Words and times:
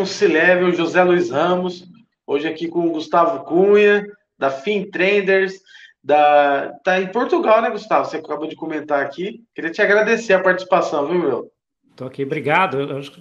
com 0.00 0.06
C-Level, 0.06 0.72
José 0.72 1.04
Luiz 1.04 1.28
Ramos, 1.28 1.86
hoje 2.26 2.48
aqui 2.48 2.68
com 2.68 2.86
o 2.86 2.90
Gustavo 2.90 3.44
Cunha, 3.44 4.06
da 4.38 4.50
FinTrenders, 4.50 5.60
da... 6.02 6.72
tá 6.82 7.02
em 7.02 7.08
Portugal, 7.08 7.60
né, 7.60 7.68
Gustavo? 7.68 8.06
Você 8.06 8.16
acabou 8.16 8.48
de 8.48 8.56
comentar 8.56 9.04
aqui. 9.04 9.44
Queria 9.54 9.70
te 9.70 9.82
agradecer 9.82 10.32
a 10.32 10.40
participação, 10.40 11.06
viu, 11.06 11.18
meu? 11.18 11.52
Estou 11.90 12.06
aqui, 12.06 12.22
obrigado. 12.22 12.78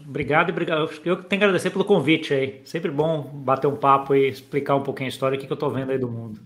Obrigado 0.08 0.48
e 0.48 0.52
obrigado. 0.54 0.90
Eu 1.04 1.18
tenho 1.18 1.28
que 1.28 1.36
agradecer 1.36 1.70
pelo 1.70 1.84
convite 1.84 2.34
aí. 2.34 2.62
Sempre 2.64 2.90
bom 2.90 3.24
bater 3.24 3.68
um 3.68 3.76
papo 3.76 4.16
e 4.16 4.30
explicar 4.30 4.76
um 4.76 4.84
pouquinho 4.84 5.08
a 5.08 5.10
história 5.10 5.38
que 5.38 5.52
eu 5.52 5.56
estou 5.56 5.70
vendo 5.70 5.92
aí 5.92 5.98
do 5.98 6.10
mundo. 6.10 6.40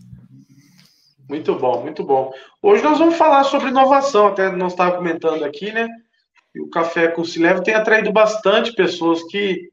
Muito 1.29 1.53
bom, 1.53 1.83
muito 1.83 2.03
bom. 2.03 2.33
Hoje 2.59 2.81
nós 2.81 2.97
vamos 2.97 3.17
falar 3.17 3.43
sobre 3.43 3.69
inovação, 3.69 4.29
até 4.29 4.49
nós 4.51 4.73
estávamos 4.73 4.97
comentando 4.97 5.43
aqui, 5.43 5.71
né? 5.71 5.87
o 6.59 6.69
Café 6.69 7.07
com 7.07 7.23
Cilevo 7.23 7.63
tem 7.63 7.73
atraído 7.73 8.11
bastante 8.11 8.73
pessoas 8.73 9.23
que 9.23 9.71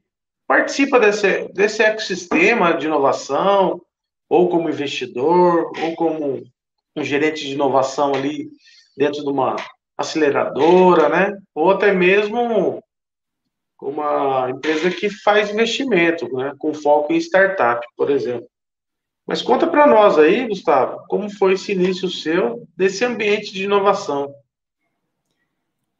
participam 0.51 0.99
desse, 0.99 1.47
desse 1.53 1.81
ecossistema 1.81 2.73
de 2.73 2.85
inovação, 2.85 3.81
ou 4.27 4.49
como 4.49 4.67
investidor, 4.67 5.71
ou 5.81 5.95
como 5.95 6.43
um 6.93 7.03
gerente 7.05 7.45
de 7.45 7.53
inovação 7.53 8.13
ali 8.13 8.49
dentro 8.97 9.23
de 9.23 9.29
uma 9.29 9.55
aceleradora, 9.97 11.07
né? 11.07 11.37
Ou 11.55 11.71
até 11.71 11.93
mesmo 11.93 12.83
uma 13.81 14.49
empresa 14.49 14.91
que 14.91 15.09
faz 15.09 15.49
investimento, 15.49 16.27
né? 16.35 16.53
Com 16.59 16.73
foco 16.73 17.13
em 17.13 17.17
startup, 17.17 17.87
por 17.95 18.09
exemplo. 18.09 18.45
Mas 19.25 19.41
conta 19.41 19.65
para 19.65 19.87
nós 19.87 20.17
aí, 20.17 20.49
Gustavo, 20.49 21.05
como 21.07 21.29
foi 21.29 21.53
esse 21.53 21.71
início 21.71 22.09
seu 22.09 22.67
desse 22.75 23.05
ambiente 23.05 23.53
de 23.53 23.63
inovação? 23.63 24.35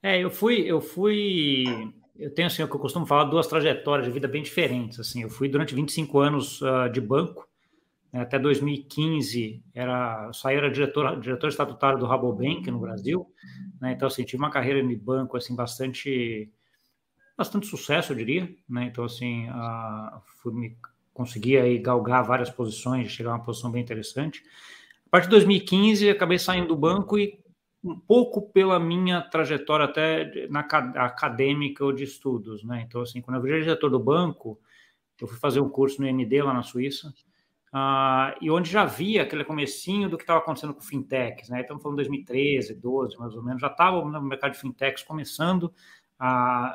É, 0.03 0.19
eu 0.19 0.29
fui, 0.29 0.69
eu 0.69 0.81
fui, 0.81 1.93
eu 2.15 2.33
tenho 2.33 2.47
assim 2.47 2.63
o 2.63 2.67
que 2.67 2.75
eu 2.75 2.79
costumo 2.79 3.05
falar, 3.05 3.25
duas 3.25 3.47
trajetórias 3.47 4.05
de 4.07 4.13
vida 4.13 4.27
bem 4.27 4.43
diferentes. 4.43 4.99
Assim, 4.99 5.23
eu 5.23 5.29
fui 5.29 5.47
durante 5.47 5.73
25 5.73 6.19
anos 6.19 6.61
uh, 6.61 6.89
de 6.91 7.01
banco, 7.01 7.47
né, 8.11 8.21
até 8.21 8.37
2015 8.37 9.63
era, 9.73 10.25
eu 10.27 10.33
saí 10.33 10.57
era 10.57 10.69
diretor, 10.69 11.19
diretor 11.19 11.47
estatutário 11.47 11.99
do 11.99 12.05
Rabobank 12.05 12.69
no 12.69 12.79
Brasil, 12.79 13.25
né, 13.79 13.93
então 13.93 14.07
assim 14.07 14.23
tive 14.23 14.41
uma 14.41 14.51
carreira 14.51 14.85
de 14.85 14.95
banco 14.95 15.37
assim 15.37 15.55
bastante, 15.55 16.51
bastante 17.37 17.67
sucesso, 17.67 18.11
eu 18.11 18.17
diria, 18.17 18.53
né, 18.69 18.85
então 18.85 19.05
assim 19.05 19.49
uh, 19.49 20.21
fui 20.41 20.53
me 20.53 20.77
consegui 21.13 21.57
aí 21.57 21.77
galgar 21.77 22.23
várias 22.23 22.49
posições, 22.49 23.11
chegar 23.11 23.31
a 23.31 23.35
uma 23.35 23.43
posição 23.43 23.69
bem 23.69 23.81
interessante. 23.81 24.43
A 25.07 25.09
partir 25.11 25.25
de 25.25 25.31
2015 25.31 26.09
acabei 26.09 26.39
saindo 26.39 26.69
do 26.69 26.75
banco 26.75 27.17
e 27.19 27.37
um 27.83 27.99
pouco 27.99 28.41
pela 28.41 28.79
minha 28.79 29.21
trajetória 29.21 29.85
até 29.85 30.47
na 30.49 30.59
acadêmica 30.59 31.83
ou 31.83 31.91
de 31.91 32.03
estudos, 32.03 32.63
né? 32.63 32.83
Então, 32.87 33.01
assim, 33.01 33.21
quando 33.21 33.37
eu 33.37 33.41
virei 33.41 33.61
diretor 33.61 33.89
do 33.89 33.99
banco, 33.99 34.59
eu 35.19 35.27
fui 35.27 35.37
fazer 35.37 35.59
um 35.59 35.69
curso 35.69 36.01
no 36.01 36.07
MD 36.07 36.41
lá 36.43 36.53
na 36.53 36.63
Suíça, 36.63 37.13
uh, 37.73 38.37
e 38.39 38.51
onde 38.51 38.69
já 38.69 38.85
via 38.85 39.23
aquele 39.23 39.43
comecinho 39.43 40.09
do 40.09 40.17
que 40.17 40.23
estava 40.23 40.39
acontecendo 40.39 40.73
com 40.73 40.81
fintechs, 40.81 41.49
né? 41.49 41.61
Estamos 41.61 41.81
falando 41.81 41.97
de 41.97 42.03
2013, 42.03 42.75
12, 42.75 43.17
mais 43.17 43.35
ou 43.35 43.43
menos, 43.43 43.61
já 43.61 43.67
estava 43.67 44.03
no 44.03 44.21
mercado 44.21 44.53
de 44.53 44.59
fintechs 44.59 45.03
começando 45.03 45.73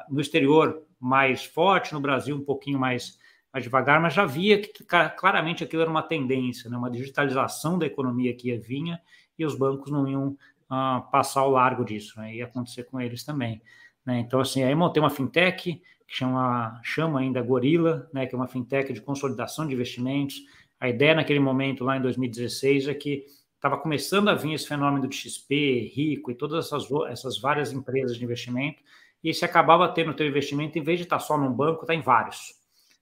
no 0.08 0.20
exterior 0.20 0.82
mais 0.98 1.44
forte, 1.44 1.94
no 1.94 2.00
Brasil 2.00 2.34
um 2.34 2.42
pouquinho 2.42 2.80
mais, 2.80 3.16
mais 3.52 3.62
devagar, 3.62 4.00
mas 4.00 4.12
já 4.12 4.26
via 4.26 4.60
que 4.60 4.84
claramente 5.16 5.62
aquilo 5.62 5.82
era 5.82 5.90
uma 5.90 6.02
tendência, 6.02 6.68
né? 6.68 6.76
Uma 6.76 6.90
digitalização 6.90 7.78
da 7.78 7.86
economia 7.86 8.34
que 8.34 8.48
ia 8.48 8.60
vinha 8.60 9.00
e 9.38 9.44
os 9.44 9.54
bancos 9.54 9.90
não 9.90 10.08
iam 10.08 10.36
uh, 10.70 11.10
passar 11.10 11.40
ao 11.40 11.50
largo 11.50 11.84
disso, 11.84 12.18
né? 12.20 12.40
Acontecer 12.42 12.84
com 12.84 13.00
eles 13.00 13.24
também. 13.24 13.60
Né? 14.04 14.20
Então, 14.20 14.40
assim, 14.40 14.62
aí 14.62 14.74
montei 14.74 15.02
uma 15.02 15.10
fintech 15.10 15.74
que 15.74 15.82
chama, 16.06 16.80
chama 16.82 17.20
ainda 17.20 17.42
Gorila, 17.42 18.08
né? 18.12 18.26
Que 18.26 18.34
é 18.34 18.38
uma 18.38 18.48
fintech 18.48 18.92
de 18.92 19.00
consolidação 19.00 19.66
de 19.66 19.74
investimentos. 19.74 20.36
A 20.78 20.88
ideia 20.88 21.14
naquele 21.14 21.40
momento, 21.40 21.84
lá 21.84 21.96
em 21.96 22.02
2016, 22.02 22.88
é 22.88 22.94
que 22.94 23.24
estava 23.54 23.78
começando 23.78 24.28
a 24.28 24.34
vir 24.34 24.52
esse 24.52 24.68
fenômeno 24.68 25.08
de 25.08 25.16
XP, 25.16 25.92
Rico 25.94 26.30
e 26.30 26.34
todas 26.34 26.66
essas, 26.66 26.86
essas 27.08 27.40
várias 27.40 27.72
empresas 27.72 28.16
de 28.16 28.24
investimento, 28.24 28.82
e 29.24 29.32
se 29.34 29.44
acabava 29.44 29.88
tendo 29.88 30.10
o 30.10 30.14
teu 30.14 30.26
investimento, 30.26 30.78
em 30.78 30.82
vez 30.82 30.98
de 30.98 31.04
estar 31.04 31.18
só 31.18 31.36
num 31.36 31.52
banco, 31.52 31.82
está 31.82 31.94
em 31.94 32.02
vários. 32.02 32.54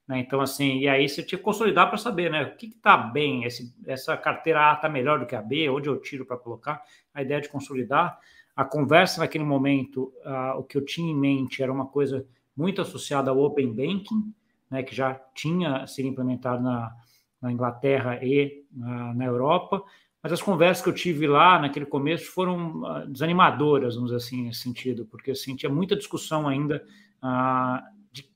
Né? 0.07 0.21
Então, 0.21 0.41
assim, 0.41 0.79
e 0.79 0.89
aí 0.89 1.09
você 1.09 1.23
tinha 1.23 1.39
que 1.39 1.45
consolidar 1.45 1.89
para 1.89 1.99
saber, 1.99 2.31
né? 2.31 2.43
O 2.45 2.57
que 2.57 2.67
está 2.67 2.97
bem? 2.97 3.45
Esse, 3.45 3.75
essa 3.87 4.17
carteira 4.17 4.71
A 4.71 4.75
está 4.75 4.89
melhor 4.89 5.19
do 5.19 5.27
que 5.27 5.35
a 5.35 5.43
B? 5.43 5.69
Onde 5.69 5.89
eu 5.89 6.01
tiro 6.01 6.27
para 6.27 6.37
colocar? 6.37 6.83
A 7.13 7.23
ideia 7.23 7.41
de 7.41 7.49
consolidar. 7.49 8.19
A 8.55 8.65
conversa 8.65 9.21
naquele 9.21 9.45
momento, 9.45 10.13
uh, 10.25 10.59
o 10.59 10.63
que 10.63 10.77
eu 10.77 10.85
tinha 10.85 11.11
em 11.11 11.17
mente 11.17 11.63
era 11.63 11.73
uma 11.73 11.87
coisa 11.87 12.25
muito 12.57 12.81
associada 12.81 13.31
ao 13.31 13.39
Open 13.39 13.73
Banking, 13.73 14.33
né, 14.71 14.83
que 14.83 14.95
já 14.95 15.21
tinha 15.35 15.87
sido 15.89 16.07
implementado 16.07 16.63
na, 16.63 16.95
na 17.43 17.51
Inglaterra 17.51 18.21
e 18.23 18.65
uh, 18.77 19.15
na 19.15 19.25
Europa, 19.25 19.83
mas 20.23 20.33
as 20.33 20.41
conversas 20.41 20.85
que 20.85 20.89
eu 20.89 20.95
tive 20.95 21.27
lá 21.27 21.59
naquele 21.59 21.85
começo 21.85 22.31
foram 22.31 22.83
uh, 22.83 23.09
desanimadoras, 23.09 23.97
vamos 23.97 24.13
dizer 24.13 24.25
assim, 24.25 24.45
nesse 24.45 24.61
sentido, 24.61 25.05
porque 25.07 25.33
assim, 25.33 25.57
tinha 25.57 25.71
muita 25.71 25.97
discussão 25.97 26.47
ainda 26.47 26.77
de 26.77 27.94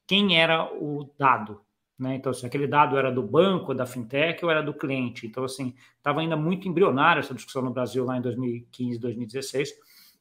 quem 0.09 0.41
era 0.41 0.65
o 0.75 1.09
dado. 1.17 1.61
Né? 1.99 2.17
Então, 2.17 2.31
assim, 2.31 2.47
aquele 2.47 2.67
dado 2.67 2.97
era 2.97 3.13
do 3.13 3.23
banco, 3.23 3.75
da 3.75 3.85
fintech 3.85 4.43
ou 4.45 4.51
era 4.51 4.63
do 4.63 4.73
cliente. 4.73 5.27
Então, 5.27 5.45
assim, 5.45 5.75
estava 5.97 6.21
ainda 6.21 6.37
muito 6.37 6.67
embrionária 6.67 7.21
essa 7.21 7.35
discussão 7.35 7.63
no 7.63 7.71
Brasil 7.71 8.05
lá 8.05 8.17
em 8.17 8.23
2015, 8.23 8.99
2016, 8.99 9.71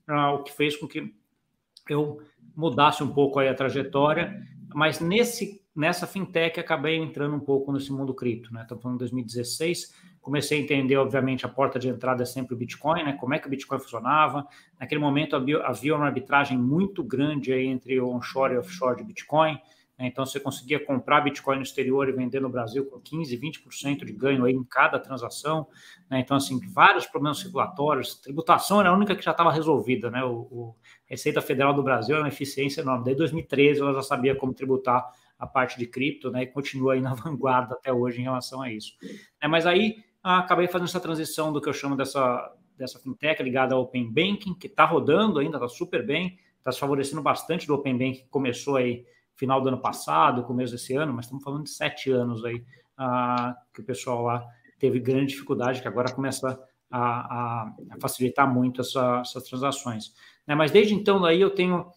uh, 0.09 0.35
o 0.35 0.43
que 0.43 0.51
fez 0.51 0.75
com 0.75 0.87
que 0.87 1.13
eu 1.87 2.21
mudasse 2.55 3.01
um 3.01 3.13
pouco 3.13 3.39
aí 3.39 3.47
a 3.47 3.55
trajetória, 3.55 4.43
mas 4.73 4.99
nesse 4.99 5.61
nessa 5.77 6.07
fintech 6.07 6.59
acabei 6.59 6.97
entrando 6.97 7.35
um 7.35 7.39
pouco 7.39 7.71
nesse 7.71 7.93
mundo 7.93 8.11
cripto, 8.11 8.51
né? 8.51 8.63
Estamos 8.63 8.81
falando 8.81 8.97
de 8.97 9.03
2016, 9.03 9.93
comecei 10.19 10.57
a 10.57 10.61
entender, 10.63 10.97
obviamente, 10.97 11.45
a 11.45 11.49
porta 11.49 11.77
de 11.77 11.87
entrada 11.87 12.23
é 12.23 12.25
sempre 12.25 12.55
o 12.55 12.57
Bitcoin, 12.57 13.03
né? 13.03 13.13
Como 13.13 13.35
é 13.35 13.39
que 13.39 13.45
o 13.45 13.49
Bitcoin 13.49 13.79
funcionava. 13.79 14.47
Naquele 14.79 14.99
momento 14.99 15.35
havia, 15.35 15.95
uma 15.95 16.07
arbitragem 16.07 16.57
muito 16.57 17.03
grande 17.03 17.53
aí 17.53 17.67
entre 17.67 18.01
onshore 18.01 18.55
e 18.55 18.57
offshore 18.57 18.97
de 18.97 19.03
Bitcoin. 19.03 19.59
Né? 19.97 20.07
Então 20.07 20.25
você 20.25 20.39
conseguia 20.39 20.83
comprar 20.83 21.21
Bitcoin 21.21 21.57
no 21.57 21.63
exterior 21.63 22.07
e 22.07 22.11
vender 22.11 22.39
no 22.39 22.49
Brasil 22.49 22.85
com 22.85 22.99
15, 22.99 23.37
20% 23.37 24.05
de 24.05 24.13
ganho 24.13 24.45
aí 24.45 24.53
em 24.53 24.63
cada 24.63 24.99
transação. 24.99 25.67
Né? 26.09 26.19
Então, 26.19 26.37
assim, 26.37 26.59
vários 26.69 27.05
problemas 27.05 27.41
regulatórios. 27.41 28.15
Tributação 28.15 28.79
era 28.79 28.89
a 28.89 28.93
única 28.93 29.15
que 29.15 29.23
já 29.23 29.31
estava 29.31 29.51
resolvida, 29.51 30.11
né? 30.11 30.23
O, 30.23 30.35
o 30.51 30.75
Receita 31.05 31.41
Federal 31.41 31.73
do 31.73 31.83
Brasil 31.83 32.15
era 32.15 32.23
uma 32.23 32.29
eficiência 32.29 32.81
enorme. 32.81 33.05
Desde 33.05 33.19
2013 33.19 33.81
ela 33.81 33.93
já 33.93 34.01
sabia 34.01 34.35
como 34.35 34.53
tributar 34.53 35.09
a 35.39 35.45
parte 35.45 35.77
de 35.77 35.85
cripto, 35.85 36.31
né? 36.31 36.43
E 36.43 36.47
continua 36.47 36.93
aí 36.93 37.01
na 37.01 37.13
vanguarda 37.15 37.75
até 37.75 37.91
hoje 37.91 38.19
em 38.19 38.23
relação 38.23 38.61
a 38.61 38.71
isso. 38.71 38.93
É, 39.41 39.47
mas 39.47 39.65
aí 39.65 40.03
ah, 40.23 40.39
acabei 40.39 40.67
fazendo 40.67 40.87
essa 40.87 40.99
transição 40.99 41.53
do 41.53 41.61
que 41.61 41.69
eu 41.69 41.73
chamo 41.73 41.95
dessa, 41.95 42.53
dessa 42.77 42.99
fintech 42.99 43.41
ligada 43.41 43.75
ao 43.75 43.81
Open 43.81 44.11
Banking, 44.11 44.53
que 44.53 44.67
está 44.67 44.85
rodando 44.85 45.39
ainda, 45.39 45.57
está 45.57 45.67
super 45.67 46.05
bem, 46.05 46.37
está 46.57 46.71
se 46.71 46.79
favorecendo 46.79 47.21
bastante 47.21 47.65
do 47.65 47.73
Open 47.73 47.97
Banking, 47.97 48.23
que 48.23 48.29
começou 48.29 48.75
aí 48.75 49.05
final 49.37 49.61
do 49.61 49.69
ano 49.69 49.79
passado, 49.79 50.43
começo 50.43 50.73
desse 50.73 50.95
ano, 50.95 51.13
mas 51.13 51.25
estamos 51.25 51.43
falando 51.43 51.63
de 51.63 51.69
sete 51.69 52.11
anos 52.11 52.43
aí, 52.43 52.63
ah, 52.97 53.55
que 53.73 53.81
o 53.81 53.83
pessoal 53.83 54.23
lá 54.23 54.45
teve 54.79 54.99
grande 54.99 55.27
dificuldade, 55.27 55.81
que 55.81 55.87
agora 55.87 56.11
começa 56.11 56.59
a, 56.89 56.99
a, 56.99 57.75
a 57.91 58.01
facilitar 58.01 58.51
muito 58.51 58.81
essa, 58.81 59.21
essas 59.21 59.43
transações. 59.43 60.13
Né? 60.45 60.55
Mas 60.55 60.71
desde 60.71 60.93
então 60.93 61.21
daí 61.21 61.39
eu 61.39 61.51
tenho 61.51 61.89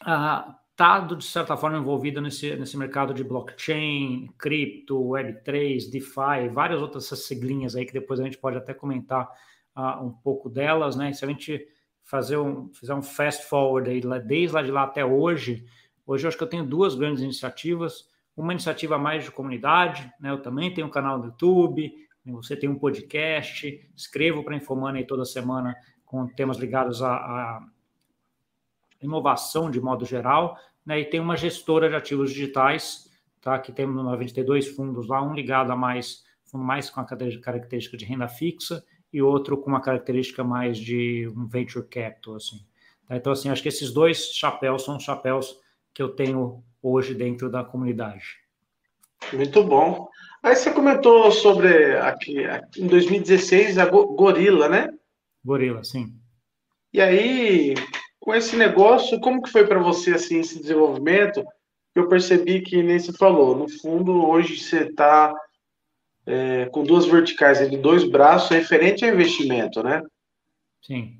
ah, 0.00 0.56
estado, 0.80 1.14
de 1.14 1.24
certa 1.24 1.58
forma, 1.58 1.76
envolvido 1.76 2.22
nesse, 2.22 2.56
nesse 2.56 2.74
mercado 2.74 3.12
de 3.12 3.22
blockchain, 3.22 4.32
cripto, 4.38 4.98
Web3, 4.98 5.90
DeFi, 5.90 6.48
várias 6.50 6.80
outras 6.80 7.04
siglinhas 7.04 7.76
aí 7.76 7.84
que 7.84 7.92
depois 7.92 8.18
a 8.18 8.24
gente 8.24 8.38
pode 8.38 8.56
até 8.56 8.72
comentar 8.72 9.28
uh, 9.76 10.02
um 10.02 10.10
pouco 10.10 10.48
delas, 10.48 10.96
né? 10.96 11.12
Se 11.12 11.22
a 11.22 11.28
gente 11.28 11.68
fazer 12.02 12.38
um, 12.38 12.72
fizer 12.72 12.94
um 12.94 13.02
fast 13.02 13.44
forward 13.44 13.90
aí, 13.90 14.00
desde 14.26 14.54
lá 14.54 14.62
de 14.62 14.70
lá 14.70 14.82
até 14.84 15.04
hoje, 15.04 15.66
hoje 16.12 16.24
eu 16.24 16.28
acho 16.28 16.36
que 16.36 16.42
eu 16.42 16.48
tenho 16.48 16.64
duas 16.64 16.94
grandes 16.94 17.22
iniciativas, 17.22 18.08
uma 18.36 18.52
iniciativa 18.52 18.98
mais 18.98 19.24
de 19.24 19.30
comunidade, 19.30 20.12
né? 20.20 20.30
Eu 20.30 20.42
também 20.42 20.72
tenho 20.72 20.86
um 20.86 20.90
canal 20.90 21.18
no 21.18 21.26
YouTube, 21.26 21.92
você 22.26 22.56
tem 22.56 22.68
um 22.68 22.78
podcast, 22.78 23.90
escrevo 23.96 24.42
para 24.42 24.56
a 24.56 24.92
aí 24.92 25.06
toda 25.06 25.24
semana 25.24 25.74
com 26.04 26.26
temas 26.26 26.58
ligados 26.58 27.02
a, 27.02 27.14
a 27.14 27.66
inovação 29.00 29.70
de 29.70 29.80
modo 29.80 30.04
geral, 30.04 30.56
né, 30.84 31.00
e 31.00 31.04
tem 31.04 31.20
uma 31.20 31.36
gestora 31.36 31.88
de 31.88 31.94
ativos 31.94 32.32
digitais, 32.32 33.10
tá, 33.40 33.58
que 33.58 33.72
tem 33.72 33.86
92 33.86 34.68
fundos 34.68 35.08
lá, 35.08 35.22
um 35.22 35.34
ligado 35.34 35.70
a 35.70 35.76
mais, 35.76 36.24
fundo 36.44 36.64
mais 36.64 36.90
com 36.90 37.00
a 37.00 37.04
característica 37.04 37.96
de 37.96 38.04
renda 38.04 38.28
fixa 38.28 38.84
e 39.12 39.22
outro 39.22 39.56
com 39.56 39.70
uma 39.70 39.80
característica 39.80 40.44
mais 40.44 40.78
de 40.78 41.28
um 41.36 41.46
venture 41.46 41.86
capital, 41.86 42.36
assim. 42.36 42.64
Tá? 43.06 43.16
Então, 43.16 43.32
assim, 43.32 43.48
acho 43.48 43.62
que 43.62 43.68
esses 43.68 43.92
dois 43.92 44.32
chapéus 44.32 44.84
são 44.84 45.00
chapéus 45.00 45.58
que 45.94 46.02
eu 46.02 46.10
tenho 46.10 46.62
hoje 46.82 47.14
dentro 47.14 47.50
da 47.50 47.64
comunidade. 47.64 48.38
Muito 49.32 49.62
bom. 49.62 50.08
Aí 50.42 50.56
você 50.56 50.72
comentou 50.72 51.30
sobre 51.30 51.96
aqui, 51.98 52.38
em 52.76 52.86
2016 52.86 53.78
a 53.78 53.86
Gorila, 53.86 54.68
né? 54.68 54.88
Gorila, 55.44 55.84
sim. 55.84 56.14
E 56.92 57.00
aí, 57.00 57.74
com 58.18 58.34
esse 58.34 58.56
negócio, 58.56 59.20
como 59.20 59.42
que 59.42 59.50
foi 59.50 59.66
para 59.66 59.78
você 59.78 60.12
assim 60.12 60.40
esse 60.40 60.60
desenvolvimento? 60.60 61.44
eu 61.94 62.08
percebi 62.08 62.60
que 62.60 62.82
nem 62.82 62.98
se 62.98 63.12
falou. 63.12 63.56
No 63.56 63.68
fundo, 63.68 64.26
hoje 64.28 64.56
você 64.58 64.84
está 64.84 65.34
é, 66.26 66.66
com 66.66 66.84
duas 66.84 67.06
verticais 67.06 67.68
de 67.68 67.76
dois 67.76 68.08
braços 68.08 68.50
referente 68.50 69.04
a 69.04 69.08
investimento, 69.08 69.82
né? 69.82 70.02
Sim. 70.82 71.19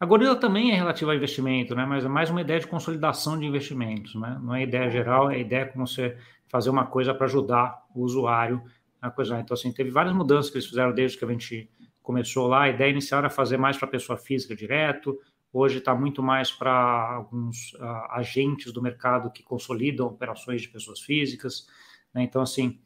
A 0.00 0.06
Gorila 0.06 0.34
também 0.34 0.72
é 0.72 0.74
relativa 0.74 1.12
a 1.12 1.14
investimento, 1.14 1.74
né? 1.74 1.84
Mas 1.84 2.04
é 2.04 2.08
mais 2.08 2.30
uma 2.30 2.40
ideia 2.40 2.58
de 2.58 2.66
consolidação 2.66 3.38
de 3.38 3.44
investimentos, 3.44 4.14
né? 4.14 4.40
Não 4.42 4.54
é 4.54 4.62
ideia 4.62 4.90
geral, 4.90 5.30
é 5.30 5.38
ideia 5.38 5.66
como 5.66 5.86
você 5.86 6.16
fazer 6.48 6.70
uma 6.70 6.86
coisa 6.86 7.14
para 7.14 7.26
ajudar 7.26 7.84
o 7.94 8.02
usuário 8.02 8.62
a 9.00 9.10
coisa. 9.10 9.38
Então, 9.38 9.54
assim, 9.54 9.72
teve 9.72 9.90
várias 9.90 10.14
mudanças 10.14 10.50
que 10.50 10.56
eles 10.56 10.66
fizeram 10.66 10.92
desde 10.92 11.18
que 11.18 11.24
a 11.24 11.28
gente 11.28 11.70
começou 12.02 12.48
lá. 12.48 12.62
A 12.62 12.68
ideia 12.70 12.90
inicial 12.90 13.20
era 13.20 13.30
fazer 13.30 13.58
mais 13.58 13.76
para 13.76 13.86
pessoa 13.88 14.18
física 14.18 14.56
direto, 14.56 15.18
Hoje 15.52 15.78
está 15.78 15.94
muito 15.94 16.22
mais 16.22 16.52
para 16.52 17.14
alguns 17.16 17.72
uh, 17.72 18.06
agentes 18.10 18.72
do 18.72 18.80
mercado 18.80 19.32
que 19.32 19.42
consolidam 19.42 20.06
operações 20.06 20.62
de 20.62 20.68
pessoas 20.68 21.00
físicas. 21.00 21.66
Né? 22.14 22.22
Então, 22.22 22.40
assim, 22.40 22.78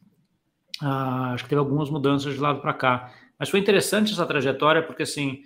uh, 0.82 1.34
acho 1.34 1.44
que 1.44 1.50
teve 1.50 1.58
algumas 1.58 1.90
mudanças 1.90 2.32
de 2.32 2.40
lado 2.40 2.62
para 2.62 2.72
cá. 2.72 3.12
Mas 3.38 3.50
foi 3.50 3.60
interessante 3.60 4.12
essa 4.12 4.24
trajetória, 4.24 4.82
porque, 4.82 5.02
assim, 5.02 5.42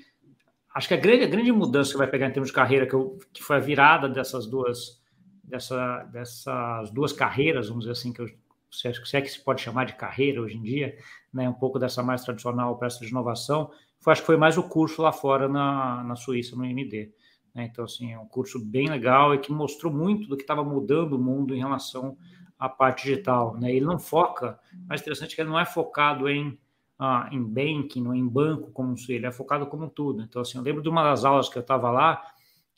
acho 0.78 0.86
que 0.86 0.94
a 0.94 0.96
grande, 0.96 1.24
a 1.24 1.28
grande 1.28 1.50
mudança 1.50 1.90
que 1.90 1.98
vai 1.98 2.06
pegar 2.06 2.28
em 2.28 2.32
termos 2.32 2.50
de 2.50 2.54
carreira, 2.54 2.86
que, 2.86 2.94
eu, 2.94 3.18
que 3.32 3.42
foi 3.42 3.56
a 3.56 3.60
virada 3.60 4.08
dessas 4.08 4.46
duas, 4.46 5.02
dessa, 5.42 6.04
dessas 6.04 6.90
duas 6.92 7.12
carreiras, 7.12 7.68
vamos 7.68 7.84
dizer 7.84 7.92
assim, 7.92 8.12
que 8.12 8.22
eu 8.22 8.28
se 8.70 9.16
é 9.16 9.20
que 9.20 9.28
se 9.28 9.42
pode 9.42 9.62
chamar 9.62 9.86
de 9.86 9.94
carreira 9.94 10.40
hoje 10.40 10.56
em 10.56 10.62
dia, 10.62 10.96
né, 11.32 11.48
um 11.48 11.54
pouco 11.54 11.78
dessa 11.78 12.02
mais 12.02 12.22
tradicional 12.22 12.78
peça 12.78 13.00
de 13.00 13.10
inovação, 13.10 13.70
foi, 13.98 14.12
acho 14.12 14.22
que 14.22 14.26
foi 14.26 14.36
mais 14.36 14.58
o 14.58 14.62
curso 14.62 15.02
lá 15.02 15.10
fora 15.10 15.48
na, 15.48 16.04
na 16.04 16.14
Suíça, 16.14 16.54
no 16.54 16.64
IMD. 16.64 17.10
Né? 17.54 17.68
Então, 17.72 17.84
assim, 17.84 18.12
é 18.12 18.18
um 18.18 18.28
curso 18.28 18.62
bem 18.62 18.88
legal 18.88 19.34
e 19.34 19.38
que 19.38 19.50
mostrou 19.50 19.92
muito 19.92 20.28
do 20.28 20.36
que 20.36 20.42
estava 20.42 20.62
mudando 20.62 21.14
o 21.14 21.18
mundo 21.18 21.54
em 21.54 21.58
relação 21.58 22.16
à 22.58 22.68
parte 22.68 23.04
digital. 23.04 23.56
Né? 23.58 23.74
Ele 23.74 23.86
não 23.86 23.98
foca, 23.98 24.60
mais 24.86 25.00
interessante 25.00 25.32
é 25.32 25.34
que 25.34 25.40
ele 25.40 25.50
não 25.50 25.58
é 25.58 25.64
focado 25.64 26.28
em, 26.28 26.58
ah, 26.98 27.28
em 27.30 27.42
banking, 27.42 28.06
ou 28.06 28.14
em 28.14 28.26
banco 28.26 28.70
como 28.72 28.94
ele 29.08 29.26
é 29.26 29.30
focado 29.30 29.66
como 29.66 29.88
tudo. 29.88 30.22
Então, 30.22 30.42
assim, 30.42 30.58
eu 30.58 30.64
lembro 30.64 30.82
de 30.82 30.88
uma 30.88 31.04
das 31.04 31.24
aulas 31.24 31.48
que 31.48 31.56
eu 31.56 31.62
estava 31.62 31.90
lá, 31.90 32.22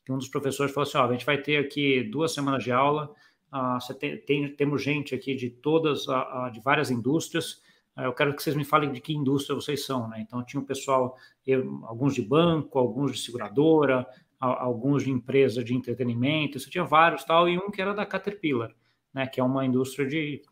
que 0.05 0.12
um 0.12 0.19
dos 0.19 0.28
professores 0.28 0.72
falou 0.72 0.88
assim, 0.88 0.99
ó, 0.99 1.06
a 1.06 1.12
gente 1.12 1.25
vai 1.25 1.38
ter 1.38 1.56
aqui 1.56 2.02
duas 2.05 2.34
semanas 2.34 2.62
de 2.62 2.70
aula, 2.70 3.12
ah, 3.50 3.78
tem, 3.99 4.19
tem, 4.19 4.55
temos 4.55 4.82
gente 4.82 5.14
aqui 5.14 5.34
de 5.34 5.50
todas, 5.50 6.08
ah, 6.08 6.46
ah 6.46 6.50
de 6.50 6.61
várias 6.61 6.90
indústrias, 6.90 7.62
eu 7.96 8.12
quero 8.14 8.34
que 8.34 8.43
vocês 8.43 8.56
me 8.56 8.64
falem 8.64 8.93
de 8.93 9.00
que 9.00 9.12
indústria 9.12 9.55
vocês 9.55 9.84
são, 9.84 10.08
né? 10.08 10.20
Então, 10.20 10.44
tinha 10.44 10.61
um 10.61 10.64
pessoal, 10.64 11.16
eu, 11.46 11.84
alguns 11.84 12.14
de 12.14 12.23
banco, 12.23 12.78
alguns 12.78 13.12
de 13.12 13.19
seguradora, 13.19 14.06
alguns 14.38 15.05
de 15.05 15.11
empresa 15.11 15.62
de 15.62 15.75
entretenimento, 15.75 16.56
isso 16.56 16.70
tinha 16.70 16.84
vários 16.84 17.25
tal, 17.25 17.49
e 17.49 17.58
um 17.58 17.70
que 17.70 17.82
era 17.82 17.93
da 17.93 18.06
Caterpillar, 18.06 18.75
né? 19.12 19.26
Que 19.26 19.40
é 19.40 19.44
uma 19.44 19.66
indústria 19.66 20.06
de 20.06 20.43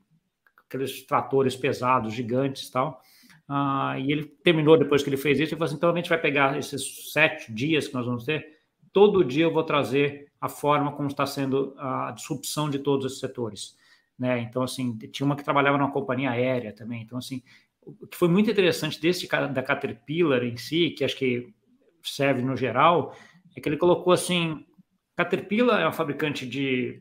aqueles 0.66 1.02
tratores 1.06 1.56
pesados, 1.56 2.12
gigantes 2.12 2.68
tal. 2.68 3.00
Ah, 3.48 3.96
e 3.98 4.12
ele 4.12 4.24
terminou 4.24 4.78
depois 4.78 5.02
que 5.02 5.08
ele 5.08 5.16
fez 5.16 5.40
isso, 5.40 5.54
e 5.54 5.56
falou 5.56 5.66
assim: 5.66 5.76
então 5.76 5.90
a 5.90 5.96
gente 5.96 6.08
vai 6.08 6.20
pegar 6.20 6.58
esses 6.58 7.12
sete 7.12 7.52
dias 7.52 7.88
que 7.88 7.94
nós 7.94 8.06
vamos 8.06 8.24
ter, 8.24 8.58
todo 8.92 9.24
dia 9.24 9.44
eu 9.44 9.52
vou 9.52 9.64
trazer 9.64 10.28
a 10.40 10.48
forma 10.48 10.92
como 10.92 11.08
está 11.08 11.24
sendo 11.26 11.74
a 11.78 12.12
disrupção 12.12 12.68
de 12.68 12.78
todos 12.78 13.06
esses 13.06 13.18
setores 13.18 13.76
né? 14.18 14.40
Então, 14.40 14.62
assim, 14.62 14.96
tinha 15.12 15.24
uma 15.24 15.36
que 15.36 15.44
trabalhava 15.44 15.78
numa 15.78 15.92
companhia 15.92 16.30
aérea 16.30 16.72
também. 16.72 17.02
Então, 17.02 17.18
assim, 17.18 17.42
o 17.82 18.06
que 18.06 18.16
foi 18.16 18.28
muito 18.28 18.50
interessante 18.50 19.00
desse 19.00 19.28
da 19.28 19.62
Caterpillar 19.62 20.42
em 20.42 20.56
si, 20.56 20.90
que 20.90 21.04
acho 21.04 21.16
que 21.16 21.54
serve 22.02 22.42
no 22.42 22.56
geral, 22.56 23.14
é 23.56 23.60
que 23.60 23.68
ele 23.68 23.76
colocou 23.76 24.12
assim: 24.12 24.66
Caterpillar 25.16 25.80
é 25.80 25.84
uma 25.84 25.92
fabricante 25.92 26.46
de, 26.46 27.00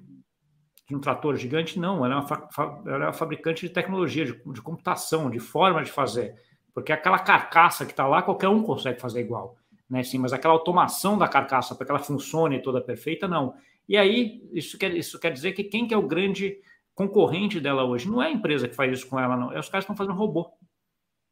de 0.87 0.95
um 0.95 0.99
trator 0.99 1.35
gigante? 1.35 1.79
Não, 1.79 2.05
ela 2.05 2.15
é 2.15 2.17
uma, 2.17 2.81
ela 2.85 3.03
é 3.03 3.07
uma 3.07 3.13
fabricante 3.13 3.67
de 3.67 3.73
tecnologia, 3.73 4.25
de, 4.25 4.33
de 4.33 4.61
computação, 4.61 5.29
de 5.29 5.39
forma 5.39 5.83
de 5.83 5.91
fazer. 5.91 6.35
Porque 6.73 6.91
aquela 6.91 7.19
carcaça 7.19 7.85
que 7.85 7.91
está 7.91 8.07
lá, 8.07 8.21
qualquer 8.21 8.47
um 8.47 8.63
consegue 8.63 8.99
fazer 8.99 9.21
igual. 9.21 9.57
Né, 9.89 10.03
sim, 10.03 10.17
mas 10.17 10.33
aquela 10.33 10.53
automação 10.53 11.17
da 11.17 11.27
carcaça 11.27 11.73
para 11.73 11.85
que 11.85 11.91
ela 11.91 11.99
funcione 11.99 12.61
toda 12.61 12.81
perfeita, 12.81 13.27
não. 13.27 13.53
E 13.87 13.95
aí, 13.95 14.47
isso 14.51 14.77
quer, 14.77 14.95
isso 14.95 15.19
quer 15.19 15.31
dizer 15.31 15.53
que 15.53 15.63
quem 15.63 15.87
que 15.87 15.93
é 15.93 15.97
o 15.97 16.07
grande 16.07 16.57
concorrente 16.93 17.59
dela 17.59 17.83
hoje 17.83 18.09
não 18.09 18.21
é 18.21 18.27
a 18.27 18.31
empresa 18.31 18.67
que 18.67 18.75
faz 18.75 18.91
isso 18.91 19.07
com 19.07 19.19
ela, 19.19 19.37
não. 19.37 19.51
É 19.53 19.59
os 19.59 19.69
caras 19.69 19.85
que 19.85 19.91
estão 19.91 19.95
fazendo 19.95 20.17
robô. 20.17 20.51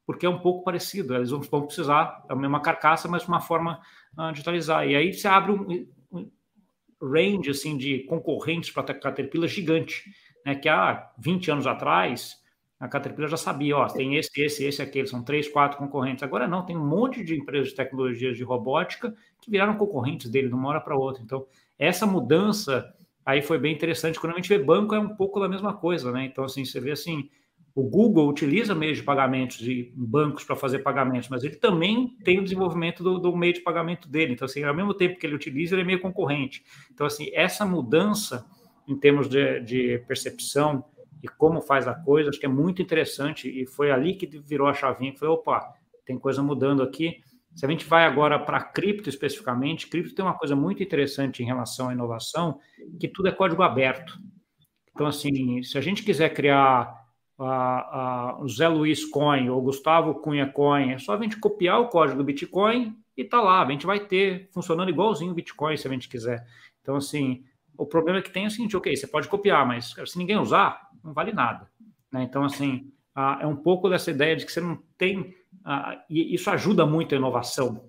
Porque 0.06 0.26
é 0.26 0.30
um 0.30 0.40
pouco 0.40 0.64
parecido. 0.64 1.16
Eles 1.16 1.32
vão 1.32 1.66
precisar 1.66 2.24
da 2.28 2.36
mesma 2.36 2.62
carcaça, 2.62 3.08
mas 3.08 3.28
uma 3.28 3.42
forma 3.42 3.82
uh, 4.18 4.32
digitalizar. 4.32 4.88
E 4.88 4.96
aí 4.96 5.12
você 5.12 5.28
abre 5.28 5.52
um 5.52 5.88
range 7.06 7.50
assim, 7.50 7.78
de 7.78 8.00
concorrentes 8.00 8.72
para 8.72 8.92
a 8.92 9.00
Caterpillar 9.00 9.48
gigante. 9.48 10.04
Né? 10.46 10.56
Que 10.56 10.70
há 10.70 11.12
20 11.18 11.52
anos 11.52 11.68
atrás, 11.68 12.42
a 12.80 12.88
Caterpillar 12.88 13.30
já 13.30 13.38
sabia, 13.38 13.78
ó, 13.78 13.88
tem 13.88 14.16
esse, 14.16 14.30
esse, 14.42 14.66
esse, 14.66 14.82
aquele, 14.82 15.08
são 15.08 15.24
três, 15.24 15.48
quatro 15.48 15.78
concorrentes. 15.78 16.24
Agora 16.24 16.48
não, 16.48 16.66
tem 16.66 16.76
um 16.76 16.86
monte 16.86 17.24
de 17.24 17.36
empresas 17.36 17.70
de 17.70 17.76
tecnologias 17.76 18.38
de 18.38 18.44
robótica 18.44 19.16
que 19.42 19.50
viraram 19.50 19.76
concorrentes 19.76 20.30
dele 20.30 20.50
de 20.50 20.54
uma 20.54 20.70
hora 20.70 20.82
para 20.82 20.96
outra. 20.96 21.24
Então, 21.24 21.46
essa 21.80 22.06
mudança 22.06 22.94
aí 23.26 23.42
foi 23.42 23.58
bem 23.58 23.74
interessante. 23.74 24.20
Quando 24.20 24.34
a 24.34 24.36
gente 24.36 24.50
vê 24.50 24.60
banco, 24.60 24.94
é 24.94 25.00
um 25.00 25.16
pouco 25.16 25.40
da 25.40 25.50
mesma 25.50 25.74
coisa, 25.74 26.12
né? 26.12 26.26
Então, 26.26 26.44
assim, 26.44 26.64
você 26.64 26.80
vê 26.80 26.92
assim, 26.92 27.30
o 27.76 27.84
Google 27.84 28.30
utiliza 28.30 28.74
meios 28.74 29.00
de 29.00 29.04
pagamentos 29.04 29.58
de 29.58 29.92
bancos 29.94 30.46
para 30.46 30.56
fazer 30.56 30.80
pagamentos, 30.80 31.28
mas 31.28 31.44
ele 31.44 31.58
também 31.58 32.16
tem 32.24 32.40
o 32.40 32.44
desenvolvimento 32.44 33.04
do, 33.04 33.20
do, 33.20 33.36
meio 33.36 33.52
de 33.52 33.60
pagamento 33.60 34.08
dele. 34.08 34.32
Então, 34.32 34.46
assim, 34.46 34.64
ao 34.64 34.74
mesmo 34.74 34.94
tempo 34.94 35.20
que 35.20 35.28
ele 35.28 35.36
utiliza, 35.36 35.76
ele 35.76 35.82
é 35.82 35.86
meio 35.86 36.00
concorrente. 36.00 36.64
Então, 36.94 37.06
assim, 37.06 37.30
essa 37.34 37.66
mudança 37.66 38.46
em 38.88 38.98
termos 38.98 39.28
de, 39.28 39.60
de 39.60 39.98
percepção 40.08 40.86
e 41.22 41.28
como 41.28 41.60
faz 41.60 41.86
a 41.86 41.94
coisa, 41.94 42.30
acho 42.30 42.40
que 42.40 42.46
é 42.46 42.50
muito 42.50 42.82
interessante 42.82 43.50
e 43.50 43.66
foi 43.66 43.92
ali 43.92 44.16
que 44.16 44.26
virou 44.26 44.70
a 44.70 44.74
chavinha 44.74 45.12
que 45.12 45.20
foi, 45.20 45.28
opa, 45.28 45.74
tem 46.06 46.18
coisa 46.18 46.42
mudando 46.42 46.82
aqui. 46.82 47.18
Se 47.54 47.66
a 47.66 47.70
gente 47.70 47.86
vai 47.86 48.06
agora 48.06 48.40
para 48.40 48.64
cripto 48.64 49.10
especificamente, 49.10 49.88
cripto 49.88 50.16
tem 50.16 50.24
uma 50.24 50.38
coisa 50.38 50.56
muito 50.56 50.82
interessante 50.82 51.44
em 51.44 51.46
relação 51.46 51.90
à 51.90 51.94
inovação, 51.94 52.58
que 52.98 53.08
tudo 53.10 53.28
é 53.28 53.34
código 53.34 53.64
aberto. 53.64 54.18
Então, 54.94 55.08
assim, 55.08 55.62
se 55.62 55.78
a 55.78 55.82
gente 55.82 56.04
quiser 56.04 56.30
criar 56.30 57.05
o 57.38 58.48
Zé 58.48 58.68
Luiz 58.68 59.06
Coin 59.06 59.50
ou 59.50 59.62
Gustavo 59.62 60.16
Cunha 60.16 60.48
Coin, 60.48 60.92
é 60.92 60.98
só 60.98 61.16
a 61.16 61.22
gente 61.22 61.40
copiar 61.40 61.82
o 61.82 61.88
código 61.90 62.18
do 62.18 62.24
Bitcoin 62.24 62.96
e 63.16 63.24
tá 63.24 63.42
lá. 63.42 63.62
A 63.62 63.72
gente 63.72 63.86
vai 63.86 64.00
ter 64.00 64.50
funcionando 64.54 64.90
igualzinho 64.90 65.32
o 65.32 65.36
Bitcoin, 65.36 65.76
se 65.78 65.88
a 65.88 65.92
gente 65.92 66.08
quiser. 66.10 66.46
Então, 66.82 66.96
assim, 66.96 67.44
o 67.78 67.86
problema 67.86 68.20
é 68.20 68.22
que 68.22 68.32
tem 68.32 68.46
é 68.46 68.48
o 68.48 68.52
seguinte, 68.52 68.78
ok, 68.78 68.96
você 68.96 69.08
pode 69.08 69.28
copiar, 69.28 69.66
mas 69.66 69.94
se 70.06 70.18
ninguém 70.18 70.38
usar, 70.38 70.90
não 71.04 71.14
vale 71.14 71.34
nada. 71.34 71.70
Né? 72.12 72.24
Então, 72.24 72.44
assim, 72.44 72.92
é 73.42 73.48
um 73.48 73.56
pouco 73.56 73.90
dessa 73.90 74.12
ideia 74.12 74.36
de 74.36 74.46
que 74.46 74.52
você 74.52 74.62
não 74.62 74.78
tem 74.98 75.34
e 76.10 76.34
isso 76.34 76.50
ajuda 76.50 76.86
muito 76.86 77.16
a 77.16 77.18
inovação, 77.18 77.86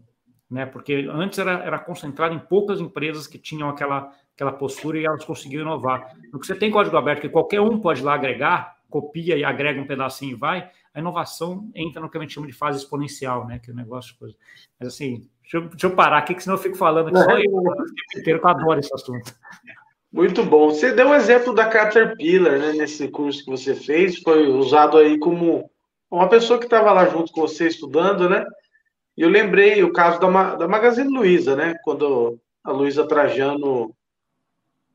né? 0.50 0.64
Porque 0.64 1.06
antes 1.10 1.38
era, 1.38 1.62
era 1.64 1.78
concentrado 1.78 2.34
em 2.34 2.38
poucas 2.38 2.80
empresas 2.80 3.26
que 3.26 3.38
tinham 3.38 3.68
aquela, 3.68 4.12
aquela 4.34 4.52
postura 4.52 4.98
e 4.98 5.04
elas 5.04 5.24
conseguiam 5.24 5.62
inovar. 5.62 6.16
No 6.32 6.40
que 6.40 6.46
você 6.46 6.54
tem 6.54 6.70
código 6.70 6.96
aberto, 6.96 7.20
que 7.20 7.28
qualquer 7.28 7.60
um 7.60 7.78
pode 7.78 8.02
lá 8.02 8.14
agregar, 8.14 8.75
copia 8.88 9.36
e 9.36 9.44
agrega 9.44 9.80
um 9.80 9.86
pedacinho 9.86 10.32
e 10.32 10.38
vai, 10.38 10.70
a 10.94 11.00
inovação 11.00 11.70
entra 11.74 12.00
no 12.00 12.08
que 12.08 12.16
a 12.16 12.20
gente 12.20 12.32
chama 12.32 12.46
de 12.46 12.52
fase 12.52 12.78
exponencial, 12.78 13.46
né? 13.46 13.58
Que 13.58 13.70
é 13.70 13.72
o 13.72 13.76
negócio. 13.76 14.16
Coisa. 14.18 14.34
Mas 14.78 14.88
assim, 14.88 15.28
deixa 15.42 15.58
eu, 15.58 15.68
deixa 15.68 15.86
eu 15.86 15.94
parar 15.94 16.18
aqui, 16.18 16.34
que 16.34 16.42
senão 16.42 16.56
eu 16.56 16.62
fico 16.62 16.76
falando 16.76 17.08
aqui 17.08 17.18
só 17.18 17.38
eu, 17.38 17.54
o 17.54 17.62
tempo 17.62 18.18
inteiro, 18.18 18.40
que 18.40 18.46
eu 18.46 18.50
adoro 18.50 18.80
esse 18.80 18.94
assunto. 18.94 19.34
Muito 20.10 20.42
bom. 20.42 20.70
Você 20.70 20.92
deu 20.92 21.08
um 21.08 21.14
exemplo 21.14 21.54
da 21.54 21.66
Caterpillar, 21.66 22.58
né? 22.58 22.72
Nesse 22.72 23.08
curso 23.08 23.44
que 23.44 23.50
você 23.50 23.74
fez, 23.74 24.18
foi 24.20 24.48
usado 24.48 24.96
aí 24.96 25.18
como 25.18 25.70
uma 26.10 26.28
pessoa 26.28 26.58
que 26.58 26.64
estava 26.64 26.92
lá 26.92 27.06
junto 27.06 27.30
com 27.32 27.42
você 27.42 27.66
estudando, 27.66 28.28
né? 28.28 28.44
E 29.16 29.22
eu 29.22 29.28
lembrei 29.28 29.82
o 29.82 29.92
caso 29.92 30.18
da, 30.18 30.56
da 30.56 30.68
Magazine 30.68 31.08
Luiza, 31.08 31.54
né? 31.54 31.74
Quando 31.84 32.38
a 32.64 32.72
Luiza 32.72 33.06
Trajano 33.06 33.94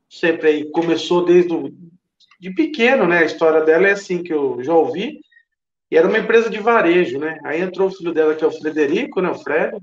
sempre 0.08 0.48
aí 0.48 0.70
começou 0.70 1.24
desde 1.24 1.52
o, 1.54 1.72
de 2.42 2.52
pequeno, 2.52 3.06
né? 3.06 3.18
A 3.18 3.24
história 3.24 3.62
dela 3.62 3.86
é 3.86 3.92
assim 3.92 4.20
que 4.20 4.34
eu 4.34 4.58
já 4.64 4.74
ouvi. 4.74 5.20
E 5.88 5.96
era 5.96 6.08
uma 6.08 6.18
empresa 6.18 6.50
de 6.50 6.58
varejo, 6.58 7.16
né? 7.16 7.38
Aí 7.44 7.60
entrou 7.60 7.86
o 7.86 7.92
filho 7.92 8.12
dela, 8.12 8.34
que 8.34 8.42
é 8.42 8.46
o 8.46 8.50
Frederico, 8.50 9.20
né? 9.20 9.30
O 9.30 9.36
Fred, 9.36 9.78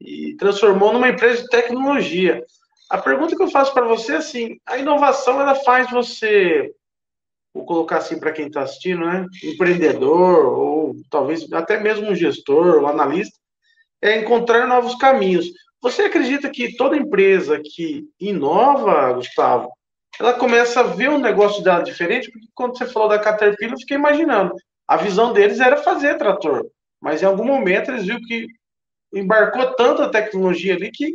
e 0.00 0.36
transformou 0.36 0.92
numa 0.92 1.08
empresa 1.08 1.42
de 1.42 1.48
tecnologia. 1.48 2.44
A 2.88 2.98
pergunta 2.98 3.34
que 3.34 3.42
eu 3.42 3.50
faço 3.50 3.74
para 3.74 3.88
você 3.88 4.12
é 4.12 4.16
assim: 4.18 4.56
a 4.64 4.78
inovação 4.78 5.40
ela 5.40 5.56
faz 5.56 5.90
você 5.90 6.72
vou 7.52 7.64
colocar 7.64 7.98
assim 7.98 8.20
para 8.20 8.32
quem 8.32 8.46
está 8.46 8.62
assistindo, 8.62 9.04
né? 9.04 9.26
Empreendedor, 9.42 10.46
ou 10.46 10.94
talvez 11.10 11.52
até 11.52 11.80
mesmo 11.80 12.08
um 12.08 12.14
gestor, 12.14 12.80
um 12.80 12.86
analista, 12.86 13.36
é 14.00 14.20
encontrar 14.20 14.68
novos 14.68 14.94
caminhos. 14.94 15.46
Você 15.82 16.02
acredita 16.02 16.48
que 16.50 16.76
toda 16.76 16.96
empresa 16.96 17.60
que 17.60 18.04
inova, 18.20 19.12
Gustavo, 19.12 19.70
ela 20.18 20.34
começa 20.34 20.80
a 20.80 20.84
ver 20.84 21.10
um 21.10 21.18
negócio 21.18 21.62
dela 21.62 21.82
diferente? 21.82 22.30
Porque 22.30 22.48
quando 22.54 22.76
você 22.76 22.86
falou 22.86 23.08
da 23.08 23.18
Caterpillar, 23.18 23.74
eu 23.74 23.80
fiquei 23.80 23.96
imaginando. 23.96 24.54
A 24.86 24.96
visão 24.96 25.32
deles 25.32 25.60
era 25.60 25.78
fazer 25.78 26.16
trator, 26.18 26.66
mas 27.00 27.22
em 27.22 27.26
algum 27.26 27.44
momento 27.44 27.90
eles 27.90 28.04
viram 28.04 28.20
que 28.20 28.46
embarcou 29.12 29.74
tanta 29.74 30.10
tecnologia 30.10 30.74
ali 30.74 30.90
que 30.90 31.14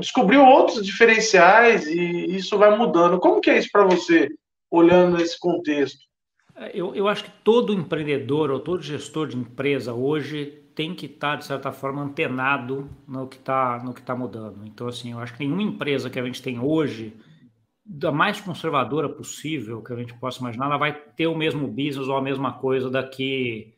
descobriu 0.00 0.44
outros 0.44 0.84
diferenciais 0.84 1.86
e 1.86 2.36
isso 2.36 2.58
vai 2.58 2.76
mudando. 2.76 3.18
Como 3.18 3.40
que 3.40 3.50
é 3.50 3.58
isso 3.58 3.68
para 3.72 3.84
você, 3.84 4.28
olhando 4.70 5.20
esse 5.20 5.38
contexto? 5.38 6.04
É, 6.56 6.70
eu, 6.74 6.94
eu 6.94 7.08
acho 7.08 7.24
que 7.24 7.30
todo 7.42 7.72
empreendedor 7.72 8.50
ou 8.50 8.60
todo 8.60 8.82
gestor 8.82 9.28
de 9.28 9.36
empresa 9.36 9.94
hoje 9.94 10.62
tem 10.74 10.94
que 10.94 11.06
estar, 11.06 11.32
tá, 11.32 11.36
de 11.36 11.46
certa 11.46 11.72
forma, 11.72 12.02
antenado 12.02 12.90
no 13.08 13.26
que 13.26 13.36
está 13.36 13.82
tá 14.04 14.14
mudando. 14.14 14.66
Então, 14.66 14.88
assim, 14.88 15.12
eu 15.12 15.18
acho 15.18 15.34
que 15.34 15.40
nenhuma 15.40 15.62
empresa 15.62 16.10
que 16.10 16.18
a 16.18 16.24
gente 16.24 16.42
tem 16.42 16.58
hoje, 16.60 17.14
da 17.88 18.10
mais 18.10 18.40
conservadora 18.40 19.08
possível 19.08 19.80
que 19.80 19.92
a 19.92 19.96
gente 19.96 20.12
possa 20.14 20.40
imaginar, 20.40 20.66
ela 20.66 20.76
vai 20.76 20.92
ter 20.92 21.28
o 21.28 21.36
mesmo 21.36 21.68
business 21.68 22.08
ou 22.08 22.16
a 22.16 22.22
mesma 22.22 22.54
coisa 22.54 22.90
daqui, 22.90 23.72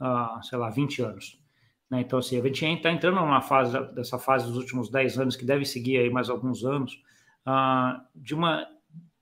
uh, 0.00 0.42
sei 0.44 0.56
lá, 0.56 0.70
20 0.70 1.02
anos. 1.02 1.42
Né? 1.90 2.02
Então, 2.02 2.20
assim, 2.20 2.38
a 2.38 2.42
gente 2.42 2.64
está 2.64 2.90
entrando 2.90 3.16
numa 3.16 3.40
fase, 3.40 3.76
dessa 3.94 4.18
fase 4.18 4.46
dos 4.46 4.56
últimos 4.56 4.88
10 4.88 5.18
anos, 5.18 5.36
que 5.36 5.44
deve 5.44 5.64
seguir 5.64 5.98
aí 5.98 6.08
mais 6.08 6.30
alguns 6.30 6.64
anos, 6.64 7.02
uh, 7.46 8.00
de 8.14 8.32
uma 8.32 8.64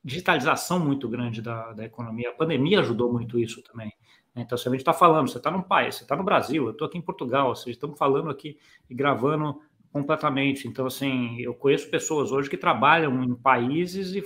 digitalização 0.05 0.79
muito 0.79 1.09
grande 1.09 1.41
da, 1.41 1.73
da 1.73 1.85
economia. 1.85 2.29
A 2.31 2.35
pandemia 2.35 2.81
ajudou 2.81 3.11
muito 3.11 3.39
isso 3.39 3.63
também. 3.63 3.91
Né? 4.35 4.43
Então, 4.43 4.59
se 4.59 4.69
a 4.69 4.71
gente 4.71 4.81
está 4.81 4.93
falando, 4.93 5.29
você 5.29 5.39
está 5.39 5.51
num 5.51 5.63
país, 5.63 5.95
você 5.95 6.03
está 6.03 6.15
no 6.15 6.23
Brasil, 6.23 6.67
eu 6.67 6.73
estou 6.73 6.87
aqui 6.87 6.99
em 6.99 7.03
Portugal, 7.03 7.55
estamos 7.67 7.99
falando 7.99 8.29
aqui 8.29 8.59
e 8.89 8.95
gravando 8.95 9.63
completamente. 9.97 10.69
Então, 10.69 10.85
assim, 10.85 11.41
eu 11.41 11.55
conheço 11.55 11.89
pessoas 11.89 12.31
hoje 12.31 12.51
que 12.51 12.57
trabalham 12.59 13.25
em 13.25 13.35
países 13.35 14.13
e, 14.13 14.23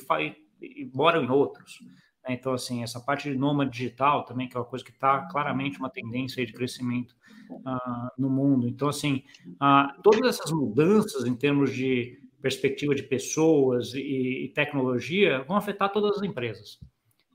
e 0.60 0.90
moram 0.92 1.22
em 1.22 1.30
outros. 1.30 1.78
Né? 2.24 2.34
Então, 2.34 2.52
assim, 2.52 2.82
essa 2.82 2.98
parte 2.98 3.30
de 3.30 3.38
nômade 3.38 3.70
digital 3.70 4.24
também, 4.24 4.48
que 4.48 4.56
é 4.56 4.60
uma 4.60 4.66
coisa 4.66 4.84
que 4.84 4.90
está 4.90 5.28
claramente 5.28 5.78
uma 5.78 5.88
tendência 5.88 6.44
de 6.44 6.52
crescimento 6.52 7.14
uh, 7.50 8.10
no 8.18 8.28
mundo. 8.28 8.66
Então, 8.66 8.88
assim, 8.88 9.22
uh, 9.46 10.02
todas 10.02 10.28
essas 10.28 10.50
mudanças 10.50 11.24
em 11.24 11.36
termos 11.36 11.72
de 11.72 12.18
perspectiva 12.42 12.92
de 12.92 13.04
pessoas 13.04 13.94
e, 13.94 14.46
e 14.46 14.52
tecnologia 14.52 15.44
vão 15.46 15.56
afetar 15.56 15.92
todas 15.92 16.16
as 16.16 16.22
empresas. 16.24 16.80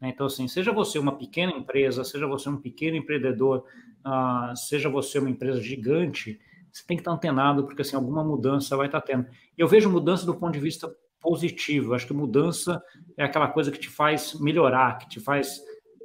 Né? 0.01 0.10
Então, 0.10 0.25
assim, 0.25 0.46
seja 0.50 0.74
você 0.74 1.00
uma 1.00 1.18
pequena 1.18 1.54
empresa, 1.54 2.04
seja 2.04 2.27
você 2.27 2.50
um 2.50 2.58
pequeno 2.58 2.98
empreendedor, 2.98 3.63
uh, 4.06 4.54
seja 4.58 4.89
você 4.89 5.20
uma 5.20 5.30
empresa 5.30 5.62
gigante, 5.62 6.38
você 6.75 6.84
tem 6.86 6.98
que 6.98 7.01
estar 7.01 7.12
antenado, 7.12 7.63
porque 7.63 7.82
assim, 7.82 7.96
alguma 7.96 8.22
mudança 8.22 8.75
vai 8.75 8.88
estar 8.88 9.00
tendo. 9.00 9.25
Eu 9.58 9.65
vejo 9.65 9.89
mudança 9.89 10.25
do 10.25 10.36
ponto 10.36 10.51
de 10.51 10.60
vista 10.60 10.94
positivo. 11.22 11.94
Acho 11.94 12.05
que 12.05 12.13
mudança 12.13 12.84
é 13.17 13.24
aquela 13.24 13.48
coisa 13.48 13.72
que 13.72 13.79
te 13.79 13.88
faz 13.88 14.38
melhorar, 14.41 14.98
que 14.98 15.08
te 15.08 15.22
faz 15.22 15.62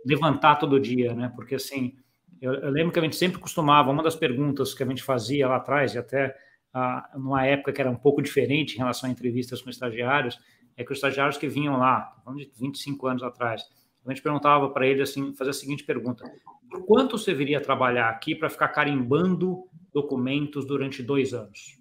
levantar 0.07 0.57
todo 0.57 0.79
dia, 0.79 1.13
né? 1.13 1.33
Porque 1.35 1.57
assim, 1.57 1.97
eu, 2.41 2.55
eu 2.55 2.71
lembro 2.71 2.93
que 2.93 3.01
a 3.01 3.03
gente 3.03 3.17
sempre 3.17 3.41
costumava, 3.41 3.91
uma 3.91 4.03
das 4.03 4.15
perguntas 4.15 4.73
que 4.73 4.85
a 4.85 4.87
gente 4.87 5.03
fazia 5.03 5.49
lá 5.49 5.57
atrás, 5.57 5.95
e 5.95 5.99
até 5.99 6.37
ah, 6.73 7.11
numa 7.17 7.45
época 7.45 7.73
que 7.73 7.81
era 7.81 7.91
um 7.91 7.97
pouco 7.97 8.23
diferente 8.23 8.77
em 8.77 8.79
relação 8.79 9.09
a 9.09 9.13
entrevistas 9.13 9.61
com 9.61 9.71
estagiários, 9.71 10.39
é 10.77 10.85
que 10.85 10.93
os 10.93 10.99
estagiários 10.99 11.37
que 11.37 11.49
vinham 11.49 11.79
lá, 11.79 12.17
vamos 12.25 12.47
de 12.47 12.53
25 12.57 13.09
anos 13.09 13.25
atrás, 13.25 13.65
a 14.07 14.11
gente 14.11 14.23
perguntava 14.23 14.71
para 14.71 14.87
eles 14.87 15.11
assim, 15.11 15.35
fazer 15.35 15.51
a 15.51 15.53
seguinte 15.53 15.83
pergunta: 15.83 16.25
por 16.71 16.87
quanto 16.87 17.19
você 17.19 17.35
viria 17.35 17.61
trabalhar 17.61 18.09
aqui 18.09 18.37
para 18.37 18.49
ficar 18.49 18.69
carimbando 18.69 19.65
documentos 19.93 20.67
durante 20.67 21.03
dois 21.03 21.33
anos? 21.35 21.79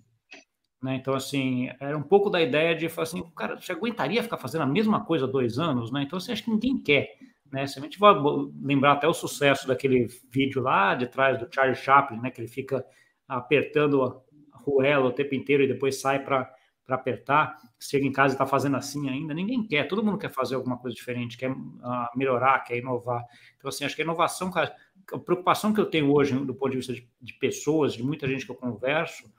Né? 0.81 0.95
Então, 0.95 1.13
assim, 1.13 1.69
era 1.79 1.97
um 1.97 2.03
pouco 2.03 2.29
da 2.29 2.41
ideia 2.41 2.75
de 2.75 2.87
falar 2.87 3.03
assim, 3.03 3.23
cara, 3.35 3.59
você 3.59 3.71
aguentaria 3.71 4.23
ficar 4.23 4.37
fazendo 4.37 4.61
a 4.61 4.67
mesma 4.67 5.03
coisa 5.03 5.27
dois 5.27 5.59
anos? 5.59 5.91
Né? 5.91 6.03
Então, 6.03 6.17
assim, 6.17 6.31
acho 6.31 6.43
que 6.43 6.51
ninguém 6.51 6.77
quer. 6.81 7.17
Né? 7.51 7.67
Se 7.67 7.79
a 7.79 7.81
gente 7.81 7.99
vai 7.99 8.13
lembrar 8.61 8.93
até 8.93 9.07
o 9.07 9.13
sucesso 9.13 9.67
daquele 9.67 10.07
vídeo 10.31 10.61
lá 10.61 10.95
de 10.95 11.07
trás 11.07 11.37
do 11.37 11.47
Charlie 11.53 11.75
Chaplin, 11.75 12.19
né? 12.19 12.31
que 12.31 12.39
ele 12.39 12.47
fica 12.47 12.85
apertando 13.27 14.03
a 14.03 14.21
ruela 14.53 15.07
o 15.07 15.13
tempo 15.13 15.35
inteiro 15.35 15.63
e 15.63 15.67
depois 15.67 15.99
sai 15.99 16.23
para 16.23 16.51
para 16.89 16.95
apertar, 16.95 17.57
chega 17.79 18.05
em 18.05 18.11
casa 18.11 18.33
e 18.33 18.35
está 18.35 18.47
fazendo 18.47 18.75
assim 18.75 19.07
ainda, 19.09 19.31
ninguém 19.31 19.65
quer, 19.65 19.87
todo 19.87 20.03
mundo 20.03 20.17
quer 20.17 20.31
fazer 20.31 20.55
alguma 20.55 20.77
coisa 20.77 20.95
diferente, 20.95 21.37
quer 21.37 21.51
uh, 21.51 22.09
melhorar, 22.15 22.59
quer 22.61 22.77
inovar. 22.77 23.23
Então, 23.57 23.69
assim, 23.69 23.85
acho 23.85 23.95
que 23.95 24.01
a 24.01 24.05
inovação, 24.05 24.51
a 24.55 25.19
preocupação 25.19 25.71
que 25.71 25.79
eu 25.79 25.85
tenho 25.85 26.11
hoje 26.11 26.33
do 26.33 26.55
ponto 26.55 26.71
de 26.71 26.77
vista 26.77 26.93
de, 26.93 27.07
de 27.21 27.33
pessoas, 27.35 27.93
de 27.93 28.03
muita 28.03 28.27
gente 28.27 28.43
que 28.43 28.51
eu 28.51 28.55
converso, 28.55 29.31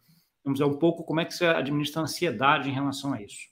vamos 0.45 0.61
dizer, 0.61 0.71
um 0.71 0.79
pouco 0.79 1.03
como 1.03 1.21
é 1.21 1.25
que 1.25 1.35
você 1.35 1.47
administra 1.47 2.01
a 2.01 2.05
ansiedade 2.05 2.69
em 2.69 2.73
relação 2.73 3.13
a 3.13 3.21
isso. 3.21 3.49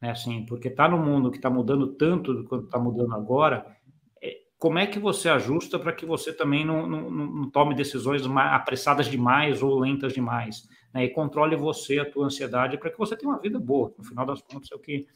Né? 0.00 0.10
Assim, 0.10 0.46
porque 0.46 0.68
está 0.68 0.88
no 0.88 0.98
mundo 0.98 1.30
que 1.30 1.36
está 1.36 1.50
mudando 1.50 1.94
tanto 1.94 2.32
do 2.32 2.44
quanto 2.44 2.64
está 2.64 2.78
mudando 2.78 3.14
agora, 3.14 3.66
é, 4.22 4.38
como 4.58 4.78
é 4.78 4.86
que 4.86 4.98
você 4.98 5.28
ajusta 5.28 5.78
para 5.78 5.92
que 5.92 6.06
você 6.06 6.32
também 6.32 6.64
não, 6.64 6.86
não, 6.86 7.10
não 7.10 7.50
tome 7.50 7.74
decisões 7.74 8.22
apressadas 8.26 9.06
demais 9.06 9.62
ou 9.62 9.78
lentas 9.78 10.14
demais? 10.14 10.66
Né, 10.94 11.04
e 11.04 11.10
controle 11.10 11.56
você, 11.56 11.98
a 11.98 12.08
tua 12.08 12.26
ansiedade, 12.26 12.78
para 12.78 12.90
que 12.90 12.98
você 12.98 13.16
tenha 13.16 13.32
uma 13.32 13.40
vida 13.40 13.58
boa. 13.58 13.92
No 13.98 14.04
final 14.04 14.24
das 14.24 14.40
contas, 14.40 14.70
é 14.70 14.76
o 14.76 14.78
que, 14.78 15.06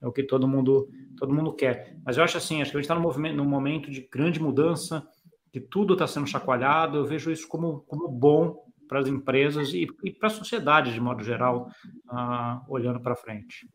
é 0.00 0.06
o 0.06 0.12
que 0.12 0.22
todo, 0.22 0.46
mundo, 0.46 0.88
todo 1.18 1.34
mundo 1.34 1.52
quer. 1.52 1.96
Mas 2.04 2.16
eu 2.16 2.22
acho 2.22 2.38
assim, 2.38 2.62
acho 2.62 2.70
que 2.70 2.76
a 2.76 2.80
gente 2.80 2.90
está 2.90 2.94
num, 2.94 3.34
num 3.34 3.44
momento 3.44 3.90
de 3.90 4.00
grande 4.02 4.40
mudança, 4.40 5.06
que 5.52 5.60
tudo 5.60 5.94
está 5.94 6.06
sendo 6.06 6.26
chacoalhado, 6.26 6.98
eu 6.98 7.04
vejo 7.04 7.32
isso 7.32 7.48
como, 7.48 7.80
como 7.88 8.08
bom 8.08 8.64
para 8.88 9.00
as 9.00 9.08
empresas 9.08 9.72
e, 9.72 9.88
e 10.04 10.10
para 10.12 10.28
a 10.28 10.30
sociedade, 10.30 10.92
de 10.92 11.00
modo 11.00 11.24
geral, 11.24 11.68
uh, 12.10 12.60
olhando 12.68 13.00
para 13.00 13.16
frente. 13.16 13.68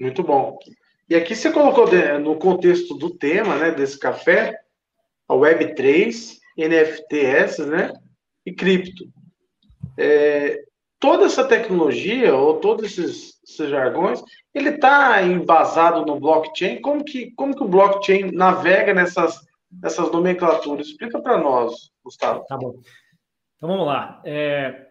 Muito 0.00 0.22
bom. 0.22 0.58
E 1.08 1.14
aqui 1.14 1.36
você 1.36 1.52
colocou 1.52 1.86
no 2.18 2.36
contexto 2.36 2.94
do 2.94 3.10
tema, 3.10 3.56
né, 3.56 3.70
desse 3.70 3.98
café, 3.98 4.58
a 5.28 5.34
Web3, 5.34 6.38
NFTs, 6.56 7.58
né, 7.66 7.92
e 8.46 8.52
cripto 8.52 9.04
é, 9.96 10.64
toda 10.98 11.26
essa 11.26 11.44
tecnologia 11.44 12.34
ou 12.34 12.60
todos 12.60 12.84
esses, 12.84 13.40
esses 13.46 13.68
jargões, 13.68 14.22
ele 14.54 14.70
está 14.70 15.22
embasado 15.22 16.04
no 16.06 16.18
blockchain? 16.18 16.80
Como 16.80 17.04
que, 17.04 17.30
como 17.32 17.54
que 17.54 17.62
o 17.62 17.68
blockchain 17.68 18.30
navega 18.32 18.94
nessas, 18.94 19.38
nessas 19.70 20.10
nomenclaturas? 20.10 20.86
Explica 20.86 21.20
para 21.20 21.38
nós, 21.38 21.90
Gustavo. 22.02 22.44
Tá 22.46 22.56
bom. 22.56 22.80
Então 23.56 23.68
vamos 23.68 23.86
lá. 23.86 24.22
É, 24.24 24.88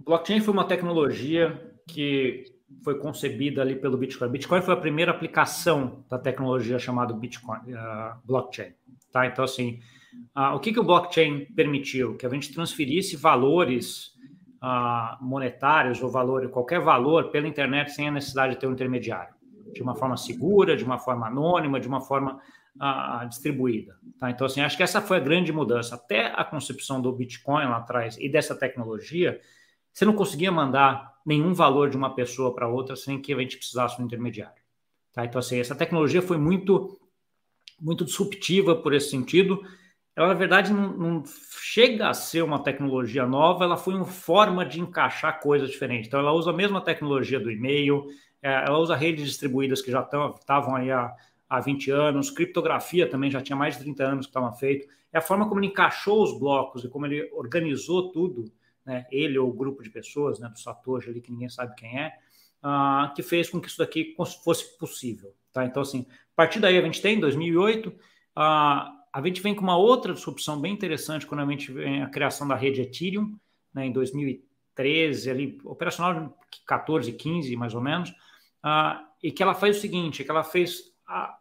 blockchain 0.00 0.40
foi 0.40 0.54
uma 0.54 0.64
tecnologia 0.64 1.58
que 1.86 2.44
foi 2.82 2.98
concebida 2.98 3.62
ali 3.62 3.76
pelo 3.76 3.96
Bitcoin. 3.96 4.28
Bitcoin 4.28 4.62
foi 4.62 4.74
a 4.74 4.78
primeira 4.78 5.10
aplicação 5.10 6.04
da 6.08 6.18
tecnologia 6.18 6.78
chamada 6.78 7.14
Bitcoin, 7.14 7.72
uh, 7.72 8.18
blockchain. 8.24 8.72
Tá? 9.10 9.26
Então, 9.26 9.44
assim, 9.44 9.80
uh, 10.36 10.54
o 10.54 10.60
que, 10.60 10.72
que 10.72 10.80
o 10.80 10.84
blockchain 10.84 11.46
permitiu? 11.56 12.16
Que 12.16 12.26
a 12.26 12.28
gente 12.28 12.52
transferisse 12.52 13.16
valores 13.16 14.12
monetários 15.20 16.02
ou 16.02 16.10
valor, 16.10 16.48
qualquer 16.50 16.80
valor 16.80 17.30
pela 17.30 17.46
internet 17.46 17.92
sem 17.92 18.08
a 18.08 18.10
necessidade 18.10 18.54
de 18.54 18.60
ter 18.60 18.66
um 18.66 18.72
intermediário, 18.72 19.34
de 19.72 19.82
uma 19.82 19.94
forma 19.94 20.16
segura, 20.16 20.76
de 20.76 20.84
uma 20.84 20.98
forma 20.98 21.26
anônima, 21.26 21.78
de 21.78 21.86
uma 21.88 22.00
forma 22.00 22.40
distribuída. 23.28 23.96
Tá? 24.18 24.30
Então, 24.30 24.46
assim, 24.46 24.60
acho 24.60 24.76
que 24.76 24.82
essa 24.82 25.00
foi 25.00 25.16
a 25.16 25.20
grande 25.20 25.52
mudança. 25.52 25.94
Até 25.94 26.26
a 26.26 26.44
concepção 26.44 27.00
do 27.00 27.12
Bitcoin 27.12 27.64
lá 27.64 27.78
atrás 27.78 28.16
e 28.18 28.28
dessa 28.28 28.54
tecnologia, 28.54 29.40
você 29.92 30.04
não 30.04 30.12
conseguia 30.12 30.52
mandar 30.52 31.18
nenhum 31.26 31.52
valor 31.52 31.90
de 31.90 31.96
uma 31.96 32.14
pessoa 32.14 32.54
para 32.54 32.68
outra 32.68 32.94
sem 32.94 33.20
que 33.20 33.32
a 33.32 33.38
gente 33.38 33.56
precisasse 33.56 33.96
de 33.96 34.02
um 34.02 34.06
intermediário. 34.06 34.62
Tá? 35.12 35.24
Então, 35.24 35.38
assim, 35.40 35.58
essa 35.58 35.74
tecnologia 35.74 36.22
foi 36.22 36.38
muito, 36.38 36.98
muito 37.80 38.04
disruptiva 38.04 38.76
por 38.76 38.94
esse 38.94 39.10
sentido 39.10 39.60
ela 40.18 40.28
na 40.28 40.34
verdade 40.34 40.72
não, 40.72 40.88
não, 40.96 41.24
chega 41.60 42.08
a 42.08 42.14
ser 42.14 42.42
uma 42.42 42.58
tecnologia 42.58 43.24
nova, 43.24 43.62
ela 43.62 43.76
foi 43.76 43.94
uma 43.94 44.04
forma 44.04 44.66
de 44.66 44.80
encaixar 44.80 45.38
coisas 45.38 45.70
diferentes. 45.70 46.08
Então, 46.08 46.18
ela 46.18 46.32
usa 46.32 46.50
a 46.50 46.52
mesma 46.52 46.80
tecnologia 46.80 47.38
do 47.38 47.48
e-mail, 47.48 48.04
é, 48.42 48.52
ela 48.66 48.78
usa 48.78 48.96
redes 48.96 49.24
distribuídas 49.24 49.80
que 49.80 49.92
já 49.92 50.00
estavam 50.00 50.74
aí 50.74 50.90
há, 50.90 51.14
há 51.48 51.60
20 51.60 51.92
anos, 51.92 52.32
criptografia 52.32 53.08
também 53.08 53.30
já 53.30 53.40
tinha 53.40 53.54
mais 53.54 53.76
de 53.76 53.84
30 53.84 54.04
anos 54.04 54.26
que 54.26 54.30
estava 54.30 54.52
feito. 54.54 54.88
É 55.12 55.18
a 55.18 55.22
forma 55.22 55.48
como 55.48 55.60
ele 55.60 55.68
encaixou 55.68 56.20
os 56.20 56.36
blocos 56.36 56.82
e 56.82 56.88
como 56.88 57.06
ele 57.06 57.30
organizou 57.32 58.10
tudo, 58.10 58.50
né? 58.84 59.06
ele 59.12 59.38
ou 59.38 59.48
o 59.48 59.52
grupo 59.52 59.84
de 59.84 59.90
pessoas, 59.90 60.40
né? 60.40 60.48
do 60.48 60.58
Satoshi 60.58 61.10
ali, 61.10 61.20
que 61.20 61.30
ninguém 61.30 61.48
sabe 61.48 61.76
quem 61.76 61.96
é, 61.96 62.12
uh, 62.64 63.14
que 63.14 63.22
fez 63.22 63.48
com 63.48 63.60
que 63.60 63.68
isso 63.68 63.78
daqui 63.78 64.16
fosse 64.16 64.76
possível. 64.78 65.32
Tá? 65.52 65.64
Então, 65.64 65.80
assim, 65.80 66.06
a 66.10 66.34
partir 66.34 66.58
daí 66.58 66.76
a 66.76 66.82
gente 66.82 67.00
tem, 67.00 67.18
em 67.18 67.20
2008, 67.20 67.86
uh, 67.88 68.97
a 69.12 69.22
gente 69.26 69.40
vem 69.40 69.54
com 69.54 69.62
uma 69.62 69.76
outra 69.76 70.12
disrupção 70.12 70.60
bem 70.60 70.72
interessante 70.72 71.26
quando 71.26 71.40
a 71.40 71.50
gente 71.50 71.72
vem 71.72 72.02
a 72.02 72.08
criação 72.08 72.46
da 72.46 72.54
rede 72.54 72.82
Ethereum, 72.82 73.36
né, 73.72 73.86
em 73.86 73.92
2013, 73.92 75.30
ali, 75.30 75.58
operacional 75.64 76.36
14, 76.66 77.12
15 77.12 77.56
mais 77.56 77.74
ou 77.74 77.80
menos, 77.80 78.10
uh, 78.10 79.04
e 79.22 79.32
que 79.32 79.42
ela 79.42 79.54
faz 79.54 79.78
o 79.78 79.80
seguinte, 79.80 80.24
que 80.24 80.30
ela 80.30 80.44
fez, 80.44 80.92
a, 81.06 81.38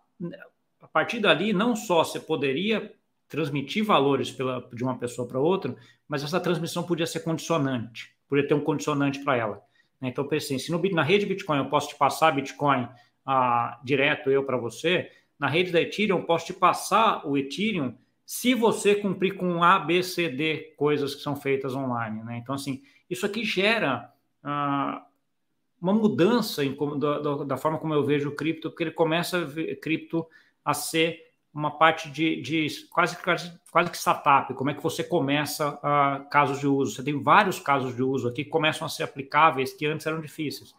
a 0.81 0.87
partir 0.87 1.19
dali, 1.19 1.53
não 1.53 1.75
só 1.75 2.03
você 2.03 2.19
poderia 2.19 2.93
transmitir 3.27 3.83
valores 3.83 4.31
pela, 4.31 4.67
de 4.73 4.83
uma 4.83 4.97
pessoa 4.97 5.27
para 5.27 5.39
outra, 5.39 5.75
mas 6.07 6.23
essa 6.23 6.39
transmissão 6.39 6.83
podia 6.83 7.05
ser 7.05 7.19
condicionante, 7.19 8.15
podia 8.27 8.47
ter 8.47 8.53
um 8.53 8.61
condicionante 8.61 9.19
para 9.19 9.35
ela. 9.35 9.61
Né? 9.99 10.09
Então, 10.09 10.27
pensei, 10.27 10.57
se 10.59 10.71
no, 10.71 10.81
na 10.91 11.03
rede 11.03 11.25
Bitcoin 11.25 11.57
eu 11.57 11.69
posso 11.69 11.89
te 11.89 11.95
passar 11.95 12.31
Bitcoin 12.31 12.83
uh, 12.83 13.83
direto 13.83 14.31
eu 14.31 14.43
para 14.43 14.57
você, 14.57 15.11
na 15.39 15.47
rede 15.47 15.71
da 15.71 15.81
Ethereum, 15.81 16.23
posso 16.23 16.47
te 16.47 16.53
passar 16.53 17.25
o 17.27 17.37
Ethereum 17.37 17.95
se 18.25 18.53
você 18.53 18.93
cumprir 18.93 19.35
com 19.37 19.63
A, 19.63 19.79
B, 19.79 20.03
C, 20.03 20.27
D 20.27 20.73
coisas 20.75 21.15
que 21.15 21.21
são 21.21 21.35
feitas 21.35 21.73
online. 21.73 22.23
Né? 22.23 22.37
Então, 22.37 22.55
assim, 22.55 22.81
isso 23.09 23.25
aqui 23.25 23.45
gera 23.45 24.11
uh, 24.43 25.01
uma 25.81 25.93
mudança 25.93 26.65
em, 26.65 26.75
da, 26.99 27.43
da, 27.45 27.57
forma 27.57 27.77
como 27.77 27.93
eu 27.93 28.03
vejo 28.03 28.29
o 28.29 28.35
cripto, 28.35 28.69
porque 28.69 28.83
ele 28.83 28.91
começa 28.91 29.37
a 29.37 29.45
ver, 29.45 29.79
cripto 29.79 30.27
a 30.65 30.73
ser 30.73 31.27
uma 31.53 31.71
parte 31.71 32.11
de, 32.11 32.41
de 32.41 32.67
quase, 32.89 33.15
quase, 33.17 33.59
quase 33.71 33.89
que 33.89 33.97
startup, 33.97 34.53
como 34.53 34.69
é 34.69 34.73
que 34.73 34.83
você 34.83 35.03
começa 35.03 35.79
a 35.81 36.19
casos 36.29 36.59
de 36.59 36.67
uso. 36.67 36.95
Você 36.95 37.03
tem 37.03 37.21
vários 37.21 37.59
casos 37.59 37.95
de 37.95 38.03
uso 38.03 38.27
aqui 38.27 38.43
que 38.43 38.49
começam 38.49 38.85
a 38.85 38.89
ser 38.89 39.03
aplicáveis 39.03 39.73
que 39.73 39.85
antes 39.85 40.05
eram 40.05 40.19
difíceis. 40.19 40.75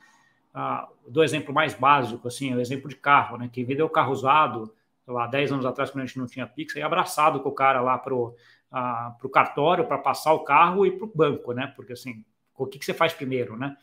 Uh, 0.54 1.10
do 1.10 1.22
exemplo 1.22 1.54
mais 1.54 1.74
básico, 1.74 2.26
assim, 2.26 2.54
o 2.54 2.60
exemplo 2.60 2.88
de 2.88 2.96
carro, 2.96 3.36
né? 3.36 3.48
Quem 3.52 3.64
vendeu 3.64 3.88
carro 3.88 4.12
usado, 4.12 4.74
lá, 5.06 5.26
10 5.26 5.52
anos 5.52 5.66
atrás, 5.66 5.90
quando 5.90 6.02
a 6.02 6.06
gente 6.06 6.18
não 6.18 6.26
tinha 6.26 6.46
Pix, 6.46 6.76
aí 6.76 6.82
abraçado 6.82 7.40
com 7.40 7.48
o 7.48 7.54
cara 7.54 7.80
lá 7.80 7.96
para 7.98 8.14
o 8.14 8.34
uh, 8.72 9.28
cartório 9.28 9.86
para 9.86 9.98
passar 9.98 10.32
o 10.32 10.40
carro 10.40 10.84
e 10.84 10.90
para 10.90 11.04
o 11.04 11.12
banco, 11.14 11.52
né? 11.52 11.72
Porque 11.76 11.92
assim, 11.92 12.24
o 12.56 12.66
que, 12.66 12.78
que 12.78 12.84
você 12.84 12.94
faz 12.94 13.12
primeiro, 13.12 13.56
né? 13.56 13.76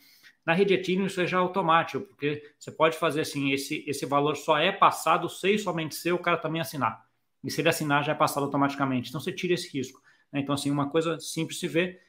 Na 0.46 0.54
rede 0.54 0.76
Ethereum 0.76 1.08
isso 1.08 1.20
é 1.20 1.26
já 1.26 1.40
automático, 1.40 2.06
porque 2.06 2.44
você 2.60 2.72
pode 2.72 2.98
fazer 2.98 3.22
assim, 3.22 3.52
esse, 3.52 3.84
esse 3.88 4.06
valor 4.06 4.36
só 4.36 4.58
é 4.58 4.72
passado 4.72 5.28
se 5.28 5.58
somente 5.58 5.96
se 5.96 6.12
o 6.12 6.20
cara 6.20 6.38
também 6.38 6.62
assinar. 6.62 7.04
E 7.44 7.50
se 7.50 7.62
ele 7.62 7.70
assinar, 7.70 8.04
já 8.04 8.12
é 8.12 8.16
passado 8.16 8.44
automaticamente. 8.44 9.10
Então 9.10 9.20
você 9.20 9.32
tira 9.32 9.54
esse 9.54 9.76
risco. 9.76 10.02
Né? 10.32 10.40
Então, 10.42 10.54
assim, 10.54 10.70
uma 10.70 10.90
coisa 10.90 11.20
simples 11.20 11.60
se 11.60 11.68
ver. 11.68 12.02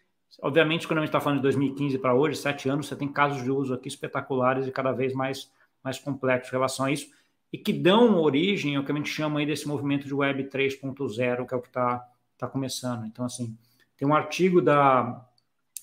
Obviamente, 0.42 0.86
quando 0.86 0.98
a 0.98 1.02
gente 1.02 1.08
está 1.08 1.20
falando 1.20 1.38
de 1.38 1.44
2015 1.44 1.98
para 1.98 2.14
hoje, 2.14 2.36
sete 2.38 2.68
anos, 2.68 2.86
você 2.86 2.96
tem 2.96 3.08
casos 3.08 3.42
de 3.42 3.50
uso 3.50 3.72
aqui 3.72 3.88
espetaculares 3.88 4.66
e 4.66 4.70
cada 4.70 4.92
vez 4.92 5.14
mais, 5.14 5.50
mais 5.82 5.98
complexos 5.98 6.48
em 6.48 6.56
relação 6.56 6.86
a 6.86 6.92
isso, 6.92 7.08
e 7.52 7.56
que 7.56 7.72
dão 7.72 8.20
origem 8.20 8.76
ao 8.76 8.84
que 8.84 8.92
a 8.92 8.94
gente 8.94 9.08
chama 9.08 9.40
aí 9.40 9.46
desse 9.46 9.66
movimento 9.66 10.06
de 10.06 10.14
Web 10.14 10.44
3.0, 10.44 11.46
que 11.46 11.54
é 11.54 11.56
o 11.56 11.62
que 11.62 11.68
está 11.68 12.06
tá 12.36 12.46
começando. 12.46 13.06
Então, 13.06 13.24
assim, 13.24 13.56
tem 13.96 14.06
um 14.06 14.14
artigo 14.14 14.60
da, 14.60 15.24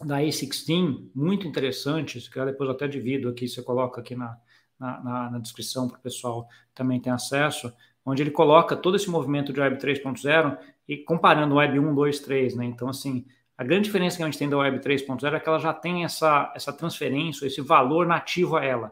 da 0.01 0.19
A16, 0.19 1.09
muito 1.15 1.47
interessante, 1.47 2.19
que 2.29 2.45
depois 2.45 2.69
eu 2.69 2.75
até 2.75 2.87
divido 2.87 3.29
aqui, 3.29 3.47
você 3.47 3.61
coloca 3.63 4.01
aqui 4.01 4.15
na, 4.15 4.37
na, 4.79 5.31
na 5.31 5.39
descrição 5.39 5.87
para 5.87 5.97
o 5.97 6.01
pessoal 6.01 6.47
também 6.75 6.99
ter 6.99 7.09
acesso, 7.09 7.73
onde 8.05 8.21
ele 8.21 8.31
coloca 8.31 8.75
todo 8.75 8.95
esse 8.95 9.09
movimento 9.09 9.53
de 9.53 9.59
Web 9.59 9.77
3.0 9.77 10.57
e 10.87 10.97
comparando 10.97 11.55
Web 11.55 11.79
1, 11.79 11.95
2, 11.95 12.19
3, 12.19 12.55
né? 12.55 12.65
Então, 12.65 12.89
assim, 12.89 13.25
a 13.57 13.63
grande 13.63 13.85
diferença 13.85 14.17
que 14.17 14.23
a 14.23 14.25
gente 14.25 14.37
tem 14.37 14.49
da 14.49 14.57
Web 14.57 14.79
3.0 14.79 15.33
é 15.33 15.39
que 15.39 15.47
ela 15.47 15.59
já 15.59 15.73
tem 15.73 16.03
essa, 16.03 16.51
essa 16.55 16.73
transferência, 16.73 17.45
esse 17.45 17.61
valor 17.61 18.07
nativo 18.07 18.57
a 18.57 18.65
ela. 18.65 18.91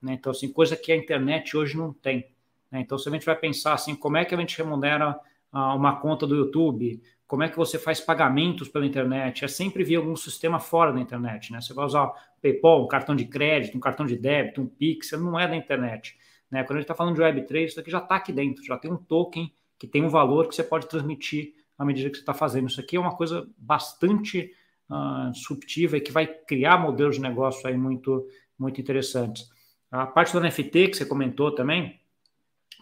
Né? 0.00 0.14
Então, 0.14 0.30
assim, 0.32 0.52
coisa 0.52 0.76
que 0.76 0.90
a 0.90 0.96
internet 0.96 1.56
hoje 1.56 1.76
não 1.76 1.92
tem. 1.92 2.26
Né? 2.70 2.80
Então, 2.80 2.98
se 2.98 3.08
a 3.08 3.12
gente 3.12 3.26
vai 3.26 3.36
pensar 3.36 3.74
assim, 3.74 3.94
como 3.94 4.16
é 4.16 4.24
que 4.24 4.34
a 4.34 4.38
gente 4.38 4.56
remunera 4.56 5.18
ah, 5.52 5.74
uma 5.74 5.96
conta 5.96 6.26
do 6.26 6.34
YouTube, 6.34 7.00
como 7.26 7.42
é 7.42 7.48
que 7.48 7.56
você 7.56 7.78
faz 7.78 8.00
pagamentos 8.00 8.68
pela 8.68 8.86
internet, 8.86 9.44
é 9.44 9.48
sempre 9.48 9.84
via 9.84 9.98
algum 9.98 10.16
sistema 10.16 10.60
fora 10.60 10.92
da 10.92 11.00
internet, 11.00 11.52
né? 11.52 11.60
Você 11.60 11.72
vai 11.72 11.84
usar 11.84 12.12
PayPal, 12.42 12.84
um 12.84 12.88
cartão 12.88 13.16
de 13.16 13.24
crédito, 13.24 13.76
um 13.76 13.80
cartão 13.80 14.04
de 14.04 14.16
débito, 14.16 14.60
um 14.60 14.66
Pix, 14.66 15.12
não 15.12 15.38
é 15.38 15.48
da 15.48 15.56
internet. 15.56 16.16
Né? 16.50 16.62
Quando 16.62 16.76
a 16.76 16.80
gente 16.80 16.84
está 16.84 16.94
falando 16.94 17.14
de 17.14 17.22
Web3, 17.22 17.64
isso 17.64 17.80
aqui 17.80 17.90
já 17.90 17.98
está 17.98 18.16
aqui 18.16 18.32
dentro, 18.32 18.62
já 18.62 18.76
tem 18.76 18.92
um 18.92 18.96
token 18.96 19.52
que 19.78 19.86
tem 19.86 20.04
um 20.04 20.08
valor 20.08 20.48
que 20.48 20.54
você 20.54 20.62
pode 20.62 20.86
transmitir 20.86 21.54
à 21.78 21.84
medida 21.84 22.10
que 22.10 22.16
você 22.16 22.22
está 22.22 22.34
fazendo. 22.34 22.68
Isso 22.68 22.80
aqui 22.80 22.96
é 22.96 23.00
uma 23.00 23.16
coisa 23.16 23.48
bastante 23.56 24.52
uh, 24.90 25.34
subtiva 25.34 25.96
e 25.96 26.00
que 26.00 26.12
vai 26.12 26.26
criar 26.26 26.78
modelos 26.78 27.16
de 27.16 27.22
negócio 27.22 27.66
aí 27.66 27.76
muito, 27.76 28.28
muito 28.58 28.80
interessantes. 28.80 29.48
A 29.90 30.06
parte 30.06 30.32
do 30.32 30.40
NFT 30.40 30.88
que 30.88 30.96
você 30.96 31.06
comentou 31.06 31.54
também, 31.54 32.00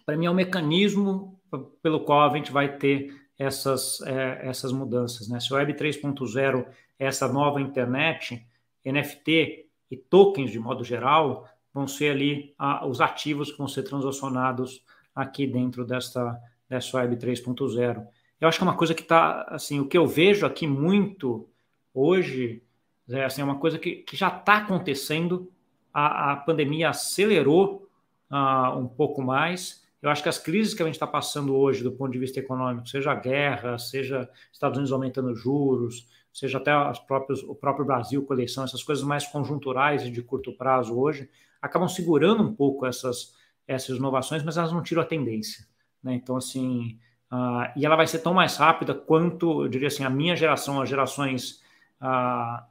para 0.05 0.17
mim 0.17 0.27
é 0.27 0.31
um 0.31 0.35
mecanismo 0.35 1.41
pelo 1.83 2.01
qual 2.01 2.31
a 2.31 2.37
gente 2.37 2.51
vai 2.51 2.77
ter 2.77 3.15
essas, 3.39 4.01
é, 4.03 4.41
essas 4.49 4.73
mudanças. 4.73 5.29
Né? 5.29 5.39
Se 5.41 5.53
o 5.53 5.57
Web 5.57 5.75
3.0 5.75 6.67
é 6.99 7.07
essa 7.07 7.29
nova 7.29 7.61
internet, 7.61 8.47
NFT 8.85 9.67
e 9.91 9.97
tokens 9.97 10.51
de 10.51 10.59
modo 10.59 10.83
geral 10.85 11.49
vão 11.73 11.87
ser 11.87 12.11
ali 12.11 12.55
ah, 12.59 12.87
os 12.87 13.01
ativos 13.01 13.51
que 13.51 13.59
vão 13.59 13.69
ser 13.69 13.83
transacionados 13.83 14.85
aqui 15.15 15.47
dentro 15.47 15.85
desta, 15.85 16.39
dessa 16.69 16.97
Web 16.99 17.17
3.0. 17.17 18.07
Eu 18.43 18.49
acho 18.49 18.59
que 18.59 18.65
é 18.65 18.67
uma 18.67 18.77
coisa 18.77 18.93
que 18.93 19.03
está, 19.03 19.43
assim, 19.43 19.79
o 19.79 19.87
que 19.87 19.97
eu 19.97 20.05
vejo 20.05 20.45
aqui 20.45 20.67
muito 20.67 21.49
hoje, 21.95 22.61
é, 23.09 23.25
assim, 23.25 23.41
é 23.41 23.45
uma 23.45 23.61
coisa 23.61 23.79
que, 23.79 23.99
que 23.99 24.17
já 24.17 24.27
está 24.27 24.57
acontecendo, 24.57 25.49
a, 25.95 26.33
a 26.33 26.37
pandemia 26.39 26.89
acelerou 26.89 27.89
uh, 28.29 28.77
um 28.77 28.89
pouco 28.89 29.23
mais, 29.23 29.87
eu 30.03 30.11
acho 30.11 30.25
que 30.25 30.29
as 30.29 30.41
crises 30.41 30.75
que 30.75 30.83
a 30.83 30.87
gente 30.87 30.97
está 30.97 31.07
passando 31.07 31.55
hoje, 31.55 31.85
do 31.85 31.93
ponto 31.93 32.11
de 32.11 32.19
vista 32.19 32.41
econômico, 32.41 32.89
seja 32.89 33.13
a 33.13 33.15
guerra, 33.15 33.79
seja 33.79 34.29
Estados 34.53 34.77
Unidos 34.77 34.93
aumentando 34.93 35.33
juros, 35.37 36.09
seja 36.33 36.59
até 36.59 36.77
o 36.77 37.55
próprio 37.55 37.87
Brasil 37.87 38.25
com 38.25 38.35
eleição, 38.35 38.65
essas 38.65 38.83
coisas 38.83 39.05
mais 39.05 39.25
conjunturais 39.25 40.03
e 40.03 40.11
de 40.11 40.21
curto 40.21 40.53
prazo 40.53 40.99
hoje, 40.99 41.31
acabam 41.61 41.89
segurando 41.89 42.43
um 42.43 42.53
pouco 42.53 42.87
essas, 42.87 43.37
essas 43.69 43.99
inovações, 43.99 44.43
mas 44.43 44.57
elas 44.57 44.73
não 44.73 44.83
tiram 44.83 45.01
a 45.01 45.07
tendência. 45.07 45.65
Né? 46.03 46.15
Então, 46.15 46.37
assim, 46.37 46.99
uh, 47.33 47.73
e 47.75 47.87
ela 47.87 47.97
vai 47.97 48.07
ser 48.07 48.19
tão 48.19 48.35
mais 48.35 48.57
rápida 48.57 48.95
quanto, 48.95 49.65
eu 49.65 49.69
diria 49.69 49.89
assim, 49.89 50.05
a 50.05 50.11
minha 50.11 50.37
geração, 50.37 50.81
as 50.81 50.89
gerações 50.89 51.63
uh, 52.01 52.63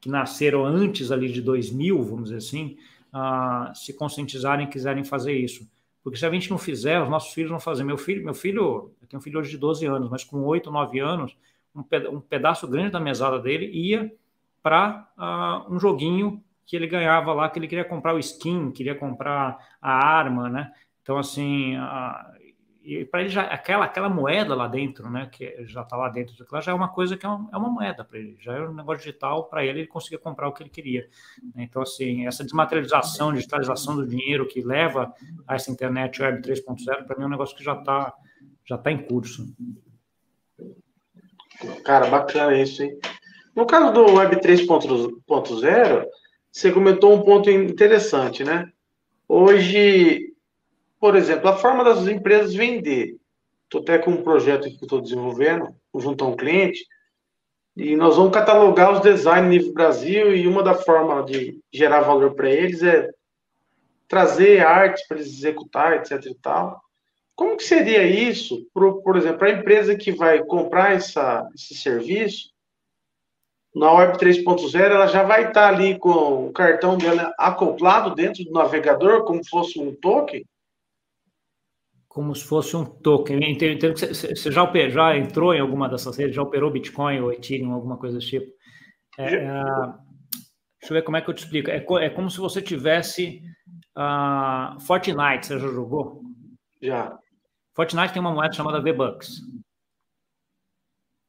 que 0.00 0.08
nasceram 0.08 0.64
antes 0.64 1.12
ali 1.12 1.30
de 1.30 1.42
2000, 1.42 2.02
vamos 2.02 2.24
dizer 2.24 2.38
assim, 2.38 2.78
uh, 3.12 3.74
se 3.74 3.92
conscientizarem 3.92 4.66
e 4.66 4.70
quiserem 4.70 5.04
fazer 5.04 5.32
isso. 5.32 5.68
Porque 6.02 6.18
se 6.18 6.24
a 6.24 6.30
gente 6.30 6.50
não 6.50 6.58
fizer, 6.58 7.02
os 7.02 7.10
nossos 7.10 7.34
filhos 7.34 7.50
vão 7.50 7.60
fazer. 7.60 7.84
Meu 7.84 7.98
filho, 7.98 8.24
meu 8.24 8.34
filho, 8.34 8.92
eu 9.02 9.08
tenho 9.08 9.20
um 9.20 9.22
filho 9.22 9.38
hoje 9.38 9.50
de 9.50 9.58
12 9.58 9.84
anos, 9.84 10.08
mas 10.08 10.24
com 10.24 10.42
8, 10.42 10.70
9 10.70 10.98
anos, 11.00 11.36
um 11.74 12.20
pedaço 12.20 12.66
grande 12.66 12.90
da 12.90 13.00
mesada 13.00 13.38
dele 13.38 13.66
ia 13.66 14.10
para 14.62 15.06
uh, 15.18 15.72
um 15.72 15.78
joguinho 15.78 16.42
que 16.64 16.76
ele 16.76 16.86
ganhava 16.86 17.32
lá, 17.32 17.48
que 17.48 17.58
ele 17.58 17.68
queria 17.68 17.84
comprar 17.84 18.14
o 18.14 18.18
skin, 18.18 18.70
queria 18.70 18.94
comprar 18.94 19.58
a 19.80 19.90
arma, 19.90 20.48
né? 20.48 20.72
Então, 21.02 21.16
assim, 21.16 21.74
e 22.88 23.04
para 23.04 23.20
ele 23.20 23.28
já 23.28 23.42
aquela 23.42 23.84
aquela 23.84 24.08
moeda 24.08 24.54
lá 24.54 24.66
dentro, 24.66 25.10
né, 25.10 25.28
que 25.30 25.62
já 25.66 25.82
está 25.82 25.94
lá 25.94 26.08
dentro, 26.08 26.34
lá 26.50 26.60
já 26.62 26.72
é 26.72 26.74
uma 26.74 26.88
coisa 26.88 27.18
que 27.18 27.26
é, 27.26 27.28
é 27.28 27.56
uma 27.56 27.68
moeda 27.68 28.02
para 28.02 28.18
ele, 28.18 28.38
já 28.40 28.54
é 28.54 28.62
um 28.62 28.72
negócio 28.72 29.04
digital 29.04 29.44
para 29.44 29.62
ele, 29.62 29.80
ele 29.80 29.86
conseguia 29.86 30.18
comprar 30.18 30.48
o 30.48 30.52
que 30.52 30.62
ele 30.62 30.70
queria. 30.70 31.06
Né? 31.54 31.64
Então 31.64 31.82
assim, 31.82 32.26
essa 32.26 32.42
desmaterialização, 32.42 33.34
digitalização 33.34 33.94
do 33.94 34.06
dinheiro 34.06 34.48
que 34.48 34.62
leva 34.62 35.12
a 35.46 35.54
essa 35.54 35.70
internet 35.70 36.22
web 36.22 36.40
3.0, 36.40 37.04
para 37.04 37.16
mim 37.16 37.24
é 37.24 37.26
um 37.26 37.30
negócio 37.30 37.54
que 37.54 37.62
já 37.62 37.74
está 37.74 38.14
já 38.64 38.78
tá 38.78 38.90
em 38.90 39.02
curso. 39.02 39.54
Cara, 41.84 42.06
bacana 42.06 42.58
isso, 42.58 42.82
hein? 42.82 42.98
No 43.54 43.66
caso 43.66 43.92
do 43.92 44.14
Web 44.14 44.36
3.0, 44.36 46.06
você 46.50 46.72
comentou 46.72 47.12
um 47.12 47.22
ponto 47.22 47.50
interessante, 47.50 48.44
né? 48.44 48.70
Hoje 49.26 50.32
por 51.00 51.16
exemplo, 51.16 51.48
a 51.48 51.56
forma 51.56 51.84
das 51.84 52.06
empresas 52.06 52.54
vender. 52.54 53.16
Estou 53.64 53.82
até 53.82 53.98
com 53.98 54.12
um 54.12 54.22
projeto 54.22 54.64
que 54.64 54.82
estou 54.82 55.00
desenvolvendo, 55.00 55.74
junto 55.94 56.24
a 56.24 56.28
um 56.28 56.36
cliente, 56.36 56.84
e 57.76 57.94
nós 57.94 58.16
vamos 58.16 58.32
catalogar 58.32 58.92
os 58.92 59.00
designs 59.00 59.48
nível 59.48 59.72
Brasil, 59.72 60.34
e 60.34 60.46
uma 60.48 60.62
da 60.62 60.74
forma 60.74 61.22
de 61.24 61.60
gerar 61.72 62.00
valor 62.00 62.34
para 62.34 62.50
eles 62.50 62.82
é 62.82 63.08
trazer 64.08 64.66
arte 64.66 65.06
para 65.06 65.18
eles 65.18 65.28
executar, 65.28 65.98
etc 65.98 66.24
e 66.24 66.34
tal. 66.34 66.80
Como 67.36 67.56
que 67.56 67.62
seria 67.62 68.02
isso, 68.02 68.66
por, 68.74 69.02
por 69.02 69.16
exemplo, 69.16 69.38
para 69.38 69.48
a 69.48 69.52
empresa 69.52 69.94
que 69.94 70.10
vai 70.10 70.42
comprar 70.42 70.94
essa, 70.94 71.48
esse 71.54 71.74
serviço, 71.74 72.50
na 73.74 73.92
Web 73.92 74.18
3.0, 74.18 74.76
ela 74.76 75.06
já 75.06 75.22
vai 75.22 75.48
estar 75.48 75.52
tá 75.52 75.68
ali 75.68 75.96
com 75.98 76.48
o 76.48 76.52
cartão 76.52 76.98
dela 76.98 77.32
acoplado 77.38 78.14
dentro 78.14 78.42
do 78.42 78.50
navegador, 78.50 79.24
como 79.24 79.46
fosse 79.48 79.78
um 79.78 79.94
token? 79.94 80.44
Como 82.18 82.34
se 82.34 82.44
fosse 82.44 82.76
um 82.76 82.84
token. 82.84 83.38
Entendo 83.48 83.94
que 83.94 84.06
você 84.12 84.50
já, 84.50 84.68
já 84.88 85.16
entrou 85.16 85.54
em 85.54 85.60
alguma 85.60 85.88
dessas 85.88 86.16
redes, 86.16 86.34
já 86.34 86.42
operou 86.42 86.68
Bitcoin 86.68 87.20
ou 87.20 87.32
Ethereum, 87.32 87.72
alguma 87.72 87.96
coisa 87.96 88.18
desse 88.18 88.30
tipo. 88.30 88.52
É, 89.16 89.34
é, 89.36 89.52
deixa 90.80 90.90
eu 90.90 90.94
ver 90.94 91.02
como 91.02 91.16
é 91.16 91.20
que 91.20 91.30
eu 91.30 91.34
te 91.34 91.44
explico. 91.44 91.70
É, 91.70 91.76
é 91.76 92.10
como 92.10 92.28
se 92.28 92.38
você 92.38 92.60
tivesse 92.60 93.40
uh, 93.96 94.80
Fortnite, 94.80 95.46
você 95.46 95.60
já 95.60 95.68
jogou? 95.68 96.24
Já. 96.82 97.16
Fortnite 97.76 98.12
tem 98.12 98.20
uma 98.20 98.34
moeda 98.34 98.52
chamada 98.52 98.82
V-Bucks. 98.82 99.40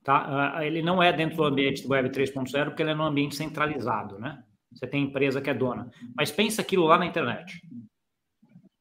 Tá? 0.04 0.58
Uh, 0.58 0.64
ele 0.64 0.82
não 0.82 1.04
é 1.04 1.14
dentro 1.14 1.38
do 1.38 1.44
ambiente 1.44 1.84
do 1.84 1.92
Web 1.92 2.10
3.0 2.10 2.66
porque 2.66 2.82
ele 2.82 2.90
é 2.90 2.96
num 2.96 3.04
ambiente 3.04 3.36
centralizado, 3.36 4.18
né? 4.18 4.44
Você 4.74 4.88
tem 4.88 5.04
empresa 5.04 5.40
que 5.40 5.52
é 5.52 5.54
dona. 5.54 5.92
Mas 6.18 6.32
pensa 6.32 6.64
aquilo 6.64 6.86
lá 6.86 6.98
na 6.98 7.06
internet 7.06 7.62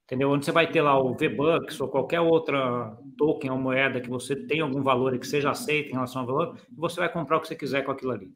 entendeu? 0.08 0.30
Onde 0.30 0.46
você 0.46 0.52
vai 0.52 0.66
ter 0.66 0.80
lá 0.80 0.98
o 0.98 1.14
V-Bucks 1.14 1.78
ou 1.82 1.86
qualquer 1.86 2.20
outra 2.20 2.96
token 3.18 3.50
ou 3.50 3.58
moeda 3.58 4.00
que 4.00 4.08
você 4.08 4.34
tem 4.34 4.60
algum 4.60 4.82
valor 4.82 5.14
e 5.14 5.18
que 5.18 5.26
seja 5.26 5.50
aceita 5.50 5.90
em 5.90 5.92
relação 5.92 6.22
ao 6.22 6.26
valor, 6.26 6.58
você 6.74 6.98
vai 6.98 7.12
comprar 7.12 7.36
o 7.36 7.40
que 7.42 7.48
você 7.48 7.54
quiser 7.54 7.84
com 7.84 7.92
aquilo 7.92 8.12
ali. 8.12 8.32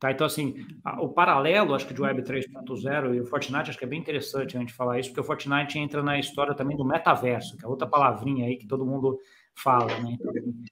Tá, 0.00 0.10
então, 0.10 0.26
assim, 0.26 0.66
o 0.98 1.08
paralelo, 1.08 1.74
acho 1.74 1.86
que 1.86 1.94
de 1.94 2.02
Web 2.02 2.22
3.0 2.22 3.14
e 3.14 3.20
o 3.20 3.24
Fortnite, 3.24 3.70
acho 3.70 3.78
que 3.78 3.84
é 3.84 3.88
bem 3.88 4.00
interessante 4.00 4.56
a 4.56 4.60
gente 4.60 4.74
falar 4.74 4.98
isso, 4.98 5.10
porque 5.10 5.20
o 5.20 5.24
Fortnite 5.24 5.78
entra 5.78 6.02
na 6.02 6.18
história 6.18 6.54
também 6.54 6.76
do 6.76 6.84
metaverso, 6.84 7.56
que 7.56 7.64
é 7.64 7.68
outra 7.68 7.86
palavrinha 7.86 8.46
aí 8.46 8.56
que 8.56 8.66
todo 8.66 8.84
mundo 8.84 9.18
fala, 9.54 9.86
né? 10.00 10.10
Então, 10.12 10.30
assim, 10.30 10.64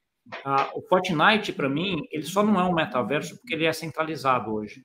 o 0.75 0.83
Fortnite, 0.83 1.53
para 1.53 1.69
mim, 1.69 2.03
ele 2.11 2.25
só 2.25 2.43
não 2.43 2.61
é 2.61 2.65
um 2.65 2.75
metaverso 2.75 3.37
porque 3.37 3.55
ele 3.55 3.67
é 3.67 3.73
centralizado 3.73 4.53
hoje. 4.53 4.83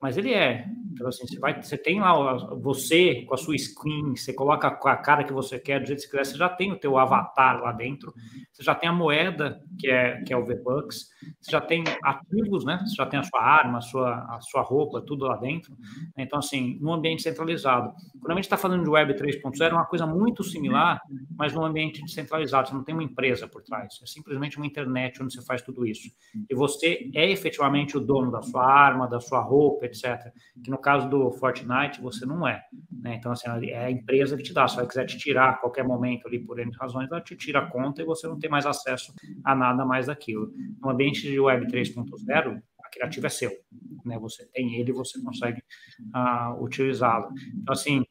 Mas 0.00 0.16
ele 0.16 0.32
é. 0.32 0.64
Então, 0.98 1.08
assim, 1.08 1.26
você, 1.28 1.38
vai, 1.38 1.62
você 1.62 1.78
tem 1.78 2.00
lá 2.00 2.34
você 2.56 3.22
com 3.26 3.34
a 3.34 3.36
sua 3.36 3.54
skin, 3.54 4.16
você 4.16 4.32
coloca 4.32 4.66
a 4.66 4.96
cara 4.96 5.22
que 5.22 5.32
você 5.32 5.56
quer, 5.58 5.80
do 5.80 5.86
jeito 5.86 6.00
que 6.00 6.08
você 6.08 6.10
quiser, 6.10 6.32
você 6.32 6.36
já 6.36 6.48
tem 6.48 6.72
o 6.72 6.76
teu 6.78 6.98
avatar 6.98 7.62
lá 7.62 7.70
dentro, 7.70 8.12
você 8.52 8.64
já 8.64 8.74
tem 8.74 8.88
a 8.88 8.92
moeda, 8.92 9.62
que 9.78 9.88
é, 9.88 10.20
que 10.22 10.32
é 10.32 10.36
o 10.36 10.44
V-Bucks, 10.44 11.06
você 11.40 11.52
já 11.52 11.60
tem 11.60 11.84
ativos, 12.02 12.64
né? 12.64 12.80
Você 12.84 12.96
já 12.96 13.06
tem 13.06 13.20
a 13.20 13.22
sua 13.22 13.40
arma, 13.40 13.78
a 13.78 13.80
sua, 13.80 14.14
a 14.28 14.40
sua 14.40 14.62
roupa, 14.62 15.00
tudo 15.00 15.26
lá 15.26 15.36
dentro. 15.36 15.76
Então, 16.16 16.40
assim, 16.40 16.76
num 16.80 16.92
ambiente 16.92 17.22
centralizado. 17.22 17.92
Quando 18.20 18.32
a 18.32 18.34
gente 18.34 18.44
está 18.44 18.56
falando 18.56 18.82
de 18.82 18.90
Web 18.90 19.14
3.0, 19.14 19.70
é 19.70 19.72
uma 19.72 19.86
coisa 19.86 20.06
muito 20.06 20.42
similar, 20.42 21.00
mas 21.36 21.52
num 21.52 21.64
ambiente 21.64 22.02
descentralizado. 22.02 22.68
Você 22.68 22.74
não 22.74 22.82
tem 22.82 22.94
uma 22.94 23.04
empresa 23.04 23.46
por 23.46 23.62
trás, 23.62 23.98
é 24.02 24.06
simplesmente 24.06 24.56
uma 24.56 24.66
internet 24.66 25.22
onde 25.22 25.32
você 25.32 25.42
faz 25.44 25.62
tudo 25.62 25.86
isso. 25.86 26.10
E 26.50 26.54
você 26.54 27.08
é 27.14 27.30
efetivamente 27.30 27.96
o 27.96 28.00
dono 28.00 28.30
da 28.32 28.42
sua 28.42 28.64
arma, 28.64 29.06
da 29.06 29.20
sua 29.20 29.40
roupa, 29.40 29.86
etc. 29.86 30.32
Que 30.62 30.70
no 30.70 30.78
caso 30.88 31.06
do 31.06 31.30
Fortnite, 31.32 32.00
você 32.00 32.24
não 32.24 32.48
é. 32.48 32.64
Né? 32.90 33.16
Então, 33.16 33.30
assim, 33.30 33.46
é 33.68 33.84
a 33.84 33.90
empresa 33.90 34.38
que 34.38 34.42
te 34.42 34.54
dá. 34.54 34.66
Se 34.66 34.78
ela 34.78 34.88
quiser 34.88 35.04
te 35.04 35.18
tirar 35.18 35.50
a 35.50 35.56
qualquer 35.58 35.84
momento 35.84 36.26
ali, 36.26 36.38
por 36.38 36.58
N 36.58 36.72
razões, 36.80 37.10
ela 37.12 37.20
te 37.20 37.36
tira 37.36 37.58
a 37.58 37.66
conta 37.66 38.00
e 38.00 38.06
você 38.06 38.26
não 38.26 38.38
tem 38.38 38.48
mais 38.48 38.64
acesso 38.64 39.12
a 39.44 39.54
nada 39.54 39.84
mais 39.84 40.06
daquilo. 40.06 40.50
No 40.80 40.88
ambiente 40.88 41.20
de 41.20 41.38
Web 41.38 41.66
3.0, 41.66 42.62
a 42.82 42.90
criativa 42.90 43.26
é 43.26 43.30
seu. 43.30 43.50
Né? 44.02 44.18
Você 44.18 44.46
tem 44.46 44.80
ele 44.80 44.88
e 44.88 44.94
você 44.94 45.22
consegue 45.22 45.62
uh, 46.14 46.64
utilizá-lo. 46.64 47.28
Então, 47.60 47.74
assim, 47.74 48.02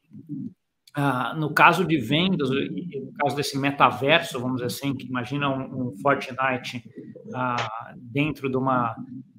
Uh, 0.96 1.38
no 1.38 1.54
caso 1.54 1.84
de 1.86 1.96
vendas, 1.96 2.50
no 2.50 3.12
caso 3.22 3.36
desse 3.36 3.56
metaverso, 3.56 4.40
vamos 4.40 4.56
dizer 4.56 4.66
assim, 4.66 4.96
que 4.96 5.06
imagina 5.06 5.48
um, 5.48 5.90
um 5.90 5.96
Fortnite 6.02 6.78
uh, 7.26 7.94
dentro 7.96 8.50
de 8.50 8.56
uma, 8.56 8.96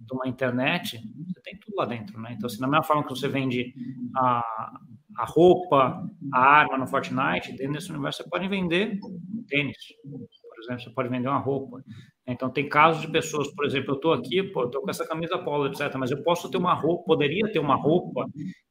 de 0.09 0.15
uma 0.15 0.27
internet, 0.27 0.97
você 1.27 1.41
tem 1.41 1.57
tudo 1.57 1.75
lá 1.77 1.85
dentro, 1.85 2.19
né? 2.19 2.33
Então, 2.33 2.47
assim, 2.47 2.59
da 2.59 2.67
mesma 2.67 2.83
forma 2.83 3.03
que 3.03 3.09
você 3.09 3.27
vende 3.27 3.73
a, 4.15 4.79
a 5.17 5.25
roupa, 5.25 6.03
a 6.33 6.39
arma 6.39 6.77
no 6.77 6.87
Fortnite, 6.87 7.53
dentro 7.53 7.73
desse 7.73 7.91
universo 7.91 8.23
você 8.23 8.29
pode 8.29 8.47
vender 8.47 8.99
tênis, 9.47 9.77
por 10.03 10.63
exemplo, 10.63 10.83
você 10.83 10.89
pode 10.91 11.09
vender 11.09 11.27
uma 11.27 11.39
roupa. 11.39 11.83
Então, 12.27 12.49
tem 12.49 12.69
casos 12.69 13.01
de 13.01 13.11
pessoas, 13.11 13.53
por 13.55 13.65
exemplo, 13.65 13.91
eu 13.91 13.95
estou 13.95 14.13
aqui, 14.13 14.43
pô, 14.43 14.65
estou 14.65 14.81
com 14.81 14.89
essa 14.89 15.07
camisa 15.07 15.37
polo, 15.39 15.67
etc., 15.67 15.95
mas 15.97 16.11
eu 16.11 16.21
posso 16.23 16.49
ter 16.49 16.57
uma 16.57 16.73
roupa, 16.73 17.03
poderia 17.05 17.51
ter 17.51 17.59
uma 17.59 17.75
roupa, 17.75 18.25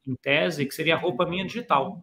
em 0.07 0.15
tese, 0.15 0.65
que 0.65 0.73
seria 0.73 0.95
a 0.95 0.97
roupa 0.97 1.25
minha 1.25 1.45
digital. 1.45 2.01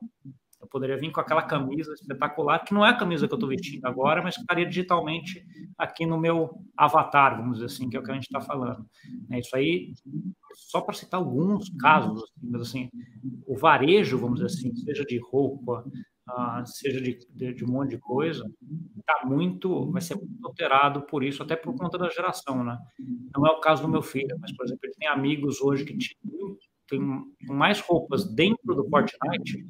Poderia 0.77 0.99
vir 0.99 1.11
com 1.11 1.23
aquela 1.23 1.43
camisa 1.43 1.91
espetacular, 1.95 2.59
que 2.59 2.75
não 2.75 2.85
é 2.85 2.91
a 2.91 2.97
camisa 2.99 3.27
que 3.27 3.33
eu 3.33 3.37
estou 3.37 3.49
vestindo 3.49 3.83
agora, 3.87 4.23
mas 4.23 4.35
que 4.35 4.43
estaria 4.43 4.67
digitalmente 4.67 5.43
aqui 5.79 6.05
no 6.05 6.21
meu 6.21 6.51
avatar, 6.77 7.35
vamos 7.39 7.55
dizer 7.55 7.65
assim, 7.65 7.89
que 7.89 7.97
é 7.97 8.01
o 8.01 8.03
que 8.03 8.11
a 8.11 8.15
gente 8.15 8.25
está 8.25 8.43
falando. 8.43 8.85
É 9.31 9.39
isso 9.39 9.57
aí, 9.57 9.95
só 10.53 10.83
para 10.83 10.93
citar 10.93 11.19
alguns 11.19 11.71
casos, 11.81 12.25
assim, 12.25 12.51
mas 12.51 12.61
assim, 12.61 12.91
o 13.47 13.57
varejo, 13.57 14.19
vamos 14.19 14.41
dizer 14.41 14.53
assim, 14.53 14.77
seja 14.77 15.03
de 15.03 15.19
roupa, 15.19 15.83
uh, 16.29 16.67
seja 16.67 17.01
de, 17.01 17.21
de, 17.31 17.55
de, 17.55 17.65
um 17.65 17.69
monte 17.69 17.93
de 17.93 17.99
coisa, 17.99 18.45
tá 19.07 19.23
muito, 19.25 19.91
vai 19.91 20.03
ser 20.03 20.17
muito 20.17 20.47
alterado 20.47 21.07
por 21.07 21.25
isso, 21.25 21.43
até 21.43 21.57
por 21.57 21.75
conta 21.75 21.97
da 21.97 22.11
geração, 22.11 22.63
né? 22.63 22.77
Não 23.35 23.47
é 23.47 23.51
o 23.51 23.61
caso 23.61 23.81
do 23.81 23.89
meu 23.89 24.03
filho, 24.03 24.37
mas, 24.43 24.55
por 24.55 24.67
exemplo, 24.67 24.83
ele 24.85 24.95
tem 24.99 25.09
amigos 25.09 25.59
hoje 25.63 25.87
que 25.87 25.97
tem 26.87 27.01
mais 27.49 27.81
roupas 27.81 28.27
dentro 28.35 28.75
do 28.75 28.87
Fortnite 28.91 29.67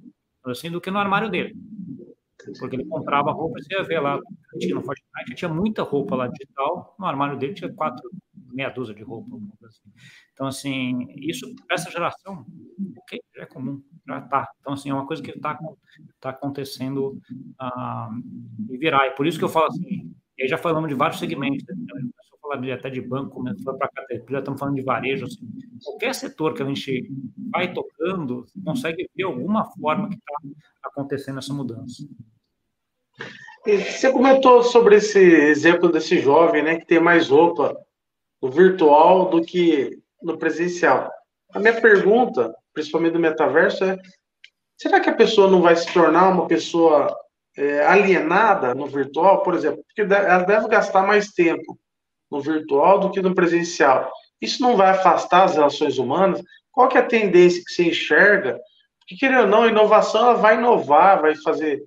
assim, 0.52 0.70
do 0.70 0.80
que 0.80 0.90
no 0.90 0.98
armário 0.98 1.30
dele. 1.30 1.54
Porque 2.58 2.76
ele 2.76 2.84
comprava 2.84 3.32
roupa, 3.32 3.58
você 3.58 3.74
ia 3.74 3.82
ver 3.82 4.00
lá, 4.00 4.20
tinha 4.58 4.74
no 4.74 4.82
Fortnite, 4.82 5.34
tinha 5.34 5.48
muita 5.48 5.82
roupa 5.82 6.14
lá 6.14 6.28
digital, 6.28 6.94
no 6.98 7.06
armário 7.06 7.38
dele 7.38 7.54
tinha 7.54 7.72
quatro, 7.72 8.08
meia 8.52 8.68
dúzia 8.68 8.94
de 8.94 9.02
roupa. 9.02 9.36
Assim. 9.64 9.90
Então, 10.32 10.46
assim, 10.46 11.08
isso, 11.16 11.46
essa 11.70 11.90
geração, 11.90 12.46
ok, 12.98 13.20
já 13.34 13.42
é 13.42 13.46
comum, 13.46 13.82
já 14.06 14.18
está. 14.18 14.48
Então, 14.60 14.74
assim, 14.74 14.90
é 14.90 14.94
uma 14.94 15.06
coisa 15.06 15.22
que 15.22 15.30
está 15.30 15.58
tá 16.20 16.30
acontecendo 16.30 17.18
uh, 17.60 18.70
e 18.70 18.78
virar. 18.78 19.08
E 19.08 19.10
por 19.16 19.26
isso 19.26 19.38
que 19.38 19.44
eu 19.44 19.48
falo 19.48 19.66
assim, 19.66 20.14
e 20.38 20.42
aí 20.42 20.48
já 20.48 20.58
falamos 20.58 20.88
de 20.88 20.94
vários 20.94 21.18
segmentos, 21.18 21.64
né? 21.66 21.74
Falar 22.46 22.72
até 22.72 22.88
de 22.88 23.00
banco, 23.00 23.42
foi 23.62 23.76
para 23.76 23.88
Caterpillar, 23.88 24.40
estamos 24.40 24.60
falando 24.60 24.76
de 24.76 24.82
varejo. 24.82 25.26
Assim, 25.26 25.48
qualquer 25.82 26.14
setor 26.14 26.54
que 26.54 26.62
a 26.62 26.66
gente 26.66 27.10
vai 27.50 27.72
tocando, 27.72 28.46
consegue 28.64 29.08
ver 29.14 29.24
alguma 29.24 29.64
forma 29.72 30.08
que 30.08 30.14
está 30.14 30.34
acontecendo 30.84 31.38
essa 31.38 31.52
mudança. 31.52 32.04
Você 33.64 34.12
comentou 34.12 34.62
sobre 34.62 34.96
esse 34.96 35.18
exemplo 35.18 35.90
desse 35.90 36.20
jovem, 36.20 36.62
né, 36.62 36.78
que 36.78 36.86
tem 36.86 37.00
mais 37.00 37.28
roupa 37.28 37.76
no 38.40 38.50
virtual 38.50 39.28
do 39.28 39.42
que 39.42 39.98
no 40.22 40.38
presencial. 40.38 41.10
A 41.52 41.58
minha 41.58 41.80
pergunta, 41.80 42.54
principalmente 42.72 43.14
do 43.14 43.18
metaverso, 43.18 43.84
é: 43.84 43.98
será 44.76 45.00
que 45.00 45.10
a 45.10 45.14
pessoa 45.14 45.50
não 45.50 45.62
vai 45.62 45.74
se 45.74 45.92
tornar 45.92 46.28
uma 46.28 46.46
pessoa 46.46 47.12
é, 47.56 47.84
alienada 47.84 48.74
no 48.74 48.86
virtual, 48.86 49.42
por 49.42 49.54
exemplo? 49.54 49.82
Porque 49.84 50.02
ela 50.02 50.44
deve 50.44 50.68
gastar 50.68 51.04
mais 51.04 51.32
tempo 51.32 51.76
no 52.30 52.40
virtual 52.40 52.98
do 53.00 53.10
que 53.10 53.20
no 53.20 53.34
presencial. 53.34 54.10
Isso 54.40 54.62
não 54.62 54.76
vai 54.76 54.90
afastar 54.90 55.44
as 55.44 55.54
relações 55.54 55.98
humanas? 55.98 56.42
Qual 56.70 56.88
que 56.88 56.98
é 56.98 57.00
a 57.00 57.06
tendência 57.06 57.62
que 57.64 57.72
você 57.72 57.84
enxerga? 57.84 58.60
Porque, 58.98 59.16
querendo 59.16 59.42
ou 59.42 59.46
não, 59.46 59.62
a 59.62 59.68
inovação 59.68 60.22
ela 60.22 60.34
vai 60.34 60.56
inovar, 60.58 61.22
vai 61.22 61.34
fazer 61.36 61.82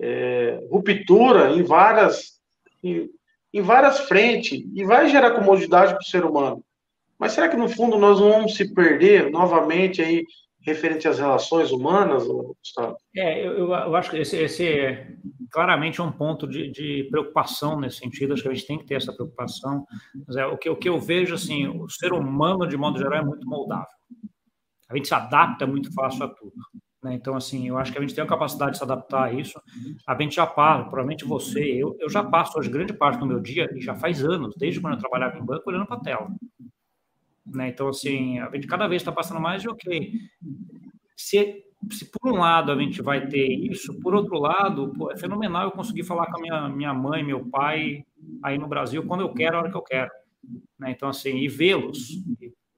é, 0.00 0.58
ruptura 0.70 1.50
em 1.50 1.62
várias, 1.62 2.40
em, 2.82 3.08
em 3.52 3.60
várias 3.60 4.00
frentes 4.00 4.64
e 4.74 4.84
vai 4.84 5.08
gerar 5.08 5.32
comodidade 5.32 5.92
para 5.92 6.00
o 6.00 6.04
ser 6.04 6.24
humano. 6.24 6.64
Mas 7.18 7.32
será 7.32 7.48
que, 7.48 7.56
no 7.56 7.68
fundo, 7.68 7.98
nós 7.98 8.18
não 8.18 8.30
vamos 8.30 8.56
se 8.56 8.74
perder 8.74 9.30
novamente 9.30 10.02
aí 10.02 10.24
referente 10.64 11.06
às 11.06 11.18
relações 11.18 11.70
humanas, 11.70 12.26
Gustavo? 12.26 12.96
É, 13.14 13.46
eu, 13.46 13.72
eu 13.72 13.96
acho 13.96 14.10
que 14.10 14.16
esse, 14.16 14.36
esse 14.36 14.66
é 14.66 15.14
claramente 15.50 16.00
um 16.00 16.10
ponto 16.10 16.48
de, 16.48 16.70
de, 16.70 17.06
preocupação 17.10 17.78
nesse 17.78 17.98
sentido, 17.98 18.32
acho 18.32 18.42
que 18.42 18.48
a 18.48 18.54
gente 18.54 18.66
tem 18.66 18.78
que 18.78 18.86
ter 18.86 18.94
essa 18.94 19.12
preocupação. 19.12 19.86
Mas 20.26 20.36
é, 20.36 20.46
o, 20.46 20.56
que, 20.56 20.68
o 20.68 20.76
que 20.76 20.88
eu 20.88 20.98
vejo, 20.98 21.34
assim, 21.34 21.68
o 21.68 21.88
ser 21.88 22.12
humano, 22.12 22.66
de 22.66 22.76
modo 22.76 22.98
geral, 22.98 23.20
é 23.20 23.24
muito 23.24 23.46
moldável. 23.46 23.86
A 24.88 24.96
gente 24.96 25.08
se 25.08 25.14
adapta 25.14 25.66
muito 25.66 25.92
fácil 25.92 26.24
a 26.24 26.28
tudo. 26.28 26.54
Né? 27.02 27.14
Então, 27.14 27.36
assim, 27.36 27.68
eu 27.68 27.76
acho 27.76 27.92
que 27.92 27.98
a 27.98 28.00
gente 28.00 28.14
tem 28.14 28.24
a 28.24 28.26
capacidade 28.26 28.72
de 28.72 28.78
se 28.78 28.84
adaptar 28.84 29.24
a 29.24 29.32
isso. 29.32 29.60
A 30.06 30.20
gente 30.20 30.34
já 30.34 30.46
passa, 30.46 30.84
provavelmente 30.84 31.24
você, 31.24 31.62
eu, 31.62 31.94
eu 32.00 32.08
já 32.08 32.24
passo 32.24 32.58
hoje 32.58 32.70
grande 32.70 32.94
parte 32.94 33.18
do 33.18 33.26
meu 33.26 33.40
dia, 33.40 33.70
e 33.76 33.80
já 33.80 33.94
faz 33.94 34.24
anos, 34.24 34.54
desde 34.56 34.80
quando 34.80 34.94
eu 34.94 35.00
trabalhava 35.00 35.38
em 35.38 35.44
banco, 35.44 35.68
olhando 35.68 35.86
para 35.86 35.96
a 35.96 36.00
tela. 36.00 36.28
Né? 37.46 37.68
Então, 37.68 37.88
assim, 37.88 38.38
a 38.38 38.50
gente 38.54 38.66
cada 38.66 38.86
vez 38.86 39.02
está 39.02 39.12
passando 39.12 39.40
mais 39.40 39.62
de 39.62 39.68
ok. 39.68 40.12
Se, 41.16 41.64
se 41.90 42.10
por 42.10 42.32
um 42.32 42.38
lado 42.38 42.72
a 42.72 42.78
gente 42.78 43.02
vai 43.02 43.26
ter 43.26 43.46
isso, 43.46 43.98
por 44.00 44.14
outro 44.14 44.38
lado, 44.38 44.92
pô, 44.96 45.12
é 45.12 45.16
fenomenal 45.16 45.64
eu 45.64 45.70
conseguir 45.70 46.04
falar 46.04 46.26
com 46.26 46.38
a 46.38 46.40
minha, 46.40 46.68
minha 46.68 46.94
mãe, 46.94 47.22
meu 47.22 47.44
pai 47.48 48.04
aí 48.42 48.58
no 48.58 48.66
Brasil 48.66 49.04
quando 49.06 49.20
eu 49.20 49.32
quero, 49.32 49.56
a 49.56 49.60
hora 49.60 49.70
que 49.70 49.76
eu 49.76 49.82
quero. 49.82 50.10
Né? 50.78 50.90
Então, 50.90 51.08
assim, 51.08 51.36
e 51.36 51.48
vê-los, 51.48 52.22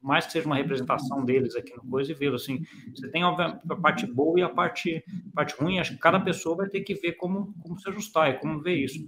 mais 0.03 0.27
que 0.27 0.33
seja 0.33 0.47
uma 0.47 0.57
representação 0.57 1.25
deles 1.25 1.57
aqui 1.57 1.75
no 1.75 1.85
coisa 1.91 2.13
e 2.13 2.15
vê-lo 2.15 2.37
assim. 2.37 2.63
Você 2.95 3.09
tem 3.11 3.23
a 3.23 3.57
parte 3.81 4.07
boa 4.07 4.39
e 4.39 4.43
a 4.43 4.49
parte, 4.49 5.03
parte 5.35 5.55
ruim, 5.59 5.79
acho 5.79 5.93
que 5.93 5.99
cada 5.99 6.21
pessoa 6.21 6.57
vai 6.57 6.69
ter 6.69 6.81
que 6.81 6.95
ver 6.95 7.13
como, 7.13 7.55
como 7.61 7.79
se 7.79 7.89
ajustar 7.89 8.31
e 8.31 8.39
como 8.39 8.61
ver 8.61 8.75
isso. 8.75 8.99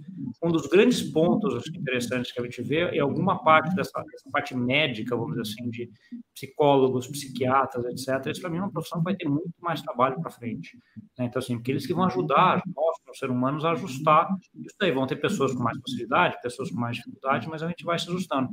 Um 0.43 0.51
dos 0.51 0.67
grandes 0.67 1.01
pontos 1.01 1.67
interessantes 1.67 2.31
que 2.31 2.39
a 2.39 2.43
gente 2.43 2.61
vê 2.61 2.97
é 2.97 2.99
alguma 2.99 3.43
parte 3.43 3.75
dessa, 3.75 4.01
dessa 4.03 4.29
parte 4.31 4.55
médica, 4.55 5.15
vamos 5.15 5.37
dizer 5.37 5.53
assim, 5.53 5.69
de 5.69 5.89
psicólogos, 6.33 7.07
psiquiatras, 7.07 7.85
etc. 7.85 8.27
Isso 8.27 8.41
para 8.41 8.49
mim 8.49 8.57
é 8.57 8.61
uma 8.61 8.71
profissão 8.71 8.99
que 8.99 9.05
vai 9.05 9.15
ter 9.15 9.27
muito 9.27 9.53
mais 9.61 9.81
trabalho 9.81 10.19
para 10.21 10.31
frente. 10.31 10.77
Né? 11.17 11.25
Então, 11.25 11.39
assim, 11.39 11.55
porque 11.55 11.71
eles 11.71 11.85
que 11.85 11.93
vão 11.93 12.05
ajudar 12.05 12.61
nós, 12.75 12.97
os 13.09 13.17
seres 13.17 13.35
humanos, 13.35 13.65
a 13.65 13.71
ajustar 13.71 14.27
isso 14.55 14.75
daí. 14.79 14.91
Vão 14.91 15.07
ter 15.07 15.17
pessoas 15.17 15.53
com 15.53 15.63
mais 15.63 15.77
facilidade, 15.79 16.41
pessoas 16.41 16.69
com 16.71 16.79
mais 16.79 16.97
dificuldade, 16.97 17.47
mas 17.47 17.63
a 17.63 17.67
gente 17.67 17.83
vai 17.83 17.97
se 17.99 18.09
ajustando. 18.09 18.49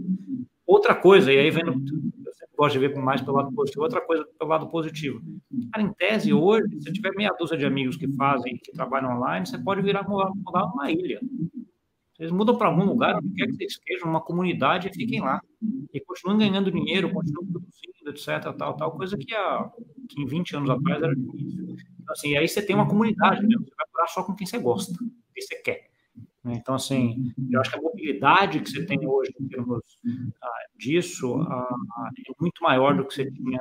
Outra 0.67 0.95
coisa, 0.95 1.33
e 1.33 1.39
aí 1.39 1.51
vendo 1.51 1.81
gosto 2.57 2.73
de 2.73 2.79
ver 2.79 2.97
mais 2.97 3.21
pelo 3.21 3.37
lado 3.37 3.53
positivo. 3.53 3.83
Outra 3.85 4.01
coisa 4.01 4.27
pelo 4.39 4.51
lado 4.51 4.69
positivo. 4.69 5.21
Cara, 5.73 5.87
em 5.87 5.93
tese, 5.93 6.33
hoje, 6.33 6.81
se 6.81 6.93
tiver 6.93 7.13
meia 7.15 7.35
dúzia 7.39 7.57
de 7.57 7.67
amigos 7.67 7.97
que 7.97 8.09
fazem, 8.15 8.57
que 8.57 8.73
trabalham 8.73 9.17
online, 9.17 9.47
você 9.47 9.59
pode 9.59 9.83
virar 9.83 10.09
mudar, 10.09 10.65
uma 10.65 10.91
ilha. 10.91 11.21
Vocês 12.17 12.31
mudam 12.31 12.57
para 12.57 12.69
algum 12.69 12.85
lugar, 12.85 13.17
onde 13.17 13.35
quer 13.35 13.47
que 13.47 13.57
vocês 13.57 13.77
queiram, 13.77 14.09
uma 14.09 14.23
comunidade, 14.23 14.89
e 14.89 14.95
fiquem 14.95 15.21
lá. 15.21 15.41
E 15.93 16.01
continuem 16.01 16.39
ganhando 16.39 16.73
dinheiro, 16.73 17.13
continuem 17.13 17.53
produzindo, 17.53 18.11
etc, 18.11 18.57
tal, 18.57 18.75
tal, 18.75 18.97
coisa 18.97 19.19
que, 19.19 19.35
há, 19.35 19.71
que 20.09 20.23
em 20.23 20.27
20 20.27 20.57
anos 20.57 20.71
atrás 20.71 21.03
era 21.03 21.15
difícil. 21.15 21.77
Então, 22.01 22.13
assim, 22.13 22.37
aí 22.37 22.49
você 22.49 22.63
tem 22.63 22.75
uma 22.75 22.89
comunidade, 22.89 23.43
né? 23.43 23.55
você 23.59 23.75
vai 23.77 23.87
morar 23.93 24.07
só 24.09 24.23
com 24.23 24.35
quem 24.35 24.47
você 24.47 24.59
gosta, 24.59 24.97
quem 25.35 25.43
você 25.43 25.57
quer. 25.57 25.86
Então, 26.53 26.75
assim, 26.75 27.33
eu 27.51 27.61
acho 27.61 27.71
que 27.71 27.79
a 27.79 27.83
mobilidade 27.83 28.61
que 28.61 28.71
você 28.71 28.85
tem 28.85 28.99
hoje 29.07 29.33
em 29.41 29.49
termos 29.49 29.83
ah, 30.43 30.49
disso 30.77 31.37
ah, 31.41 32.11
é 32.19 32.33
muito 32.41 32.63
maior 32.63 32.97
do 32.97 33.07
que 33.07 33.15
você 33.15 33.31
tinha 33.31 33.61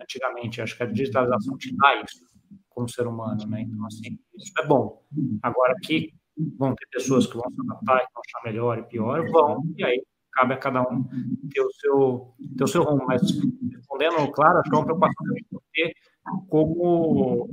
antigamente. 0.00 0.58
Eu 0.58 0.64
acho 0.64 0.76
que 0.76 0.82
a 0.82 0.86
digitalização 0.86 1.56
te 1.56 1.74
dá 1.76 2.02
isso 2.02 2.24
como 2.68 2.88
ser 2.88 3.06
humano, 3.06 3.46
né? 3.46 3.62
Então, 3.62 3.86
assim, 3.86 4.18
isso 4.36 4.52
é 4.58 4.66
bom. 4.66 5.02
Agora, 5.42 5.74
que 5.82 6.12
vão 6.58 6.74
ter 6.74 6.86
pessoas 6.90 7.26
que 7.26 7.34
vão 7.34 7.50
se 7.50 7.60
adaptar 7.60 7.96
e 7.96 8.06
vão 8.12 8.22
achar 8.26 8.44
melhor 8.44 8.78
e 8.78 8.82
pior, 8.82 9.30
vão, 9.30 9.62
e 9.76 9.84
aí 9.84 10.02
cabe 10.32 10.52
a 10.52 10.58
cada 10.58 10.82
um 10.82 11.02
ter 11.50 11.62
o 11.62 11.72
seu, 11.72 12.34
ter 12.56 12.64
o 12.64 12.68
seu 12.68 12.82
rumo. 12.82 13.06
Mas, 13.06 13.22
respondendo, 13.72 14.30
claro, 14.32 14.58
acho 14.58 14.68
que 14.68 14.76
é 14.76 14.78
uma 14.78 14.84
preocupação 14.84 15.26
que 15.34 15.44
que 15.44 15.58
ter 15.72 15.94
como 16.48 17.48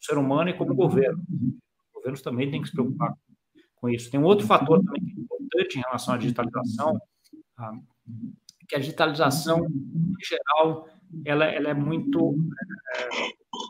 ser 0.00 0.18
humano 0.18 0.50
e 0.50 0.54
como 0.54 0.74
governo. 0.74 1.20
Os 1.28 1.92
governos 1.94 2.22
também 2.22 2.50
têm 2.50 2.62
que 2.62 2.68
se 2.68 2.74
preocupar 2.74 3.10
com 3.10 3.25
isso. 3.88 4.10
Tem 4.10 4.20
um 4.20 4.24
outro 4.24 4.46
fator 4.46 4.82
também 4.82 5.04
que 5.04 5.20
é 5.20 5.22
importante 5.22 5.78
em 5.78 5.82
relação 5.82 6.14
à 6.14 6.16
digitalização, 6.16 7.00
que 8.68 8.76
a 8.76 8.78
digitalização, 8.78 9.66
em 9.66 10.24
geral, 10.24 10.88
ela, 11.24 11.44
ela 11.44 11.70
é 11.70 11.74
muito 11.74 12.36
é, 12.96 13.08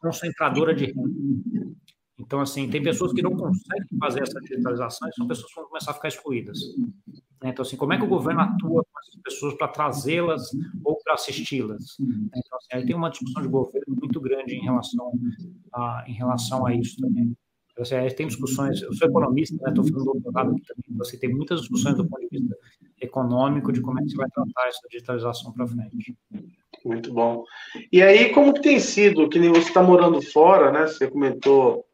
concentradora 0.00 0.74
de 0.74 0.86
renda. 0.86 1.76
Então, 2.18 2.40
assim, 2.40 2.68
tem 2.68 2.82
pessoas 2.82 3.12
que 3.12 3.22
não 3.22 3.36
conseguem 3.36 3.86
fazer 4.00 4.22
essa 4.22 4.40
digitalização 4.40 5.08
e 5.08 5.12
são 5.14 5.26
pessoas 5.26 5.52
que 5.52 5.60
vão 5.60 5.68
começar 5.68 5.90
a 5.90 5.94
ficar 5.94 6.08
excluídas. 6.08 6.58
Então, 7.44 7.62
assim, 7.62 7.76
como 7.76 7.92
é 7.92 7.98
que 7.98 8.04
o 8.04 8.08
governo 8.08 8.40
atua 8.40 8.82
com 8.82 9.00
essas 9.00 9.20
pessoas 9.22 9.54
para 9.54 9.68
trazê-las 9.68 10.48
ou 10.82 10.96
para 11.04 11.14
assisti-las? 11.14 11.98
Então, 12.00 12.58
assim, 12.58 12.68
aí 12.72 12.86
tem 12.86 12.96
uma 12.96 13.10
discussão 13.10 13.42
de 13.42 13.48
governo 13.48 13.94
muito 13.94 14.18
grande 14.20 14.54
em 14.54 14.62
relação 14.62 15.12
a, 15.72 16.04
em 16.06 16.14
relação 16.14 16.66
a 16.66 16.74
isso 16.74 16.96
também. 17.00 17.36
Assim, 17.78 17.94
tem 18.16 18.26
discussões, 18.26 18.80
eu 18.80 18.92
sou 18.94 19.08
economista, 19.08 19.54
estou 19.54 19.84
né, 19.84 19.90
fazendo 19.90 20.12
doutorado 20.12 20.52
aqui 20.52 20.62
também, 20.66 20.84
então, 20.88 21.02
assim, 21.02 21.18
tem 21.18 21.28
muitas 21.28 21.60
discussões 21.60 21.94
do 21.94 22.08
ponto 22.08 22.22
de 22.22 22.38
vista 22.38 22.56
econômico 23.00 23.70
de 23.70 23.82
como 23.82 24.00
é 24.00 24.02
que 24.02 24.10
se 24.10 24.16
vai 24.16 24.28
tratar 24.30 24.68
essa 24.68 24.88
digitalização 24.90 25.52
para 25.52 25.66
frente. 25.66 26.16
Muito 26.84 27.12
bom. 27.12 27.44
E 27.92 28.02
aí, 28.02 28.30
como 28.30 28.54
que 28.54 28.62
tem 28.62 28.80
sido, 28.80 29.28
que 29.28 29.38
nem 29.38 29.50
você 29.50 29.68
está 29.68 29.82
morando 29.82 30.22
fora, 30.22 30.72
né? 30.72 30.86
Você 30.86 31.10
comentou 31.10 31.84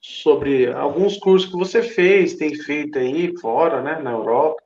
sobre 0.00 0.70
alguns 0.72 1.16
cursos 1.16 1.50
que 1.50 1.56
você 1.56 1.82
fez, 1.82 2.34
tem 2.34 2.54
feito 2.54 2.98
aí 2.98 3.36
fora, 3.38 3.82
né, 3.82 3.98
na 4.00 4.12
Europa. 4.12 4.62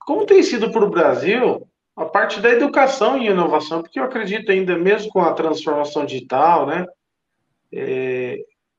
Como 0.00 0.24
tem 0.24 0.42
sido 0.42 0.70
para 0.70 0.84
o 0.84 0.90
Brasil 0.90 1.66
a 1.94 2.04
parte 2.06 2.40
da 2.40 2.50
educação 2.50 3.18
e 3.18 3.28
inovação? 3.28 3.82
Porque 3.82 3.98
eu 3.98 4.04
acredito 4.04 4.50
ainda, 4.50 4.78
mesmo 4.78 5.10
com 5.10 5.20
a 5.20 5.34
transformação 5.34 6.06
digital, 6.06 6.66
né, 6.66 6.86
é, 7.72 8.38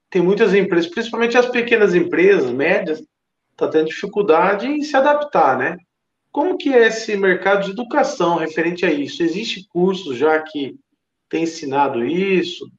tem 0.10 0.22
muitas 0.22 0.54
empresas, 0.54 0.90
principalmente 0.90 1.38
as 1.38 1.50
pequenas 1.50 1.94
empresas, 1.94 2.52
médias, 2.52 3.04
tá 3.56 3.68
tendo 3.68 3.88
dificuldade 3.88 4.68
em 4.68 4.82
se 4.82 4.96
adaptar, 4.96 5.58
né? 5.58 5.78
Como 6.32 6.58
que 6.58 6.74
é 6.74 6.88
esse 6.88 7.16
mercado 7.18 7.66
de 7.66 7.72
educação 7.72 8.38
referente 8.38 8.86
a 8.86 8.92
isso? 8.92 9.24
Existe 9.24 9.68
cursos 9.70 10.18
já 10.18 10.40
que 10.42 10.76
tem 11.30 11.44
ensinado 11.44 12.06
isso? 12.06 12.70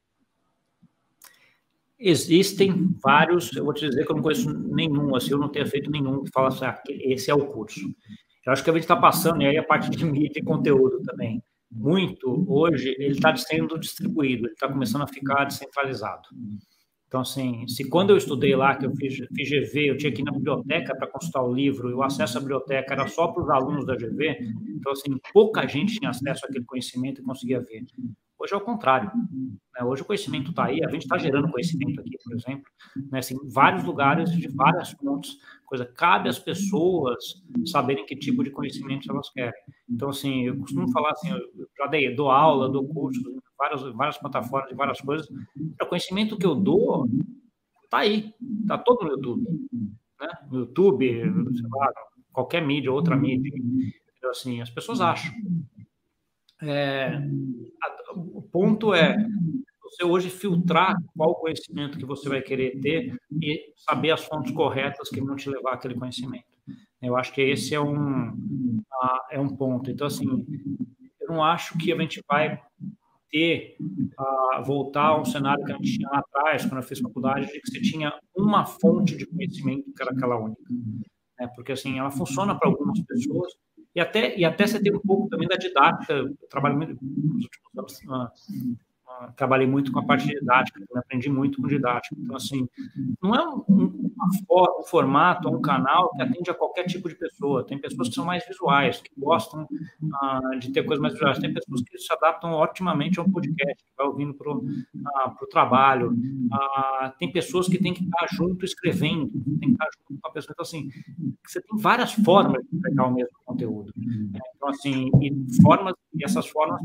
Existem 1.99 2.95
vários, 3.03 3.53
eu 3.55 3.65
vou 3.65 3.73
te 3.73 3.87
dizer 3.87 4.05
que 4.05 4.11
eu 4.11 4.15
não 4.15 4.23
conheço 4.23 4.49
nenhum, 4.53 5.13
assim, 5.15 5.31
eu 5.31 5.37
não 5.37 5.49
tenho 5.49 5.67
feito 5.67 5.91
nenhum 5.91 6.23
que 6.23 6.31
fala 6.31 6.47
assim, 6.47 6.63
ah, 6.63 6.81
esse 6.87 7.29
é 7.29 7.35
o 7.35 7.45
curso. 7.47 7.93
Eu 8.45 8.53
acho 8.53 8.63
que 8.63 8.69
a 8.69 8.73
gente 8.73 8.83
está 8.83 8.95
passando, 8.95 9.41
e 9.41 9.45
aí 9.45 9.57
a 9.57 9.63
parte 9.63 9.89
de 9.89 10.05
mídia 10.05 10.39
e 10.39 10.43
conteúdo 10.43 11.03
também, 11.03 11.43
muito, 11.69 12.45
hoje, 12.47 12.95
ele 12.97 13.11
está 13.11 13.35
sendo 13.35 13.77
distribuído, 13.77 14.45
ele 14.45 14.53
está 14.53 14.67
começando 14.67 15.01
a 15.01 15.07
ficar 15.07 15.43
descentralizado. 15.43 16.29
Então, 17.09 17.21
assim, 17.21 17.67
se 17.67 17.89
quando 17.89 18.11
eu 18.11 18.17
estudei 18.17 18.55
lá, 18.55 18.75
que 18.75 18.85
eu 18.85 18.95
fiz, 18.95 19.17
fiz 19.35 19.49
GV, 19.49 19.89
eu 19.89 19.97
tinha 19.97 20.11
que 20.11 20.21
ir 20.21 20.25
na 20.25 20.31
biblioteca 20.31 20.95
para 20.95 21.07
consultar 21.07 21.41
o 21.41 21.51
livro, 21.51 21.89
e 21.89 21.93
o 21.93 22.03
acesso 22.03 22.37
à 22.37 22.39
biblioteca 22.39 22.93
era 22.93 23.07
só 23.07 23.27
para 23.29 23.41
os 23.41 23.49
alunos 23.49 23.83
da 23.83 23.95
GV, 23.95 24.37
então, 24.75 24.91
assim, 24.91 25.17
pouca 25.33 25.67
gente 25.67 25.97
tinha 25.97 26.11
acesso 26.11 26.45
àquele 26.45 26.63
conhecimento 26.65 27.19
e 27.19 27.23
conseguia 27.23 27.59
ver. 27.61 27.83
Hoje 28.37 28.53
é 28.53 28.57
o 28.57 28.61
contrário. 28.61 29.11
Né? 29.75 29.83
Hoje 29.83 30.03
o 30.03 30.05
conhecimento 30.05 30.51
está 30.51 30.65
aí, 30.65 30.83
a 30.85 30.89
gente 30.89 31.01
está 31.01 31.17
gerando 31.17 31.49
conhecimento 31.49 31.99
aqui, 31.99 32.15
por 32.23 32.35
exemplo, 32.35 32.63
né? 33.11 33.17
assim, 33.17 33.35
em 33.35 33.49
vários 33.49 33.83
lugares, 33.83 34.31
de 34.31 34.47
várias 34.47 34.91
fontes. 34.91 35.35
Coisa 35.65 35.85
cabe 35.85 36.29
às 36.29 36.37
pessoas 36.37 37.43
saberem 37.65 38.05
que 38.05 38.15
tipo 38.15 38.43
de 38.43 38.51
conhecimento 38.51 39.11
elas 39.11 39.29
querem. 39.31 39.61
Então, 39.89 40.09
assim, 40.09 40.45
eu 40.45 40.57
costumo 40.59 40.91
falar 40.91 41.11
assim, 41.11 41.31
eu 41.31 41.39
já 41.75 41.87
dei, 41.87 42.15
dou 42.15 42.29
aula, 42.29 42.69
dou 42.69 42.87
cursos, 42.87 43.23
várias, 43.59 43.81
várias 43.93 44.17
plataformas, 44.17 44.75
várias 44.75 45.01
coisas. 45.01 45.27
O 45.81 45.85
conhecimento 45.85 46.37
que 46.37 46.45
eu 46.45 46.55
dou 46.55 47.07
está 47.83 47.99
aí, 47.99 48.33
está 48.61 48.77
todo 48.77 49.03
no 49.03 49.11
YouTube. 49.11 49.43
Né? 50.19 50.27
No 50.49 50.59
YouTube, 50.59 51.23
lá, 51.75 51.93
qualquer 52.31 52.65
mídia, 52.65 52.91
outra 52.91 53.15
mídia. 53.17 53.51
Então, 54.17 54.29
assim, 54.29 54.61
as 54.61 54.69
pessoas 54.69 55.01
acham. 55.01 55.33
É, 56.61 57.13
a, 57.83 58.13
o 58.15 58.41
ponto 58.41 58.93
é 58.93 59.15
você 59.83 60.03
hoje 60.03 60.29
filtrar 60.29 60.95
qual 61.17 61.35
conhecimento 61.35 61.97
que 61.97 62.05
você 62.05 62.29
vai 62.29 62.41
querer 62.41 62.79
ter 62.79 63.15
e 63.41 63.73
saber 63.75 64.11
as 64.11 64.23
fontes 64.23 64.51
corretas 64.51 65.09
que 65.09 65.21
vão 65.21 65.35
te 65.35 65.49
levar 65.49 65.73
àquele 65.73 65.95
conhecimento. 65.95 66.45
Eu 67.01 67.17
acho 67.17 67.33
que 67.33 67.41
esse 67.41 67.73
é 67.73 67.79
um, 67.79 68.29
uh, 68.29 69.19
é 69.31 69.39
um 69.39 69.55
ponto. 69.55 69.89
Então, 69.89 70.05
assim, 70.05 70.45
eu 71.19 71.27
não 71.27 71.43
acho 71.43 71.77
que 71.77 71.91
a 71.91 71.97
gente 71.97 72.21
vai 72.27 72.61
ter, 73.31 73.75
uh, 74.19 74.63
voltar 74.63 75.07
a 75.07 75.21
um 75.21 75.25
cenário 75.25 75.63
que 75.63 75.71
a 75.71 75.75
gente 75.75 75.97
tinha 75.97 76.09
lá 76.09 76.19
atrás, 76.19 76.65
quando 76.65 76.81
eu 76.81 76.87
fiz 76.87 76.99
faculdade, 76.99 77.47
de 77.47 77.59
que 77.59 77.69
você 77.69 77.81
tinha 77.81 78.13
uma 78.35 78.65
fonte 78.65 79.15
de 79.15 79.25
conhecimento 79.25 79.91
que 79.93 80.01
era 80.01 80.11
aquela 80.11 80.37
única. 80.37 80.61
Né? 81.39 81.47
Porque, 81.55 81.71
assim, 81.71 81.99
ela 81.99 82.11
funciona 82.11 82.57
para 82.57 82.69
algumas 82.69 82.99
pessoas, 83.01 83.53
e 83.95 83.99
até, 83.99 84.37
e 84.37 84.45
até 84.45 84.67
você 84.67 84.81
tem 84.81 84.95
um 84.95 84.99
pouco 84.99 85.27
também 85.29 85.47
da 85.47 85.55
didática. 85.55 86.13
Eu 86.13 86.35
trabalho 86.49 86.77
muito 86.77 86.97
nos 87.01 87.43
últimos 87.43 87.77
anos 87.77 87.99
ah, 88.09 88.31
trabalhei 89.35 89.67
muito 89.67 89.91
com 89.91 89.99
a 89.99 90.05
parte 90.05 90.27
didática, 90.27 90.81
aprendi 90.95 91.29
muito 91.29 91.61
com 91.61 91.67
didática. 91.67 92.15
Então, 92.17 92.35
assim, 92.35 92.67
não 93.21 93.35
é 93.35 93.47
um, 93.47 93.65
um, 93.69 94.83
formato, 94.87 95.49
um 95.49 95.61
canal 95.61 96.09
que 96.11 96.21
atende 96.21 96.49
a 96.49 96.53
qualquer 96.53 96.83
tipo 96.85 97.09
de 97.09 97.15
pessoa. 97.15 97.65
Tem 97.65 97.77
pessoas 97.77 98.09
que 98.09 98.15
são 98.15 98.25
mais 98.25 98.45
visuais, 98.47 99.01
que 99.01 99.11
gostam 99.17 99.63
uh, 99.63 100.59
de 100.59 100.71
ter 100.71 100.83
coisas 100.83 101.01
mais 101.01 101.13
visuais. 101.13 101.39
Tem 101.39 101.53
pessoas 101.53 101.81
que 101.81 101.97
se 101.97 102.11
adaptam 102.13 102.53
otimamente 102.53 103.19
a 103.19 103.23
um 103.23 103.31
podcast, 103.31 103.83
que 103.83 103.91
vai 103.97 104.07
ouvindo 104.07 104.33
para 104.33 104.51
o 104.51 104.57
uh, 104.59 105.47
trabalho. 105.49 106.11
Uh, 106.11 107.11
tem 107.17 107.31
pessoas 107.31 107.67
que 107.67 107.77
têm 107.77 107.93
que 107.93 108.03
estar 108.03 108.27
junto 108.31 108.65
escrevendo, 108.65 109.29
tem 109.59 109.69
que 109.69 109.71
estar 109.71 109.87
junto 109.97 110.21
com 110.21 110.27
a 110.27 110.31
pessoa. 110.31 110.53
Então, 110.53 110.63
assim, 110.63 110.89
você 111.45 111.61
tem 111.61 111.77
várias 111.77 112.13
formas 112.13 112.63
de 112.71 112.79
pegar 112.79 113.07
o 113.07 113.13
mesmo 113.13 113.37
conteúdo. 113.45 113.93
Então, 113.97 114.69
assim, 114.69 115.09
e 115.21 115.61
formas, 115.61 115.93
e 116.13 116.23
essas 116.23 116.47
formas 116.47 116.81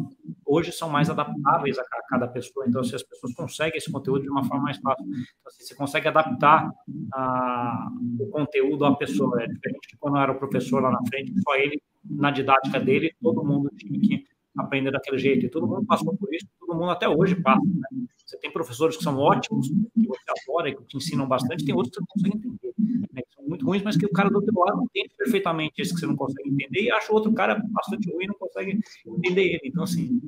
hoje 0.47 0.73
são 0.73 0.89
mais 0.89 1.11
adaptáveis 1.11 1.79
a 1.79 1.85
cada 2.09 2.29
pessoa. 2.29 2.65
Então, 2.69 2.83
se 2.83 2.95
as 2.95 3.03
pessoas 3.03 3.35
conseguem 3.35 3.79
esse 3.79 3.91
conteúdo 3.91 4.23
de 4.23 4.31
uma 4.31 4.45
forma 4.45 4.65
mais 4.65 4.79
fácil, 4.79 5.05
então, 5.05 5.23
assim, 5.47 5.65
você 5.65 5.75
consegue 5.75 6.09
adaptar 6.09 6.71
ah, 7.13 7.89
o 8.19 8.27
conteúdo 8.29 8.85
à 8.85 8.97
pessoa. 8.97 9.43
É 9.43 9.47
diferente 9.47 9.89
de 9.89 9.97
quando 9.99 10.19
era 10.19 10.33
o 10.33 10.39
professor 10.39 10.83
lá 10.83 10.91
na 10.91 11.01
frente, 11.09 11.33
só 11.43 11.55
ele, 11.57 11.81
na 12.05 12.31
didática 12.31 12.79
dele, 12.81 13.15
todo 13.23 13.45
mundo 13.45 13.71
tinha 13.77 13.99
que 14.01 14.25
aprender 14.57 14.91
daquele 14.91 15.19
jeito. 15.19 15.47
E 15.47 15.49
todo 15.49 15.67
mundo 15.67 15.85
passou 15.87 16.17
por 16.17 16.33
isso, 16.33 16.47
todo 16.59 16.75
mundo 16.75 16.91
até 16.91 17.09
hoje 17.09 17.35
passa. 17.37 17.65
Né? 17.65 18.07
Você 18.25 18.39
tem 18.39 18.51
professores 18.51 18.97
que 18.97 19.03
são 19.03 19.19
ótimos, 19.19 19.69
que 19.69 20.07
você 20.07 20.25
adora 20.49 20.75
que 20.75 20.85
te 20.85 20.97
ensinam 20.97 21.27
bastante, 21.27 21.65
tem 21.65 21.75
outros 21.75 21.93
que 21.93 22.01
você 22.01 22.01
não 22.01 22.07
consegue 22.07 22.37
entender, 22.39 22.75
né? 23.13 23.23
Muito 23.55 23.67
ruins, 23.67 23.83
mas 23.83 23.97
que 23.97 24.05
o 24.05 24.11
cara 24.11 24.29
do 24.29 24.37
outro 24.37 24.59
lado 24.59 24.83
entende 24.83 25.15
perfeitamente 25.17 25.81
esse 25.81 25.95
que 25.95 26.01
você 26.01 26.07
não 26.07 26.17
consegue 26.17 26.51
entender 26.51 26.83
e 26.83 26.91
acha 26.91 27.11
o 27.13 27.15
outro 27.15 27.33
cara 27.33 27.63
bastante 27.71 28.13
ruim 28.13 28.25
e 28.25 28.29
não 28.29 28.35
consegue 28.35 28.81
entender 29.07 29.43
ele. 29.43 29.61
Então, 29.65 29.85
assim, 29.85 30.21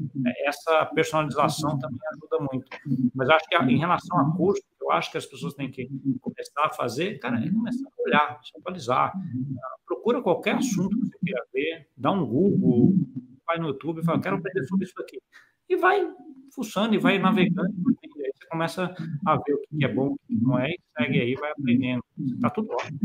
essa 0.44 0.86
personalização 0.86 1.78
também 1.78 1.98
ajuda 2.12 2.48
muito. 2.50 2.66
Mas 3.14 3.28
acho 3.28 3.48
que 3.48 3.56
em 3.56 3.78
relação 3.78 4.18
a 4.18 4.36
curso, 4.36 4.62
eu 4.80 4.92
acho 4.92 5.10
que 5.10 5.18
as 5.18 5.26
pessoas 5.26 5.54
têm 5.54 5.70
que 5.70 5.88
começar 6.20 6.66
a 6.66 6.70
fazer, 6.70 7.18
cara, 7.18 7.38
é 7.44 7.50
começar 7.50 7.88
a 7.88 8.02
olhar, 8.02 8.40
se 8.42 8.56
atualizar. 8.56 9.12
Procura 9.84 10.22
qualquer 10.22 10.56
assunto 10.56 10.96
que 10.96 11.06
você 11.06 11.18
queira 11.24 11.44
ver, 11.52 11.88
dá 11.96 12.12
um 12.12 12.24
Google, 12.24 12.94
vai 13.46 13.58
no 13.58 13.68
YouTube 13.68 14.00
e 14.00 14.04
fala, 14.04 14.20
quero 14.20 14.36
aprender 14.36 14.64
sobre 14.64 14.84
isso 14.86 15.00
aqui. 15.00 15.20
E 15.68 15.76
vai 15.76 16.08
fuçando 16.54 16.94
e 16.94 16.98
vai 16.98 17.18
navegando. 17.18 17.74
Começa 18.50 18.94
a 19.26 19.36
ver 19.36 19.54
o 19.54 19.60
que 19.60 19.84
é 19.84 19.88
bom, 19.88 20.08
o 20.08 20.18
que 20.26 20.34
não 20.34 20.58
é, 20.58 20.70
e 20.70 20.78
segue 20.96 21.20
aí, 21.20 21.34
vai 21.34 21.50
aprendendo. 21.50 22.04
Está 22.34 22.50
tudo 22.50 22.72
ótimo. 22.72 22.98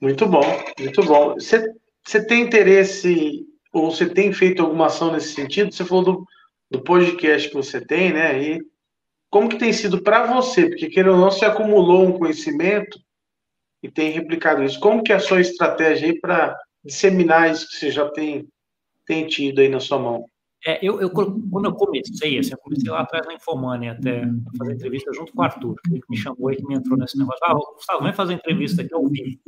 Muito 0.00 0.26
bom, 0.26 0.42
muito 0.78 1.02
bom. 1.02 1.34
Você, 1.34 1.72
você 2.04 2.24
tem 2.24 2.42
interesse, 2.42 3.46
ou 3.72 3.90
você 3.90 4.08
tem 4.08 4.32
feito 4.32 4.62
alguma 4.62 4.86
ação 4.86 5.12
nesse 5.12 5.34
sentido? 5.34 5.72
Você 5.72 5.84
falou 5.84 6.04
do, 6.04 6.26
do 6.70 6.82
podcast 6.82 7.48
que 7.48 7.54
você 7.54 7.80
tem, 7.80 8.12
né? 8.12 8.42
E 8.42 8.60
como 9.30 9.48
que 9.48 9.58
tem 9.58 9.72
sido 9.72 10.02
para 10.02 10.26
você? 10.26 10.68
Porque, 10.68 10.88
querendo 10.88 11.14
ou 11.14 11.20
não, 11.20 11.30
você 11.30 11.44
acumulou 11.44 12.06
um 12.06 12.18
conhecimento 12.18 12.98
e 13.82 13.90
tem 13.90 14.10
replicado 14.10 14.62
isso. 14.62 14.80
Como 14.80 15.02
que 15.02 15.12
é 15.12 15.16
a 15.16 15.20
sua 15.20 15.40
estratégia 15.40 16.08
aí 16.08 16.18
para 16.18 16.56
disseminar 16.84 17.50
isso 17.50 17.68
que 17.68 17.76
você 17.76 17.90
já 17.90 18.08
tem 18.10 18.48
tem 19.06 19.26
tido 19.26 19.60
aí 19.60 19.68
na 19.68 19.80
sua 19.80 19.98
mão? 19.98 20.26
É, 20.66 20.84
eu, 20.84 21.00
eu, 21.00 21.10
quando 21.10 21.64
eu 21.64 21.72
comecei, 21.72 22.38
assim, 22.38 22.52
eu 22.52 22.58
comecei 22.58 22.90
lá 22.90 23.00
atrás 23.00 23.26
na 23.26 23.34
Infomani 23.34 23.88
até 23.88 24.24
fazer 24.56 24.74
entrevista 24.74 25.12
junto 25.12 25.32
com 25.32 25.40
o 25.40 25.44
Arthur, 25.44 25.76
que 25.84 26.00
me 26.10 26.16
chamou 26.16 26.50
e 26.50 26.56
que 26.56 26.66
me 26.66 26.74
entrou 26.74 26.98
nesse 26.98 27.16
negócio. 27.16 27.40
Ah, 27.44 27.54
Gustavo, 27.54 28.02
vem 28.02 28.12
fazer 28.12 28.34
entrevista 28.34 28.82
aqui 28.82 28.92
ao 28.92 29.06
vivo. 29.06 29.38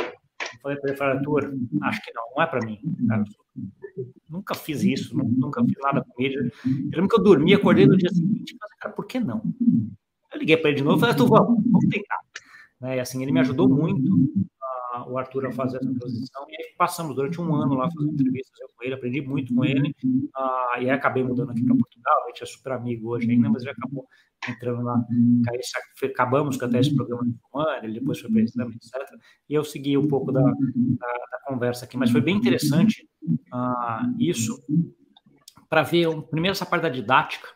Eu 0.00 0.60
falei 0.62 0.78
para 0.78 0.92
ele, 0.92 1.18
Arthur, 1.18 1.54
acho 1.82 2.02
que 2.02 2.12
não, 2.14 2.22
não 2.36 2.42
é 2.42 2.46
para 2.46 2.64
mim. 2.64 2.78
Cara, 3.08 3.24
nunca 4.28 4.54
fiz 4.54 4.84
isso, 4.84 5.16
nunca 5.16 5.62
fiz 5.64 5.74
nada 5.82 6.04
com 6.04 6.22
mídia. 6.22 6.38
Eu 6.64 6.72
lembro 6.92 7.08
que 7.08 7.16
eu 7.16 7.22
dormi, 7.22 7.52
acordei 7.52 7.86
no 7.86 7.96
dia 7.96 8.10
seguinte 8.10 8.56
falei, 8.58 8.78
cara, 8.78 8.94
por 8.94 9.06
que 9.06 9.18
não? 9.18 9.42
Eu 10.32 10.38
liguei 10.38 10.56
para 10.56 10.70
ele 10.70 10.78
de 10.78 10.84
novo 10.84 10.96
e 10.96 11.00
falei, 11.00 11.12
Arthur, 11.14 11.28
vamos, 11.28 11.64
vamos 11.64 11.88
tentar. 11.88 12.18
Né, 12.80 12.96
e 12.96 13.00
assim, 13.00 13.22
ele 13.22 13.32
me 13.32 13.40
ajudou 13.40 13.68
muito 13.68 14.02
a, 14.94 15.08
o 15.08 15.18
Arthur 15.18 15.46
a 15.46 15.52
fazer 15.52 15.78
essa 15.78 15.92
transição. 15.92 16.46
E 16.48 16.56
aí 16.56 16.74
passamos 16.78 17.16
durante 17.16 17.40
um 17.40 17.54
ano 17.54 17.74
lá 17.74 17.90
fazendo 17.90 18.12
entrevistas 18.12 18.58
com 18.76 18.84
ele, 18.84 18.94
aprendi 18.94 19.20
muito 19.20 19.54
com 19.54 19.64
ele. 19.64 19.94
Uh, 20.04 20.80
e 20.80 20.80
aí 20.80 20.90
acabei 20.90 21.24
mudando 21.24 21.50
aqui 21.50 21.64
para 21.64 21.76
Portugal. 21.76 22.24
A 22.24 22.28
gente 22.28 22.42
é 22.42 22.46
super 22.46 22.72
amigo 22.72 23.08
hoje 23.08 23.30
ainda, 23.30 23.50
mas 23.50 23.62
ele 23.62 23.72
acabou 23.72 24.06
entrando 24.48 24.82
lá. 24.82 25.04
Aí 25.50 26.10
acabamos 26.10 26.56
com 26.56 26.64
até 26.64 26.80
esse 26.80 26.94
programa 26.94 27.24
de 27.24 27.34
humano, 27.52 27.84
ele 27.84 27.98
depois 27.98 28.20
foi 28.20 28.30
para 28.30 28.42
exame, 28.42 28.74
etc. 28.74 29.08
E 29.48 29.54
eu 29.54 29.64
segui 29.64 29.96
um 29.96 30.06
pouco 30.06 30.30
da, 30.30 30.42
da, 30.42 30.46
da 30.50 31.40
conversa 31.46 31.84
aqui, 31.84 31.96
mas 31.96 32.10
foi 32.10 32.20
bem 32.20 32.36
interessante 32.36 33.08
uh, 33.52 34.14
isso 34.18 34.62
para 35.68 35.82
ver 35.82 36.08
primeiro 36.30 36.52
essa 36.52 36.66
parte 36.66 36.82
da 36.82 36.88
didática, 36.88 37.48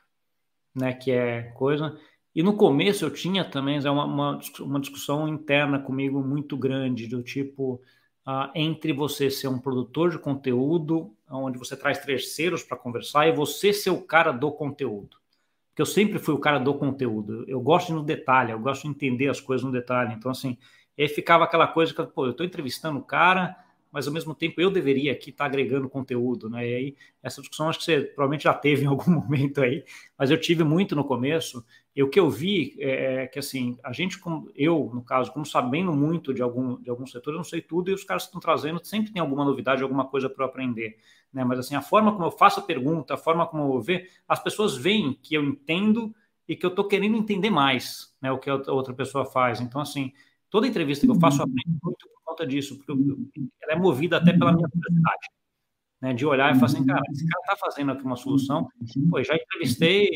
né, 0.74 0.92
que 0.92 1.10
é 1.10 1.42
coisa. 1.52 1.96
E 2.34 2.42
no 2.42 2.56
começo 2.56 3.04
eu 3.04 3.10
tinha 3.10 3.44
também 3.44 3.80
uma, 3.80 4.04
uma, 4.04 4.40
uma 4.60 4.80
discussão 4.80 5.28
interna 5.28 5.78
comigo 5.78 6.20
muito 6.22 6.56
grande, 6.56 7.06
do 7.06 7.22
tipo, 7.22 7.80
uh, 8.26 8.50
entre 8.54 8.92
você 8.92 9.30
ser 9.30 9.48
um 9.48 9.58
produtor 9.58 10.10
de 10.10 10.18
conteúdo, 10.18 11.14
onde 11.30 11.58
você 11.58 11.76
traz 11.76 11.98
terceiros 11.98 12.62
para 12.62 12.76
conversar, 12.76 13.26
e 13.26 13.32
você 13.32 13.72
ser 13.72 13.90
o 13.90 14.02
cara 14.02 14.30
do 14.32 14.52
conteúdo. 14.52 15.16
Porque 15.70 15.82
eu 15.82 15.86
sempre 15.86 16.18
fui 16.18 16.34
o 16.34 16.38
cara 16.38 16.58
do 16.58 16.74
conteúdo. 16.74 17.44
Eu 17.48 17.60
gosto 17.60 17.92
no 17.92 18.02
detalhe, 18.02 18.52
eu 18.52 18.58
gosto 18.58 18.82
de 18.82 18.88
entender 18.88 19.28
as 19.28 19.40
coisas 19.40 19.64
no 19.64 19.72
detalhe. 19.72 20.14
Então, 20.14 20.30
assim, 20.30 20.58
aí 20.98 21.08
ficava 21.08 21.44
aquela 21.44 21.66
coisa 21.66 21.94
que, 21.94 22.02
pô, 22.04 22.26
eu 22.26 22.32
estou 22.32 22.44
entrevistando 22.44 22.98
o 22.98 23.04
cara 23.04 23.56
mas 23.90 24.06
ao 24.06 24.12
mesmo 24.12 24.34
tempo 24.34 24.60
eu 24.60 24.70
deveria 24.70 25.12
aqui 25.12 25.30
estar 25.30 25.46
agregando 25.46 25.88
conteúdo, 25.88 26.48
né? 26.48 26.68
E 26.68 26.74
aí, 26.74 26.96
essa 27.22 27.40
discussão 27.40 27.68
acho 27.68 27.78
que 27.78 27.84
você 27.84 28.00
provavelmente 28.02 28.44
já 28.44 28.54
teve 28.54 28.84
em 28.84 28.86
algum 28.86 29.10
momento 29.12 29.60
aí, 29.60 29.84
mas 30.18 30.30
eu 30.30 30.40
tive 30.40 30.64
muito 30.64 30.94
no 30.94 31.04
começo. 31.04 31.64
E 31.94 32.02
o 32.02 32.08
que 32.08 32.20
eu 32.20 32.30
vi 32.30 32.76
é, 32.78 33.22
é 33.22 33.26
que, 33.26 33.38
assim, 33.38 33.76
a 33.82 33.92
gente, 33.92 34.18
como 34.18 34.50
eu, 34.54 34.90
no 34.94 35.02
caso, 35.02 35.32
como 35.32 35.44
sabendo 35.44 35.92
muito 35.92 36.32
de 36.32 36.42
algum, 36.42 36.80
de 36.80 36.88
algum 36.88 37.06
setor, 37.06 37.32
eu 37.32 37.38
não 37.38 37.44
sei 37.44 37.60
tudo, 37.60 37.90
e 37.90 37.94
os 37.94 38.04
caras 38.04 38.24
estão 38.24 38.40
trazendo 38.40 38.84
sempre 38.84 39.12
tem 39.12 39.20
alguma 39.20 39.44
novidade, 39.44 39.82
alguma 39.82 40.06
coisa 40.06 40.30
para 40.30 40.44
eu 40.44 40.48
aprender, 40.48 40.96
né? 41.32 41.42
Mas, 41.42 41.58
assim, 41.58 41.74
a 41.74 41.82
forma 41.82 42.12
como 42.12 42.24
eu 42.24 42.30
faço 42.30 42.60
a 42.60 42.62
pergunta, 42.62 43.14
a 43.14 43.16
forma 43.16 43.46
como 43.46 43.74
eu 43.74 43.80
ver, 43.80 44.10
as 44.28 44.42
pessoas 44.42 44.76
veem 44.76 45.12
que 45.20 45.34
eu 45.34 45.42
entendo 45.42 46.14
e 46.46 46.54
que 46.54 46.64
eu 46.64 46.70
estou 46.70 46.86
querendo 46.86 47.16
entender 47.16 47.50
mais, 47.50 48.14
né? 48.22 48.30
O 48.30 48.38
que 48.38 48.48
a 48.48 48.54
outra 48.72 48.94
pessoa 48.94 49.26
faz. 49.26 49.60
Então, 49.60 49.80
assim, 49.80 50.12
toda 50.48 50.66
entrevista 50.66 51.04
que 51.04 51.12
eu 51.12 51.18
faço, 51.18 51.38
eu 51.38 51.44
aprendo 51.44 51.78
muito 51.82 52.08
conta 52.28 52.46
disso, 52.46 52.76
porque 52.76 52.92
ela 53.62 53.72
é 53.72 53.76
movida 53.76 54.18
até 54.18 54.32
pela 54.32 54.52
minha 54.52 54.68
curiosidade, 54.68 55.28
né, 56.00 56.12
de 56.12 56.26
olhar 56.26 56.54
e 56.54 56.54
falar 56.54 56.66
assim, 56.66 56.84
cara, 56.84 57.02
esse 57.10 57.26
cara 57.26 57.40
está 57.40 57.56
fazendo 57.56 57.92
aqui 57.92 58.04
uma 58.04 58.16
solução, 58.16 58.68
pô, 59.10 59.22
já 59.22 59.34
entrevistei 59.34 60.06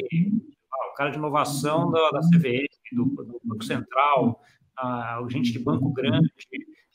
o 0.90 0.94
cara 0.94 1.10
de 1.10 1.18
inovação 1.18 1.90
da, 1.90 2.10
da 2.10 2.20
CVM, 2.20 2.66
do, 2.92 3.04
do 3.04 3.40
Banco 3.44 3.64
Central, 3.64 4.40
a, 4.76 5.22
gente 5.28 5.52
de 5.52 5.58
banco 5.58 5.90
grande, 5.90 6.30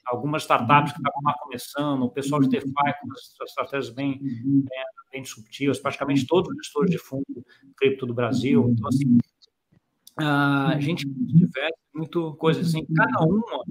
algumas 0.05 0.43
startups 0.43 0.93
que 0.93 0.99
estavam 0.99 1.21
lá 1.23 1.33
começando, 1.39 2.03
o 2.03 2.09
pessoal 2.09 2.41
de 2.41 2.47
DeFi 2.47 2.71
com 2.71 3.11
as 3.11 3.49
estratégias 3.49 3.89
bem, 3.89 4.19
bem, 4.21 4.67
bem 5.11 5.21
disruptivas, 5.21 5.79
praticamente 5.79 6.25
todos 6.25 6.49
os 6.49 6.57
gestores 6.57 6.91
de 6.91 6.97
fundo 6.97 7.45
cripto 7.75 8.05
do 8.05 8.13
Brasil. 8.13 8.69
Então, 8.69 8.87
assim, 8.87 9.17
a 10.17 10.77
gente 10.79 11.05
tiver 11.05 11.71
muito 11.93 12.33
coisa 12.35 12.61
assim, 12.61 12.85
cada 12.85 13.25
uma 13.25 13.63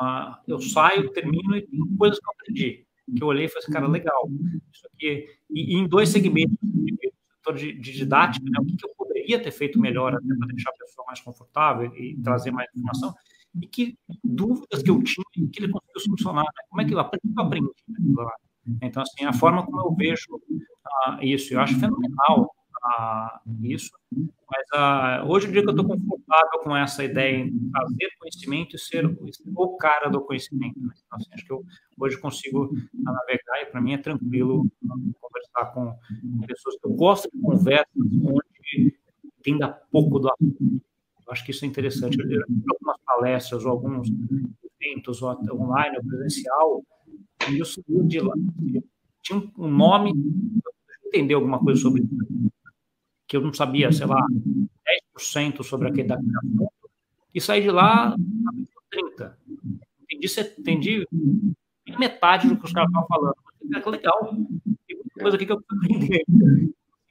Uh, 0.00 0.34
eu 0.46 0.60
saio, 0.60 1.12
termino 1.12 1.56
e 1.56 1.68
coisas 1.98 2.18
que 2.18 2.26
eu 2.26 2.32
aprendi. 2.32 2.86
Que 3.16 3.22
eu 3.22 3.26
olhei 3.26 3.46
e 3.46 3.48
falei 3.48 3.62
assim, 3.62 3.72
cara, 3.72 3.86
legal. 3.86 4.28
Isso 4.72 4.86
aqui. 4.94 5.26
E, 5.50 5.74
e 5.74 5.78
em 5.78 5.86
dois 5.86 6.08
segmentos, 6.08 6.56
setor 7.42 7.56
de, 7.56 7.72
de, 7.72 7.92
didática, 7.92 8.44
né, 8.44 8.58
o 8.60 8.64
que, 8.64 8.76
que, 8.76 8.86
eu 8.86 8.94
poderia 8.96 9.42
ter 9.42 9.50
feito 9.50 9.78
melhor 9.78 10.14
até 10.14 10.34
para 10.38 10.46
deixar 10.48 10.70
a 10.70 10.78
pessoa 10.78 11.06
mais 11.06 11.20
confortável 11.20 11.92
e 11.96 12.16
trazer 12.22 12.52
mais 12.52 12.68
informação, 12.74 13.14
e 13.60 13.66
que 13.66 13.98
dúvidas 14.22 14.82
que 14.82 14.90
eu 14.90 15.02
tinha 15.02 15.48
que 15.48 15.62
ele 15.62 15.72
conseguiu 15.72 16.00
solucionar. 16.00 16.44
Né? 16.44 16.64
Como 16.70 16.80
é 16.80 16.84
que 16.84 16.94
eu 16.94 16.98
aprendi? 16.98 17.34
Eu 17.36 17.42
aprendi 17.42 17.68
então, 18.80 19.02
assim, 19.02 19.24
a 19.24 19.32
forma 19.32 19.64
como 19.64 19.80
eu 19.80 19.94
vejo 19.94 20.26
uh, 20.34 21.22
isso, 21.22 21.52
eu 21.52 21.60
acho 21.60 21.78
fenomenal 21.80 22.54
isso. 23.62 23.90
Mas 24.12 24.66
uh, 24.74 25.30
hoje 25.30 25.48
em 25.48 25.52
dia 25.52 25.62
que 25.62 25.68
eu 25.68 25.74
estou 25.74 25.86
confortável 25.86 26.60
com 26.62 26.76
essa 26.76 27.04
ideia 27.04 27.50
de 27.50 27.70
fazer 27.70 28.10
conhecimento 28.18 28.76
e 28.76 28.78
ser 28.78 29.06
o 29.56 29.76
cara 29.76 30.08
do 30.08 30.20
conhecimento. 30.20 30.78
Né? 30.80 30.92
Então, 31.06 31.18
assim, 31.18 31.30
acho 31.32 31.46
que 31.46 31.52
eu 31.52 31.64
hoje 31.98 32.18
consigo 32.18 32.70
navegar 32.92 33.62
e 33.62 33.66
para 33.66 33.80
mim 33.80 33.94
é 33.94 33.98
tranquilo 33.98 34.66
conversar 35.20 35.72
com, 35.72 35.96
pessoas 36.46 36.76
que 36.78 36.86
eu 36.86 36.92
gosto 36.92 37.30
de 37.32 37.40
conversas 37.40 37.86
onde 37.96 38.94
entenda 39.38 39.68
pouco 39.90 40.18
do 40.18 40.30
assunto. 40.30 40.82
Eu 41.26 41.32
acho 41.32 41.44
que 41.44 41.52
isso 41.52 41.64
é 41.64 41.68
interessante. 41.68 42.18
Eu, 42.18 42.30
eu 42.30 42.42
algumas 42.70 42.98
palestras 43.06 43.64
ou 43.64 43.70
alguns 43.70 44.08
eventos 44.80 45.22
ou 45.22 45.30
online 45.30 45.96
ou 45.96 46.04
presencial 46.04 46.82
e 47.50 47.58
eu 47.58 47.64
subi 47.64 48.06
de 48.06 48.20
lá. 48.20 48.34
Tinha 49.22 49.42
um 49.56 49.68
nome, 49.68 50.12
entender 51.06 51.34
alguma 51.34 51.58
coisa 51.58 51.80
sobre 51.80 52.02
isso 52.02 52.51
que 53.32 53.36
eu 53.38 53.40
não 53.40 53.54
sabia, 53.54 53.90
sei 53.90 54.06
lá, 54.06 54.22
10% 55.16 55.62
sobre 55.62 55.88
aquele 55.88 56.06
daquele 56.06 56.36
assunto, 56.36 56.70
e 57.34 57.40
saí 57.40 57.62
de 57.62 57.70
lá 57.70 58.14
30%. 58.92 59.32
Entendi, 60.02 60.26
entendi 60.58 61.06
metade 61.98 62.46
do 62.46 62.58
que 62.58 62.66
os 62.66 62.72
caras 62.74 62.90
estavam 62.90 63.08
falando. 63.08 63.34
É 63.74 63.88
legal. 63.88 64.36
Tem 64.86 64.96
muita 64.98 65.22
coisa 65.22 65.36
aqui 65.38 65.46
que 65.46 65.52
eu 65.52 65.64
aprendi. 65.66 66.22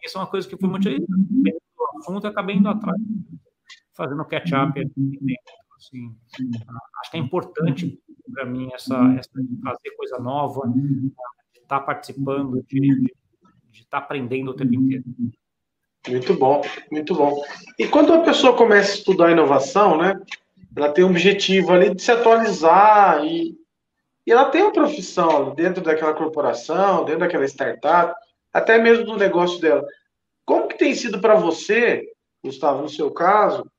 Isso 0.04 0.16
é 0.16 0.22
uma 0.22 0.28
coisa 0.28 0.48
que 0.48 0.56
foi 0.56 0.70
muito 0.70 0.88
do 0.88 1.98
assunto 1.98 2.28
e 2.28 2.30
acabei 2.30 2.56
indo 2.56 2.70
atrás, 2.70 3.02
fazendo 3.96 4.24
catch-up. 4.26 4.80
Assim, 5.76 6.16
acho 7.00 7.10
que 7.10 7.18
é 7.18 7.20
importante 7.20 8.00
para 8.32 8.46
mim 8.46 8.70
essa, 8.74 8.96
essa 9.18 9.32
fazer 9.64 9.90
coisa 9.98 10.20
nova, 10.20 10.72
estar 11.56 11.80
tá 11.80 11.82
participando, 11.82 12.64
de 12.70 13.12
estar 13.74 13.86
tá 13.90 13.98
aprendendo 13.98 14.52
o 14.52 14.54
tempo 14.54 14.76
inteiro. 14.76 15.04
Muito 16.08 16.34
bom, 16.34 16.62
muito 16.92 17.14
bom. 17.14 17.44
E 17.78 17.88
quando 17.88 18.14
a 18.14 18.22
pessoa 18.22 18.56
começa 18.56 18.92
a 18.92 18.96
estudar 18.96 19.32
inovação, 19.32 19.98
né? 19.98 20.20
Ela 20.76 20.92
tem 20.92 21.04
um 21.04 21.10
objetivo 21.10 21.74
ali 21.74 21.94
de 21.94 22.02
se 22.02 22.12
atualizar 22.12 23.24
e, 23.24 23.56
e 24.26 24.32
ela 24.32 24.50
tem 24.50 24.64
uma 24.64 24.72
profissão 24.72 25.54
dentro 25.54 25.84
daquela 25.84 26.14
corporação, 26.14 27.04
dentro 27.06 27.20
daquela 27.20 27.46
startup, 27.46 28.16
até 28.54 28.78
mesmo 28.78 29.06
no 29.06 29.18
negócio 29.18 29.60
dela. 29.60 29.86
Como 30.46 30.68
que 30.68 30.78
tem 30.78 30.96
sido 30.96 31.20
para 31.20 31.36
você, 31.36 32.10
Gustavo, 32.44 32.82
no 32.82 32.90
seu 32.90 33.12
caso, 33.12 33.70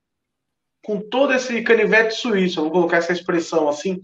com 0.85 1.01
todo 1.01 1.33
esse 1.33 1.63
canivete 1.63 2.15
suíço, 2.15 2.61
vou 2.61 2.71
colocar 2.71 2.99
essa 2.99 3.13
expressão 3.13 3.69
assim, 3.69 4.01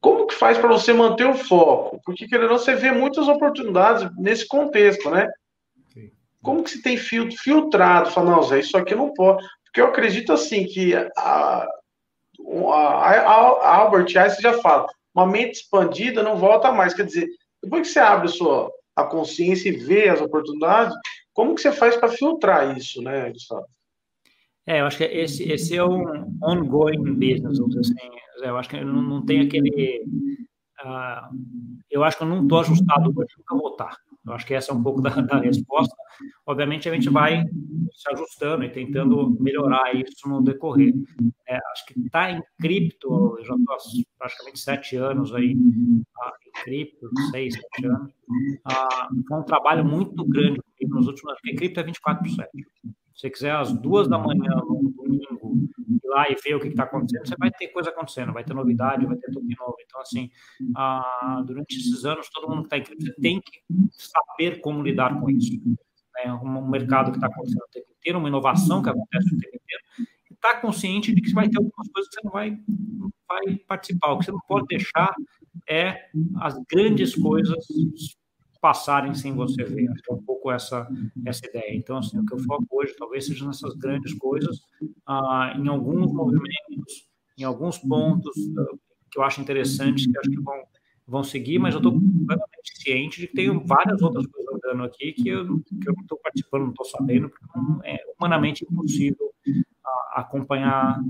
como 0.00 0.26
que 0.26 0.34
faz 0.34 0.56
para 0.56 0.68
você 0.68 0.92
manter 0.92 1.26
o 1.26 1.34
foco? 1.34 2.00
Porque, 2.04 2.26
querendo 2.26 2.44
ou 2.44 2.50
não, 2.52 2.58
você 2.58 2.74
vê 2.74 2.90
muitas 2.90 3.28
oportunidades 3.28 4.08
nesse 4.16 4.48
contexto, 4.48 5.10
né? 5.10 5.28
Como 6.42 6.62
que 6.62 6.70
se 6.70 6.82
tem 6.82 6.96
filtrado? 6.96 8.10
Fala, 8.10 8.30
não, 8.30 8.42
Zé, 8.42 8.60
isso 8.60 8.76
aqui 8.76 8.94
não 8.94 9.12
pode. 9.12 9.46
Porque 9.64 9.80
eu 9.80 9.86
acredito 9.86 10.32
assim 10.32 10.64
que 10.64 10.94
a, 10.94 11.08
a, 11.16 11.66
a 12.72 13.76
Albert 13.76 14.16
Einstein 14.16 14.42
já 14.42 14.54
fala, 14.54 14.86
uma 15.14 15.26
mente 15.26 15.56
expandida 15.56 16.22
não 16.22 16.36
volta 16.36 16.72
mais. 16.72 16.94
Quer 16.94 17.06
dizer, 17.06 17.28
depois 17.62 17.86
que 17.86 17.92
você 17.92 17.98
abre 17.98 18.26
a 18.26 18.30
sua 18.30 18.70
a 18.96 19.04
consciência 19.04 19.68
e 19.68 19.76
vê 19.76 20.08
as 20.08 20.20
oportunidades, 20.20 20.94
como 21.32 21.54
que 21.54 21.62
você 21.62 21.72
faz 21.72 21.96
para 21.96 22.08
filtrar 22.08 22.76
isso, 22.76 23.00
né, 23.00 23.30
Gustavo? 23.30 23.66
É, 24.66 24.80
eu 24.80 24.86
acho 24.86 24.98
que 24.98 25.04
esse, 25.04 25.50
esse 25.50 25.76
é 25.76 25.84
um 25.84 26.38
ongoing 26.42 27.14
business, 27.14 27.58
assim, 27.78 27.94
eu 28.42 28.56
acho 28.56 28.68
que 28.68 28.80
não, 28.80 29.02
não 29.02 29.24
tem 29.24 29.40
aquele... 29.42 30.04
Uh, 30.84 31.36
eu 31.90 32.04
acho 32.04 32.16
que 32.16 32.22
eu 32.22 32.28
não 32.28 32.42
estou 32.42 32.60
ajustado 32.60 33.12
para 33.12 33.26
nunca. 33.50 33.88
Eu 34.26 34.34
acho 34.34 34.46
que 34.46 34.54
essa 34.54 34.72
é 34.72 34.74
um 34.74 34.82
pouco 34.82 35.00
da, 35.00 35.10
da 35.10 35.38
resposta. 35.38 35.94
Obviamente, 36.46 36.88
a 36.88 36.94
gente 36.94 37.08
vai 37.08 37.44
se 37.94 38.12
ajustando 38.12 38.64
e 38.64 38.70
tentando 38.70 39.36
melhorar 39.40 39.94
isso 39.94 40.28
no 40.28 40.42
decorrer. 40.42 40.92
É, 41.48 41.56
acho 41.72 41.86
que 41.86 42.00
está 42.00 42.30
em 42.30 42.42
cripto, 42.60 43.36
eu 43.38 43.44
já 43.44 43.54
estou 43.54 43.74
há 43.74 43.78
praticamente 44.18 44.58
sete 44.58 44.96
anos 44.96 45.34
aí 45.34 45.56
ah, 46.20 46.32
em 46.46 46.62
cripto, 46.62 47.10
seis, 47.30 47.54
sete 47.54 47.86
anos. 47.86 48.12
Ah, 48.64 49.08
foi 49.26 49.38
um 49.38 49.44
trabalho 49.44 49.84
muito 49.84 50.24
grande 50.24 50.60
nos 50.82 51.06
últimos 51.06 51.30
anos, 51.30 51.40
porque 51.40 51.56
cripto 51.56 51.80
é 51.80 51.82
24 51.82 52.22
por 52.22 52.30
7. 52.30 52.48
Se 52.52 53.22
você 53.22 53.30
quiser, 53.30 53.52
às 53.52 53.72
duas 53.72 54.08
da 54.08 54.18
manhã, 54.18 54.54
no 54.66 54.92
domingo, 54.96 55.68
ir 55.94 56.00
lá 56.04 56.30
e 56.30 56.36
ver 56.42 56.54
o 56.54 56.60
que 56.60 56.68
está 56.68 56.84
acontecendo, 56.84 57.26
você 57.26 57.36
vai 57.36 57.50
ter 57.50 57.68
coisa 57.68 57.90
acontecendo, 57.90 58.32
vai 58.32 58.44
ter 58.44 58.54
novidade, 58.54 59.06
vai 59.06 59.16
ter 59.16 59.30
tudo 59.30 59.46
de 59.46 59.56
novo. 59.56 59.76
Então, 59.84 60.00
assim, 60.00 60.30
ah, 60.76 61.42
durante 61.46 61.76
esses 61.76 62.04
anos, 62.04 62.28
todo 62.30 62.48
mundo 62.48 62.68
que 62.68 62.74
está 62.74 62.78
em 62.78 62.82
cripto 62.82 63.20
tem 63.20 63.40
que 63.40 63.60
saber 63.90 64.60
como 64.60 64.82
lidar 64.82 65.18
com 65.20 65.30
isso. 65.30 65.52
É 66.18 66.32
um 66.32 66.68
mercado 66.68 67.10
que 67.10 67.16
está 67.16 67.28
acontecendo 67.28 67.62
o 67.62 67.72
tempo 67.72 67.86
inteiro, 67.98 68.18
uma 68.18 68.28
inovação 68.28 68.82
que 68.82 68.90
acontece 68.90 69.26
o 69.28 69.38
tempo 69.38 69.56
inteiro, 69.56 69.82
e 70.30 70.34
está 70.34 70.60
consciente 70.60 71.14
de 71.14 71.20
que 71.20 71.32
vai 71.32 71.48
ter 71.48 71.58
algumas 71.58 71.88
coisas 71.88 72.10
que 72.10 72.16
você 72.16 72.20
não 72.24 72.32
vai, 72.32 72.50
não 72.68 73.10
vai 73.28 73.56
participar. 73.66 74.12
O 74.12 74.18
que 74.18 74.24
você 74.26 74.32
não 74.32 74.40
pode 74.46 74.66
deixar 74.66 75.14
é 75.68 76.08
as 76.40 76.58
grandes 76.70 77.14
coisas 77.14 77.64
passarem 78.60 79.14
sem 79.14 79.34
você 79.34 79.64
ver. 79.64 79.88
Acho 79.90 80.02
que 80.02 80.12
é 80.12 80.14
um 80.14 80.22
pouco 80.22 80.50
essa, 80.50 80.88
essa 81.24 81.46
ideia. 81.46 81.74
Então, 81.74 81.96
assim, 81.96 82.18
o 82.18 82.26
que 82.26 82.34
eu 82.34 82.38
foco 82.40 82.66
hoje 82.70 82.94
talvez 82.96 83.26
seja 83.26 83.46
nessas 83.46 83.74
grandes 83.74 84.12
coisas, 84.14 84.60
ah, 85.06 85.54
em 85.56 85.66
alguns 85.68 86.12
movimentos, 86.12 87.08
em 87.38 87.44
alguns 87.44 87.78
pontos, 87.78 88.34
que 89.10 89.18
eu 89.18 89.22
acho 89.22 89.40
interessantes, 89.40 90.06
que 90.06 90.18
acho 90.18 90.30
que 90.30 90.40
vão, 90.40 90.62
vão 91.06 91.24
seguir, 91.24 91.58
mas 91.58 91.74
eu 91.74 91.78
estou 91.78 91.92
completamente 91.92 92.82
ciente 92.82 93.20
de 93.20 93.26
que 93.26 93.34
tem 93.34 93.66
várias 93.66 94.00
outras 94.02 94.26
coisas 94.26 94.54
andando 94.54 94.84
aqui 94.84 95.12
que 95.12 95.28
eu, 95.28 95.44
que 95.60 95.88
eu 95.88 95.94
não 95.94 96.02
estou 96.02 96.18
participando, 96.18 96.62
não 96.62 96.70
estou 96.70 96.86
sabendo, 96.86 97.28
porque 97.28 97.44
é 97.84 97.98
humanamente 98.16 98.64
impossível 98.70 99.32
a, 99.84 100.20
acompanhar 100.20 101.00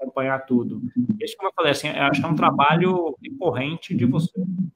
acompanhar 0.00 0.44
tudo. 0.46 0.80
Isso 1.20 1.36
que 1.36 1.44
eu 1.44 1.52
falei, 1.54 1.72
assim, 1.72 1.88
acho 1.88 2.20
que 2.20 2.26
é 2.26 2.30
um 2.30 2.34
trabalho 2.34 3.16
recorrente 3.22 3.94
de 3.94 4.06
você 4.06 4.32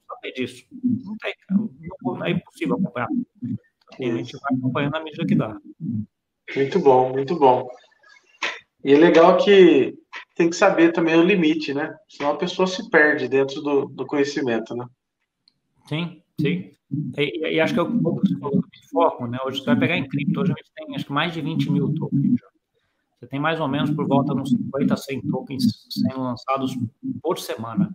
saber 0.06 0.32
disso. 0.32 0.66
Não 0.82 1.16
tem, 1.16 1.34
não, 1.50 2.24
é 2.24 2.30
impossível 2.30 2.76
acompanhar. 2.76 3.08
Então, 3.98 4.14
a 4.14 4.16
gente 4.18 4.32
vai 4.32 4.58
acompanhando 4.58 4.96
a 4.96 5.02
medida 5.02 5.26
que 5.26 5.34
dá. 5.34 5.56
Muito 6.54 6.78
bom, 6.78 7.10
muito 7.10 7.38
bom. 7.38 7.68
E 8.84 8.92
é 8.92 8.98
legal 8.98 9.38
que 9.38 9.94
tem 10.36 10.50
que 10.50 10.56
saber 10.56 10.92
também 10.92 11.16
o 11.16 11.22
limite, 11.22 11.72
né? 11.72 11.94
Senão 12.08 12.32
a 12.32 12.36
pessoa 12.36 12.66
se 12.66 12.90
perde 12.90 13.28
dentro 13.28 13.62
do, 13.62 13.86
do 13.86 14.06
conhecimento, 14.06 14.74
né? 14.74 14.84
Sim, 15.86 16.22
sim. 16.40 16.70
E, 17.16 17.54
e, 17.54 17.60
acho 17.60 17.72
que 17.72 17.80
é 17.80 17.82
o 17.82 18.00
pouco 18.00 18.20
que 18.20 18.28
você 18.28 18.38
falou 18.38 18.60
do 18.60 18.68
foco, 18.90 19.26
né? 19.26 19.38
Hoje 19.44 19.60
você 19.60 19.66
vai 19.66 19.78
pegar 19.78 19.96
em 19.96 20.06
cripto, 20.06 20.40
hoje 20.40 20.52
a 20.52 20.54
gente 20.56 20.70
tem 20.74 20.94
acho 20.94 21.06
que 21.06 21.12
mais 21.12 21.32
de 21.32 21.40
20 21.40 21.70
mil 21.70 21.94
tokens 21.94 22.38
já. 22.38 22.53
Você 23.24 23.28
tem 23.28 23.40
mais 23.40 23.58
ou 23.58 23.68
menos 23.68 23.90
por 23.90 24.06
volta 24.06 24.34
de 24.34 24.40
uns 24.40 24.50
50 24.50 24.94
a 24.94 24.96
100 24.96 25.22
tokens 25.22 25.64
sendo 25.88 26.20
lançados 26.20 26.76
por 27.22 27.38
semana. 27.38 27.94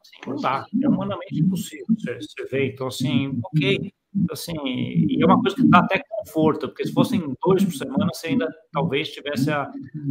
Assim, 0.00 0.30
não 0.30 0.36
dá, 0.36 0.66
é 0.82 0.88
humanamente 0.88 1.40
impossível 1.40 1.86
você, 1.96 2.18
você 2.20 2.44
ver. 2.50 2.72
Então, 2.72 2.88
assim, 2.88 3.38
ok, 3.44 3.92
assim, 4.30 4.56
e 4.64 5.22
é 5.22 5.26
uma 5.26 5.40
coisa 5.40 5.54
que 5.54 5.68
dá 5.68 5.78
até 5.78 6.02
conforto, 6.08 6.68
porque 6.68 6.84
se 6.84 6.92
fossem 6.92 7.22
dois 7.44 7.64
por 7.64 7.72
semana, 7.74 8.08
você 8.12 8.28
ainda 8.28 8.52
talvez 8.72 9.10
tivesse 9.10 9.50
a, 9.50 9.62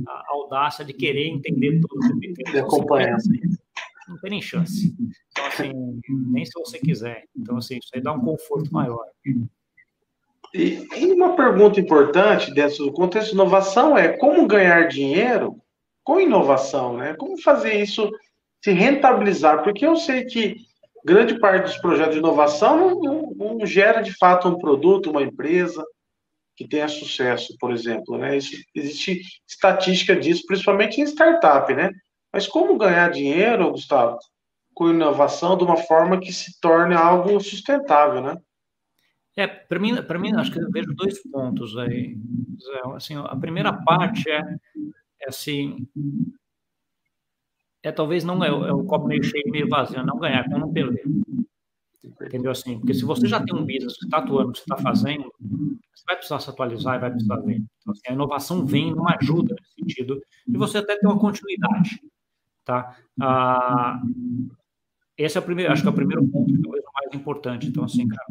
a 0.08 0.24
audácia 0.30 0.86
de 0.86 0.94
querer 0.94 1.28
entender 1.28 1.82
tudo. 1.82 2.18
De 2.20 2.60
acompanhar. 2.60 3.18
Não 4.08 4.18
tem 4.20 4.30
nem 4.30 4.42
chance. 4.42 4.96
Então, 5.32 5.46
assim, 5.48 6.02
nem 6.32 6.46
se 6.46 6.52
você 6.56 6.80
quiser. 6.80 7.26
Então, 7.36 7.58
assim, 7.58 7.78
isso 7.78 7.90
aí 7.94 8.02
dá 8.02 8.14
um 8.14 8.22
conforto 8.22 8.72
maior. 8.72 9.04
E, 10.56 10.88
e 10.96 11.12
uma 11.12 11.36
pergunta 11.36 11.82
importante 11.82 12.54
dentro 12.54 12.86
do 12.86 12.94
contexto 12.94 13.28
de 13.28 13.34
inovação 13.34 13.98
é 13.98 14.08
como 14.18 14.48
ganhar 14.48 14.88
dinheiro 14.88 15.58
com 16.02 16.18
inovação, 16.18 16.96
né? 16.96 17.14
Como 17.16 17.42
fazer 17.42 17.74
isso 17.74 18.10
se 18.64 18.72
rentabilizar? 18.72 19.64
Porque 19.64 19.86
eu 19.86 19.98
sei 19.98 20.24
que 20.24 20.56
grande 21.04 21.38
parte 21.42 21.66
dos 21.66 21.78
projetos 21.80 22.14
de 22.14 22.20
inovação 22.20 22.78
não, 22.78 23.34
não, 23.36 23.58
não 23.58 23.66
gera 23.66 24.02
de 24.02 24.18
fato 24.18 24.48
um 24.48 24.58
produto, 24.58 25.12
uma 25.12 25.24
empresa 25.24 25.86
que 26.56 26.66
tenha 26.66 26.88
sucesso, 26.88 27.54
por 27.60 27.74
exemplo, 27.74 28.18
né? 28.18 28.38
Isso, 28.38 28.56
existe 28.74 29.24
estatística 29.46 30.16
disso, 30.16 30.46
principalmente 30.48 31.02
em 31.02 31.04
startup, 31.04 31.74
né? 31.74 31.92
Mas 32.32 32.48
como 32.48 32.78
ganhar 32.78 33.12
dinheiro, 33.12 33.72
Gustavo, 33.72 34.20
com 34.74 34.90
inovação 34.90 35.58
de 35.58 35.66
uma 35.66 35.76
forma 35.76 36.18
que 36.18 36.32
se 36.32 36.58
torne 36.62 36.96
algo 36.96 37.42
sustentável, 37.42 38.22
né? 38.22 38.38
É, 39.38 39.48
para 39.48 39.80
mim, 39.80 40.02
para 40.02 40.18
mim, 40.18 40.34
acho 40.36 40.52
que 40.52 40.60
eu 40.60 40.72
vejo 40.72 40.94
dois 40.96 41.22
pontos 41.24 41.78
aí. 41.78 42.18
Assim, 42.96 43.16
a 43.16 43.36
primeira 43.36 43.74
parte 43.74 44.30
é, 44.30 44.40
é 45.22 45.28
assim, 45.28 45.86
é 47.84 47.92
talvez 47.92 48.24
não 48.24 48.44
é, 48.44 48.48
é 48.48 48.74
o 48.74 48.84
copo 48.86 49.08
meio 49.08 49.24
cheio, 49.24 49.44
meio 49.52 49.68
vazio, 49.68 50.06
não 50.06 50.18
ganhar, 50.18 50.46
como 50.46 50.60
não 50.60 50.74
perder. 50.74 51.04
Entendeu 52.04 52.52
assim? 52.52 52.80
Porque 52.80 52.94
se 52.94 53.04
você 53.04 53.28
já 53.28 53.44
tem 53.44 53.56
um 53.56 53.66
business 53.66 53.98
que 53.98 54.06
está 54.06 54.20
atuando, 54.20 54.56
você 54.56 54.62
está 54.62 54.78
fazendo, 54.78 55.32
você 55.94 56.04
vai 56.08 56.16
precisar 56.16 56.40
se 56.40 56.50
atualizar 56.50 56.96
e 56.96 57.00
vai 57.00 57.12
precisar 57.12 57.38
ver. 57.38 57.56
Então, 57.56 57.92
assim, 57.92 58.02
a 58.08 58.14
inovação 58.14 58.66
vem 58.66 58.92
numa 58.92 59.16
ajuda 59.20 59.56
nesse 59.60 59.74
sentido, 59.74 60.22
e 60.48 60.58
você 60.58 60.78
até 60.78 60.98
tem 60.98 61.10
uma 61.10 61.20
continuidade. 61.20 62.02
Tá? 62.64 62.98
Ah, 63.22 64.02
esse 65.18 65.38
é 65.38 65.42
o 65.42 65.44
primeiro, 65.44 65.72
acho 65.72 65.82
que 65.82 65.88
é 65.88 65.92
o 65.92 65.96
primeiro 65.96 66.28
ponto, 66.28 66.62
talvez 66.62 66.84
o 66.84 66.94
mais 66.94 67.14
importante. 67.14 67.68
Então, 67.68 67.84
assim, 67.84 68.08
cara, 68.08 68.26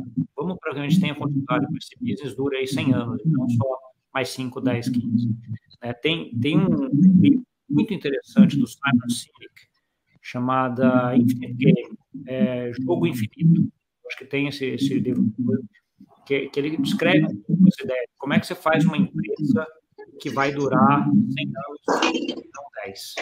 para 0.60 0.74
que 0.74 0.80
a 0.80 0.82
gente 0.88 1.00
tenha 1.00 1.14
continuidade 1.14 1.66
com 1.66 1.76
esse 1.76 1.96
business, 2.00 2.36
dure 2.36 2.56
aí 2.56 2.66
100 2.66 2.94
anos, 2.94 3.22
não 3.24 3.48
só 3.48 3.78
mais 4.12 4.28
5, 4.30 4.60
10, 4.60 4.88
15. 4.88 5.36
É, 5.82 5.92
tem, 5.92 6.36
tem 6.38 6.58
um 6.58 6.88
livro 7.20 7.44
muito 7.68 7.92
interessante 7.92 8.56
do 8.56 8.66
Simon 8.66 9.08
Sinek, 9.08 9.54
chamada 10.22 11.16
Infinite 11.16 11.54
Game, 11.54 11.98
é, 12.26 12.72
Jogo 12.80 13.06
Infinito. 13.06 13.68
Acho 14.06 14.18
que 14.18 14.24
tem 14.24 14.48
esse, 14.48 14.66
esse 14.66 14.98
livro 14.98 15.24
que, 16.26 16.48
que 16.48 16.60
ele 16.60 16.76
descreve 16.76 17.26
essa 17.26 17.82
ideia. 17.82 18.08
Como 18.18 18.32
é 18.34 18.40
que 18.40 18.46
você 18.46 18.54
faz 18.54 18.84
uma 18.84 18.96
empresa 18.96 19.66
que 20.20 20.30
vai 20.30 20.52
durar 20.52 21.04
100 21.04 21.52
anos, 21.66 21.80
não 22.54 22.64
10? 22.86 23.14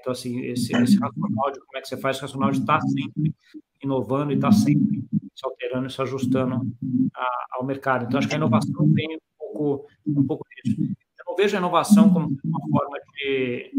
Então, 0.00 0.12
assim, 0.12 0.40
esse, 0.40 0.74
esse 0.76 0.98
racional 0.98 1.52
de 1.52 1.60
como 1.60 1.76
é 1.76 1.80
que 1.80 1.88
você 1.88 1.96
faz, 1.96 2.18
o 2.18 2.22
racional 2.22 2.50
de 2.50 2.60
estar 2.60 2.80
sempre 2.80 3.34
inovando 3.82 4.32
e 4.32 4.36
estar 4.36 4.52
sempre 4.52 5.04
se 5.36 5.46
alterando 5.46 5.86
e 5.86 5.90
se 5.90 6.00
ajustando 6.00 6.66
a, 7.14 7.46
ao 7.52 7.64
mercado. 7.64 8.06
Então, 8.06 8.18
acho 8.18 8.26
que 8.26 8.34
a 8.34 8.38
inovação 8.38 8.92
tem 8.94 9.16
um 9.16 9.20
pouco, 9.38 9.86
um 10.06 10.26
pouco 10.26 10.44
disso. 10.64 10.80
Eu 10.80 11.24
não 11.28 11.36
vejo 11.36 11.54
a 11.54 11.58
inovação 11.58 12.10
como 12.12 12.34
uma 12.42 12.60
forma 12.70 12.98
de 13.14 13.70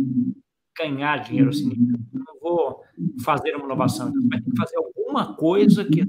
ganhar 0.77 1.17
dinheiro. 1.17 1.49
Assim, 1.49 1.71
eu 2.13 2.19
não 2.19 2.39
vou 2.39 2.83
fazer 3.23 3.55
uma 3.55 3.65
inovação, 3.65 4.09
então, 4.09 4.29
vai 4.29 4.39
ter 4.39 4.51
que 4.51 4.57
fazer 4.57 4.77
alguma 4.77 5.35
coisa 5.35 5.83
que 5.83 6.03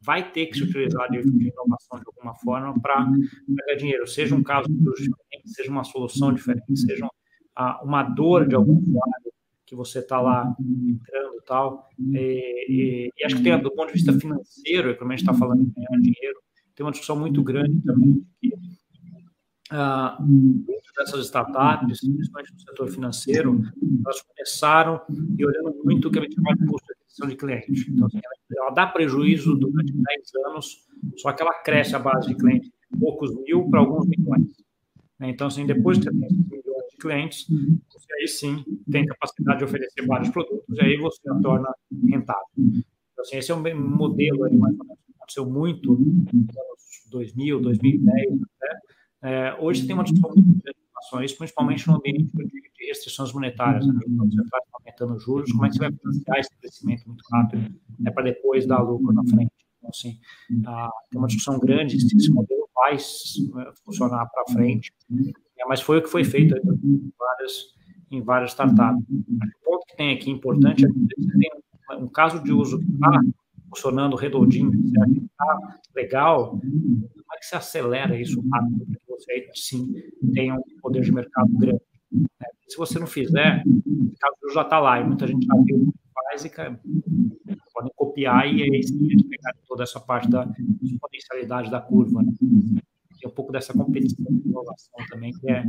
vai 0.00 0.32
ter 0.32 0.46
que 0.46 0.56
se 0.56 0.64
utilizar 0.64 1.08
de, 1.10 1.20
de 1.20 1.48
inovação 1.48 1.98
de 1.98 2.04
alguma 2.06 2.34
forma 2.34 2.80
para 2.80 3.04
ganhar 3.04 3.78
dinheiro, 3.78 4.06
seja 4.06 4.34
um 4.34 4.42
caso 4.42 4.66
diferente, 4.68 5.50
seja 5.50 5.70
uma 5.70 5.84
solução 5.84 6.32
diferente, 6.32 6.76
seja 6.76 7.06
uma 7.82 8.02
dor 8.02 8.48
de 8.48 8.54
algum 8.54 8.78
usuário 8.78 9.32
que 9.68 9.76
você 9.76 9.98
está 9.98 10.18
lá 10.18 10.56
entrando 10.58 11.36
e 11.36 11.44
tal. 11.46 11.88
E, 11.98 12.16
e, 12.68 13.10
e, 13.14 13.24
acho 13.24 13.36
que 13.36 13.42
tem, 13.42 13.60
do 13.60 13.70
ponto 13.70 13.88
de 13.88 13.92
vista 13.92 14.12
financeiro, 14.14 14.96
como 14.96 15.12
a 15.12 15.16
gente 15.16 15.28
está 15.28 15.34
falando 15.34 15.64
de 15.64 15.72
ganhar 15.72 16.00
dinheiro, 16.00 16.40
tem 16.74 16.86
uma 16.86 16.90
discussão 16.90 17.16
muito 17.16 17.42
grande 17.42 17.78
também 17.82 18.26
que 18.40 18.50
muitas 20.20 20.92
dessas 20.96 21.26
startups, 21.26 22.00
principalmente 22.00 22.54
no 22.54 22.60
setor 22.60 22.88
financeiro, 22.88 23.62
elas 24.06 24.22
começaram 24.22 25.02
e 25.36 25.44
olhando 25.44 25.74
muito 25.84 26.08
o 26.08 26.10
que 26.10 26.18
a 26.18 26.22
gente 26.22 26.34
chama 26.34 26.56
de 26.56 26.66
custo 26.66 26.86
de 26.86 26.94
aquisição 26.94 27.28
de 27.28 27.36
cliente. 27.36 27.90
Então, 27.90 28.06
assim, 28.06 28.20
ela, 28.24 28.64
ela, 28.64 28.70
dá 28.70 28.86
prejuízo 28.86 29.54
durante 29.54 29.92
10 29.92 30.02
anos, 30.46 30.86
só 31.18 31.30
que 31.32 31.42
ela 31.42 31.52
cresce 31.62 31.94
a 31.94 31.98
base 31.98 32.28
de 32.28 32.36
cliente 32.36 32.70
de 32.90 32.98
poucos 32.98 33.34
mil 33.42 33.68
para 33.68 33.80
alguns 33.80 34.06
milhões. 34.06 34.50
Então, 35.20 35.48
assim, 35.48 35.66
depois 35.66 35.98
você 35.98 36.10
tem 36.10 36.57
clientes, 36.98 37.46
você 37.92 38.12
aí 38.20 38.28
sim 38.28 38.64
tem 38.90 39.06
capacidade 39.06 39.58
de 39.58 39.64
oferecer 39.64 40.06
vários 40.06 40.28
produtos, 40.30 40.76
e 40.76 40.80
aí 40.82 40.96
você 40.96 41.30
a 41.30 41.34
torna 41.40 41.74
rentável. 42.08 42.42
Então, 42.56 42.84
assim, 43.20 43.36
esse 43.36 43.50
é 43.50 43.54
um 43.54 43.96
modelo 43.96 44.44
aí, 44.44 44.56
mais 44.56 44.78
ou 44.78 44.84
menos, 44.84 45.00
que 45.06 45.12
aconteceu 45.16 45.46
muito 45.46 45.92
nos 45.92 46.56
anos 46.56 47.08
2000, 47.10 47.60
2010, 47.60 48.30
né? 48.40 48.46
É, 49.20 49.56
hoje 49.58 49.84
tem 49.86 49.94
uma 49.94 50.04
discussão 50.04 50.30
muito 50.30 50.62
grande 50.62 50.78
em 50.78 50.90
relação 50.90 51.18
a 51.18 51.24
isso, 51.24 51.36
principalmente 51.36 51.86
no 51.88 51.96
ambiente 51.96 52.30
de, 52.36 52.68
restrições 52.88 53.32
monetárias, 53.34 53.86
né? 53.86 53.92
Os 53.94 54.34
centrais 54.34 54.64
aumentando 54.72 55.14
os 55.14 55.22
juros, 55.22 55.52
como 55.52 55.66
é 55.66 55.68
que 55.68 55.74
você 55.74 55.80
vai 55.80 55.92
financiar 55.92 56.38
esse 56.38 56.56
crescimento 56.56 57.06
muito 57.06 57.22
rápido 57.30 57.74
né, 57.98 58.10
para 58.10 58.24
depois 58.24 58.66
dar 58.66 58.80
lucro 58.80 59.12
na 59.12 59.22
frente? 59.24 59.52
Então, 59.78 59.90
assim, 59.90 60.18
ah, 60.66 60.90
tem 61.10 61.18
uma 61.18 61.28
discussão 61.28 61.58
grande 61.58 62.00
se 62.00 62.16
esse 62.16 62.30
modelo 62.30 62.68
vai 62.74 62.94
eh, 62.94 63.72
funcionar 63.84 64.26
para 64.26 64.54
frente, 64.54 64.92
mas 65.66 65.80
foi 65.80 65.98
o 65.98 66.02
que 66.02 66.08
foi 66.08 66.24
feito 66.24 66.56
em 66.56 67.12
várias, 67.18 67.52
em 68.10 68.22
várias 68.22 68.50
startups. 68.50 69.04
O 69.08 69.64
ponto 69.64 69.86
que 69.86 69.96
tem 69.96 70.14
aqui 70.14 70.30
importante 70.30 70.84
é 70.84 70.88
que 70.88 70.98
você 70.98 71.38
tem 71.38 71.50
um 71.98 72.08
caso 72.08 72.42
de 72.42 72.52
uso 72.52 72.78
que 72.78 72.90
está 72.92 73.20
funcionando 73.68 74.16
redondinho, 74.16 74.70
que 74.70 74.78
está 74.78 75.58
legal, 75.94 76.50
como 76.50 77.34
é 77.34 77.38
que 77.38 77.46
você 77.46 77.56
acelera 77.56 78.18
isso 78.18 78.42
rápido 78.50 78.86
para 78.86 78.96
que 78.96 79.06
você, 79.08 79.50
sim, 79.54 79.94
tenha 80.32 80.54
um 80.54 80.62
poder 80.80 81.02
de 81.02 81.12
mercado 81.12 81.50
grande? 81.58 81.82
É, 82.42 82.46
se 82.68 82.76
você 82.76 82.98
não 82.98 83.06
fizer, 83.06 83.62
o 83.66 84.12
caso 84.18 84.54
já 84.54 84.62
está 84.62 84.78
lá, 84.78 85.00
e 85.00 85.04
muita 85.04 85.26
gente 85.26 85.44
já 85.44 85.54
viu 85.64 85.88
o 85.88 85.92
e 86.36 87.56
podem 87.72 87.92
copiar 87.96 88.46
e 88.46 88.62
aí 88.62 88.82
sim, 88.82 89.08
pegar 89.28 89.54
toda 89.66 89.82
essa 89.82 90.00
parte 90.00 90.28
da 90.28 90.48
exponencialidade 90.82 91.70
da 91.70 91.80
curva. 91.80 92.22
Né? 92.22 92.32
Tem 93.18 93.28
um 93.28 93.34
pouco 93.34 93.52
dessa 93.52 93.72
competição 93.72 94.24
de 94.28 94.48
inovação 94.48 94.94
também, 95.10 95.32
que 95.32 95.50
é, 95.50 95.64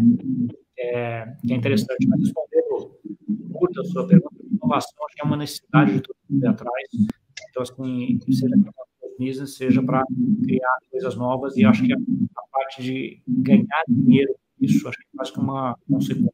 é, 0.77 1.35
que 1.45 1.53
é 1.53 1.55
interessante. 1.55 2.07
Mas 2.07 2.21
respondendo 2.21 2.99
curta 3.53 3.81
a 3.81 3.85
sua 3.85 4.07
pergunta, 4.07 4.35
inovação 4.51 5.05
acho 5.05 5.15
que 5.15 5.21
é 5.21 5.25
uma 5.25 5.37
necessidade 5.37 5.93
de 5.93 6.01
todo 6.01 6.15
mundo 6.29 6.45
atrás. 6.47 6.87
Então, 7.49 7.63
assim, 7.63 8.19
seja 8.31 8.55
para 8.63 8.73
business, 9.19 9.55
seja 9.55 9.83
para 9.83 10.03
criar 10.43 10.77
coisas 10.89 11.15
novas, 11.15 11.57
e 11.57 11.65
acho 11.65 11.83
que 11.85 11.93
a, 11.93 11.97
a 11.97 12.41
parte 12.51 12.81
de 12.81 13.21
ganhar 13.27 13.83
dinheiro, 13.87 14.33
isso 14.61 14.87
acho 14.87 14.97
que 14.97 15.03
é 15.03 15.17
quase 15.17 15.33
que 15.33 15.39
uma 15.39 15.77
consequência. 15.89 16.33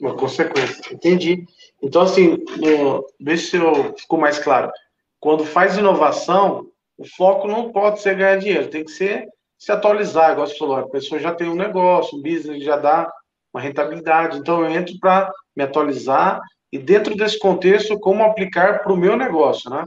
Uma 0.00 0.16
consequência, 0.16 0.94
entendi. 0.94 1.44
Então, 1.82 2.02
assim, 2.02 2.38
no, 2.58 3.06
deixa 3.20 3.58
eu 3.58 3.94
ficou 3.96 4.18
mais 4.18 4.38
claro. 4.38 4.72
Quando 5.18 5.44
faz 5.44 5.76
inovação, 5.76 6.70
o 6.96 7.04
foco 7.04 7.46
não 7.46 7.70
pode 7.70 8.00
ser 8.00 8.16
ganhar 8.16 8.36
dinheiro, 8.36 8.70
tem 8.70 8.84
que 8.84 8.90
ser 8.90 9.28
se 9.60 9.70
atualizar, 9.70 10.32
igual 10.32 10.46
você 10.46 10.56
falou, 10.56 10.76
a 10.76 10.88
pessoa 10.88 11.20
já 11.20 11.34
tem 11.34 11.46
um 11.46 11.54
negócio, 11.54 12.18
um 12.18 12.22
business 12.22 12.64
já 12.64 12.78
dá 12.78 13.12
uma 13.52 13.60
rentabilidade, 13.60 14.38
então 14.38 14.64
eu 14.64 14.70
entro 14.70 14.98
para 14.98 15.30
me 15.54 15.62
atualizar 15.62 16.40
e 16.72 16.78
dentro 16.78 17.14
desse 17.14 17.38
contexto, 17.38 17.98
como 18.00 18.24
aplicar 18.24 18.82
para 18.82 18.92
o 18.92 18.96
meu 18.96 19.18
negócio, 19.18 19.68
né? 19.68 19.84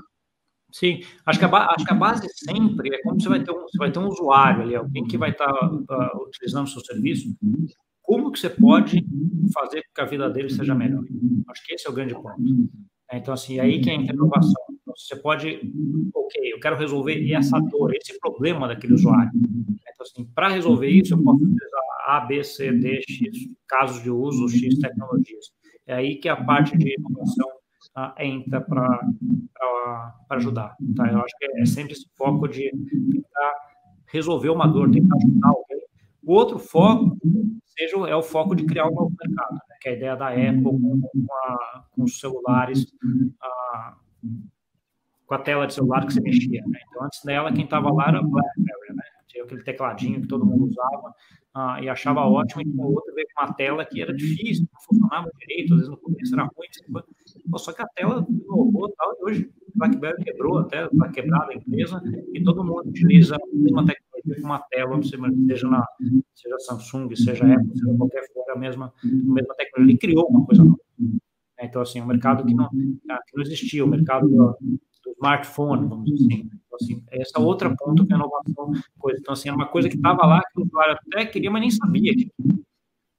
Sim, 0.71 1.01
acho 1.26 1.39
que, 1.39 1.45
a, 1.45 1.67
acho 1.71 1.86
que 1.86 1.93
a 1.93 1.95
base 1.95 2.28
sempre 2.34 2.93
é 2.93 3.01
como 3.01 3.19
você 3.19 3.30
vai 3.30 3.43
ter 3.43 3.51
um, 3.51 3.61
você 3.61 3.78
vai 3.78 3.91
ter 3.91 3.99
um 3.99 4.07
usuário 4.07 4.61
ali, 4.61 4.76
alguém 4.76 5.05
que 5.05 5.17
vai 5.17 5.32
estar 5.32 5.51
uh, 5.51 6.24
utilizando 6.28 6.65
o 6.65 6.69
seu 6.69 6.82
serviço, 6.82 7.36
como 8.01 8.32
que 8.32 8.39
você 8.39 8.49
pode 8.49 9.03
fazer 9.53 9.82
com 9.84 9.93
que 9.95 10.01
a 10.01 10.05
vida 10.05 10.30
dele 10.30 10.49
seja 10.49 10.76
melhor? 10.76 11.03
Acho 11.47 11.65
que 11.65 11.74
esse 11.74 11.88
é 11.88 11.89
o 11.89 11.93
grande 11.93 12.13
ponto. 12.13 12.36
Então, 13.11 13.34
assim, 13.34 13.59
aí 13.59 13.82
que 13.82 13.89
é 13.89 13.93
a 13.93 13.95
inovação. 13.95 14.72
Você 14.96 15.16
pode, 15.16 15.60
ok, 16.14 16.54
eu 16.54 16.60
quero 16.60 16.78
resolver 16.78 17.32
essa 17.32 17.60
dor, 17.60 17.94
esse 17.96 18.20
problema 18.20 18.68
daquele 18.68 18.94
usuário. 18.94 19.32
Então, 19.34 20.06
assim, 20.06 20.26
para 20.34 20.50
resolver 20.50 20.88
isso, 20.88 21.14
eu 21.14 21.24
posso 21.24 21.44
utilizar 21.44 21.82
A, 22.08 22.20
B, 22.22 22.44
C, 22.44 22.72
D, 22.72 23.02
X, 23.02 23.50
casos 23.68 24.02
de 24.02 24.10
uso, 24.10 24.50
X 24.50 24.78
tecnologias. 24.80 25.46
É 25.86 25.94
aí 25.94 26.16
que 26.16 26.30
a 26.30 26.36
parte 26.36 26.78
de 26.78 26.96
inovação 26.98 27.50
uh, 27.98 28.22
entra 28.22 28.62
para 28.62 29.00
ajudar. 30.32 30.76
Tá? 30.96 31.12
Eu 31.12 31.20
acho 31.20 31.38
que 31.38 31.46
é 31.46 31.66
sempre 31.66 31.94
esse 31.94 32.08
foco 32.16 32.48
de 32.48 32.72
tentar 33.12 33.54
resolver 34.08 34.50
uma 34.50 34.68
dor, 34.68 34.89
tentar 34.91 35.16
ajudar 35.16 35.48
alguém. 35.48 35.84
O 36.24 36.34
outro 36.34 36.58
foco 36.60 37.18
seja 37.66 37.98
é 38.08 38.16
o 38.16 38.24
foco 38.24 38.56
de 38.56 38.66
criar 38.66 38.88
um 38.88 38.94
novo 38.94 39.14
mercado, 39.20 39.54
né? 39.54 39.76
que 39.82 39.89
é 39.89 39.91
a 39.91 39.96
ideia 39.96 40.16
da 40.16 40.30
Apple 40.30 40.64
com, 40.64 41.28
a, 41.32 41.84
com 41.91 42.04
os 42.04 42.20
celulares, 42.20 42.86
a, 43.41 43.98
com 45.26 45.36
a 45.36 45.39
tela 45.39 45.67
de 45.67 45.74
celular 45.74 46.05
que 46.05 46.13
você 46.13 46.21
mexia. 46.21 46.61
Né? 46.67 46.80
Então, 46.89 47.05
antes 47.05 47.21
dela, 47.24 47.51
quem 47.51 47.63
estava 47.63 47.91
lá 47.91 48.09
era 48.09 48.21
BlackBerry, 48.21 48.95
né? 48.95 49.03
tinha 49.28 49.43
aquele 49.43 49.63
tecladinho 49.63 50.21
que 50.21 50.28
todo 50.28 50.45
mundo 50.45 50.65
usava 50.65 51.13
ah, 51.55 51.80
e 51.82 51.89
achava 51.89 52.21
ótimo, 52.21 52.61
e 52.63 52.69
o 52.69 52.93
outro 52.93 53.13
veio 53.13 53.28
com 53.36 53.43
uma 53.43 53.53
tela 53.53 53.86
que 53.86 54.01
era 54.01 54.13
difícil, 54.13 54.67
não 54.71 54.82
funcionava 54.82 55.30
direito, 55.39 55.74
às 55.74 55.80
vezes 55.80 55.91
no 55.91 55.97
começo 55.97 56.34
era 56.34 56.43
ruim, 56.43 57.57
só 57.57 57.71
que 57.71 57.82
a 57.82 57.88
tela 57.95 58.26
inovou 58.28 58.89
tal, 58.97 59.13
e 59.13 59.24
hoje 59.24 59.51
o 59.67 59.78
BlackBerry 59.78 60.24
quebrou 60.24 60.59
até, 60.59 60.86
está 60.86 61.09
quebrada 61.09 61.51
a 61.51 61.55
empresa, 61.55 62.01
e 62.34 62.43
todo 62.43 62.63
mundo 62.63 62.89
utiliza 62.89 63.36
a 63.36 63.39
mesma 63.55 63.86
tecnologia 63.86 64.41
com 64.41 64.47
uma 64.47 64.59
tela, 64.59 65.03
seja, 65.03 65.67
na, 65.67 65.86
seja 66.34 66.59
Samsung, 66.59 67.15
seja 67.15 67.45
Apple, 67.45 67.78
seja 67.78 67.97
qualquer 67.97 68.24
for, 68.34 68.49
a 68.49 68.57
mesma, 68.57 68.93
a 69.03 69.07
mesma 69.07 69.55
tecnologia, 69.55 69.93
ele 69.93 69.97
criou 69.97 70.28
uma 70.30 70.45
coisa 70.45 70.63
nova. 70.63 70.80
Então, 71.59 71.82
assim, 71.82 72.01
um 72.01 72.05
mercado 72.05 72.45
que 72.45 72.53
não, 72.53 72.69
que 72.69 73.36
não 73.36 73.43
existia, 73.43 73.86
o 73.86 73.88
mercado 73.88 74.28
do, 74.28 74.57
do 74.59 74.80
smartphone, 75.24 75.88
vamos 75.88 76.05
dizer 76.05 76.26
assim. 76.26 76.49
Então, 76.65 76.78
assim, 76.82 77.03
essa 77.11 77.32
é 77.38 77.41
outra 77.41 77.74
ponto 77.76 78.05
que 78.05 78.13
é 78.13 78.15
inovação, 78.15 78.71
coisa. 78.99 79.19
Então, 79.19 79.34
assim, 79.34 79.49
é 79.49 79.53
uma 79.53 79.67
coisa 79.67 79.88
que 79.88 79.95
estava 79.95 80.26
lá, 80.26 80.41
que 80.41 80.59
o 80.59 80.63
usuário 80.63 80.97
até 81.07 81.26
queria, 81.26 81.49
mas 81.49 81.61
nem 81.61 81.71
sabia 81.71 82.13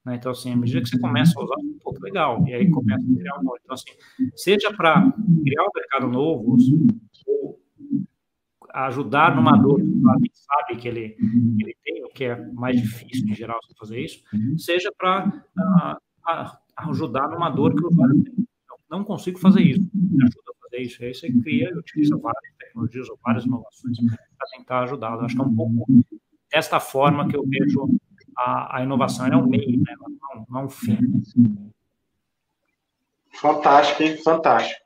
né? 0.04 0.16
Então, 0.16 0.32
assim, 0.32 0.52
à 0.52 0.56
medida 0.56 0.82
que 0.82 0.88
você 0.88 0.98
começa 0.98 1.38
a 1.38 1.42
usar, 1.42 1.56
pô, 1.82 1.94
que 1.94 2.00
legal, 2.02 2.46
e 2.46 2.52
aí 2.52 2.70
começa 2.70 3.02
a 3.02 3.16
criar 3.16 3.38
um 3.38 3.42
novo. 3.42 3.56
Então, 3.62 3.74
assim, 3.74 3.90
seja 4.36 4.72
para 4.72 5.00
criar 5.42 5.62
um 5.62 5.70
mercado 5.74 6.08
novo, 6.08 6.58
ou 7.26 7.58
ajudar 8.74 9.34
numa 9.34 9.56
dor 9.56 9.80
que 9.80 10.30
sabe 10.32 10.76
que 10.76 10.88
ele, 10.88 11.10
que 11.10 11.62
ele 11.62 11.76
tem, 11.84 12.04
o 12.04 12.08
que 12.08 12.24
é 12.24 12.36
mais 12.52 12.80
difícil 12.80 13.28
em 13.28 13.34
geral 13.34 13.58
você 13.62 13.74
fazer 13.78 14.00
isso, 14.00 14.22
seja 14.58 14.90
para 14.98 15.28
uh, 15.28 16.56
ajudar 16.90 17.30
numa 17.30 17.48
dor 17.48 17.74
que 17.74 17.82
o 17.82 17.88
usuário 17.88 18.22
tem. 18.24 18.34
Então, 18.34 18.76
não 18.90 19.04
consigo 19.04 19.38
fazer 19.38 19.62
isso, 19.62 19.88
me 19.94 20.24
ajuda 20.24 20.50
a 20.50 20.53
fazer 20.74 20.78
isso. 20.82 21.02
E 21.02 21.06
aí 21.06 21.14
você 21.14 21.32
cria 21.42 21.70
e 21.70 21.78
utiliza 21.78 22.16
várias 22.16 22.54
tecnologias 22.58 23.08
ou 23.08 23.18
várias 23.24 23.44
inovações 23.44 23.98
para 23.98 24.48
tentar 24.56 24.80
ajudar. 24.82 25.14
Acho 25.20 25.36
que 25.36 25.40
é 25.40 25.44
um 25.44 25.54
pouco 25.54 25.86
desta 26.50 26.80
forma 26.80 27.28
que 27.28 27.36
eu 27.36 27.44
vejo 27.46 27.88
a, 28.36 28.78
a 28.78 28.82
inovação 28.82 29.26
é 29.26 29.36
um 29.36 29.46
meio, 29.46 29.78
né? 29.78 29.94
não, 29.98 30.46
não 30.48 30.64
um 30.64 30.68
fim. 30.68 30.98
Fantástico, 33.32 34.02
hein? 34.02 34.16
Fantástico. 34.22 34.80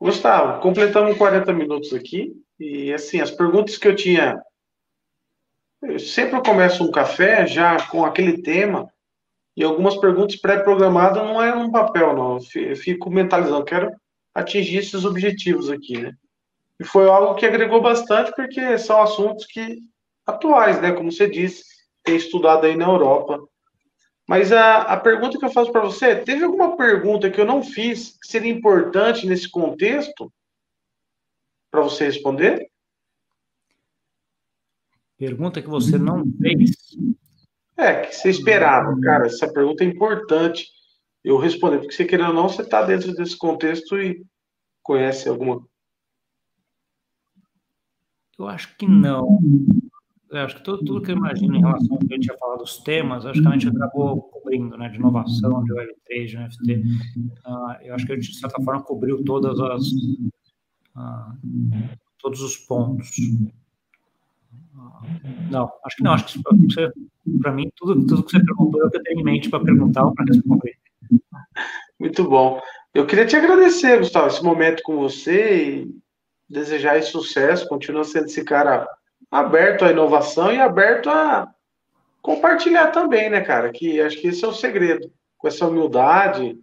Gustavo, 0.00 0.60
completamos 0.60 1.16
40 1.16 1.52
minutos 1.52 1.92
aqui. 1.92 2.32
E 2.58 2.92
assim, 2.92 3.20
as 3.20 3.30
perguntas 3.30 3.76
que 3.76 3.88
eu 3.88 3.96
tinha. 3.96 4.40
Eu 5.82 5.98
sempre 5.98 6.40
começo 6.42 6.82
um 6.84 6.90
café 6.90 7.46
já 7.46 7.86
com 7.88 8.04
aquele 8.04 8.42
tema. 8.42 8.88
E 9.56 9.64
algumas 9.64 9.96
perguntas 9.96 10.36
pré-programadas 10.36 11.22
não 11.22 11.42
é 11.42 11.54
um 11.54 11.70
papel, 11.70 12.14
não. 12.14 12.38
Eu 12.54 12.76
fico 12.76 13.10
mentalizando, 13.10 13.64
quero 13.64 13.90
atingir 14.36 14.78
esses 14.78 15.04
objetivos 15.06 15.70
aqui, 15.70 15.98
né? 15.98 16.12
E 16.78 16.84
foi 16.84 17.08
algo 17.08 17.36
que 17.36 17.46
agregou 17.46 17.80
bastante, 17.80 18.32
porque 18.36 18.76
são 18.76 19.00
assuntos 19.00 19.46
que 19.46 19.78
atuais, 20.26 20.78
né? 20.80 20.92
Como 20.92 21.10
você 21.10 21.26
disse, 21.26 21.64
tem 22.04 22.16
estudado 22.16 22.66
aí 22.66 22.76
na 22.76 22.84
Europa. 22.84 23.42
Mas 24.28 24.52
a, 24.52 24.82
a 24.82 25.00
pergunta 25.00 25.38
que 25.38 25.44
eu 25.44 25.52
faço 25.52 25.72
para 25.72 25.80
você, 25.80 26.16
teve 26.16 26.44
alguma 26.44 26.76
pergunta 26.76 27.30
que 27.30 27.40
eu 27.40 27.46
não 27.46 27.62
fiz 27.62 28.18
que 28.20 28.28
seria 28.28 28.52
importante 28.52 29.26
nesse 29.26 29.50
contexto 29.50 30.30
para 31.70 31.80
você 31.80 32.04
responder? 32.04 32.68
Pergunta 35.16 35.62
que 35.62 35.68
você 35.68 35.96
não 35.96 36.24
fez. 36.42 36.72
É, 37.74 38.02
que 38.02 38.14
você 38.14 38.28
esperava. 38.28 38.94
Cara, 39.00 39.26
essa 39.26 39.50
pergunta 39.50 39.82
é 39.82 39.86
importante 39.86 40.75
eu 41.26 41.38
responder, 41.38 41.78
porque 41.78 41.92
você 41.92 42.04
querendo 42.04 42.28
ou 42.28 42.34
não, 42.34 42.48
você 42.48 42.62
está 42.62 42.84
dentro 42.84 43.12
desse 43.12 43.36
contexto 43.36 43.98
e 43.98 44.24
conhece 44.80 45.28
alguma. 45.28 45.60
Eu 48.38 48.46
acho 48.46 48.76
que 48.76 48.86
não. 48.86 49.40
Eu 50.30 50.38
acho 50.38 50.56
que 50.56 50.62
tudo, 50.62 50.84
tudo 50.84 51.02
que 51.02 51.10
eu 51.10 51.16
imagino 51.16 51.56
em 51.56 51.60
relação 51.60 51.94
ao 51.94 51.98
que 51.98 52.12
a 52.12 52.16
gente 52.16 52.26
ia 52.26 52.38
falar 52.38 52.56
dos 52.56 52.78
temas, 52.78 53.26
acho 53.26 53.42
que 53.42 53.48
a 53.48 53.50
gente 53.50 53.68
acabou 53.68 54.22
cobrindo, 54.22 54.78
né, 54.78 54.88
de 54.88 54.98
inovação, 54.98 55.64
de 55.64 55.72
Web3, 55.72 56.26
de 56.26 56.38
NFT. 56.38 56.74
Uh, 56.74 57.32
ah, 57.44 57.78
eu 57.82 57.94
acho 57.96 58.06
que 58.06 58.12
a 58.12 58.14
gente, 58.14 58.30
de 58.30 58.38
certa 58.38 58.62
forma, 58.62 58.82
cobriu 58.84 59.24
todas 59.24 59.58
as, 59.58 59.84
uh, 60.94 61.36
todos 62.20 62.40
os 62.40 62.56
pontos. 62.56 63.10
Uh, 64.76 65.50
não, 65.50 65.72
acho 65.84 65.96
que 65.96 66.04
não, 66.04 66.12
acho 66.12 66.26
que 66.26 66.42
para 67.40 67.52
mim, 67.52 67.68
tudo, 67.74 68.06
tudo 68.06 68.22
que 68.22 68.30
você 68.30 68.44
perguntou, 68.44 68.80
eu 68.80 68.90
tenho 68.90 69.20
em 69.20 69.24
mente 69.24 69.50
para 69.50 69.64
perguntar 69.64 70.04
ou 70.04 70.14
para 70.14 70.24
responder. 70.32 70.76
Muito 71.98 72.28
bom. 72.28 72.60
Eu 72.94 73.06
queria 73.06 73.26
te 73.26 73.36
agradecer, 73.36 73.98
Gustavo, 73.98 74.28
esse 74.28 74.42
momento 74.42 74.82
com 74.82 74.96
você 74.96 75.66
e 75.66 75.90
desejar 76.48 77.02
sucesso, 77.02 77.68
continua 77.68 78.04
sendo 78.04 78.26
esse 78.26 78.44
cara 78.44 78.86
aberto 79.30 79.84
à 79.84 79.90
inovação 79.90 80.52
e 80.52 80.60
aberto 80.60 81.10
a 81.10 81.48
compartilhar 82.22 82.88
também, 82.88 83.30
né, 83.30 83.40
cara? 83.40 83.70
Que 83.70 84.00
acho 84.00 84.20
que 84.20 84.28
esse 84.28 84.44
é 84.44 84.48
o 84.48 84.52
segredo, 84.52 85.10
com 85.38 85.48
essa 85.48 85.66
humildade 85.66 86.58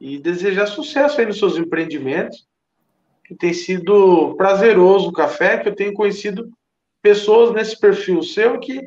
e 0.00 0.18
desejar 0.18 0.66
sucesso 0.66 1.20
aí 1.20 1.26
nos 1.26 1.38
seus 1.38 1.56
empreendimentos. 1.56 2.46
Que 3.24 3.34
tem 3.34 3.52
sido 3.52 4.34
prazeroso 4.36 5.08
o 5.08 5.12
café, 5.12 5.58
que 5.58 5.68
eu 5.68 5.74
tenho 5.74 5.92
conhecido 5.92 6.50
pessoas 7.02 7.52
nesse 7.52 7.78
perfil 7.78 8.22
seu 8.22 8.58
que 8.60 8.80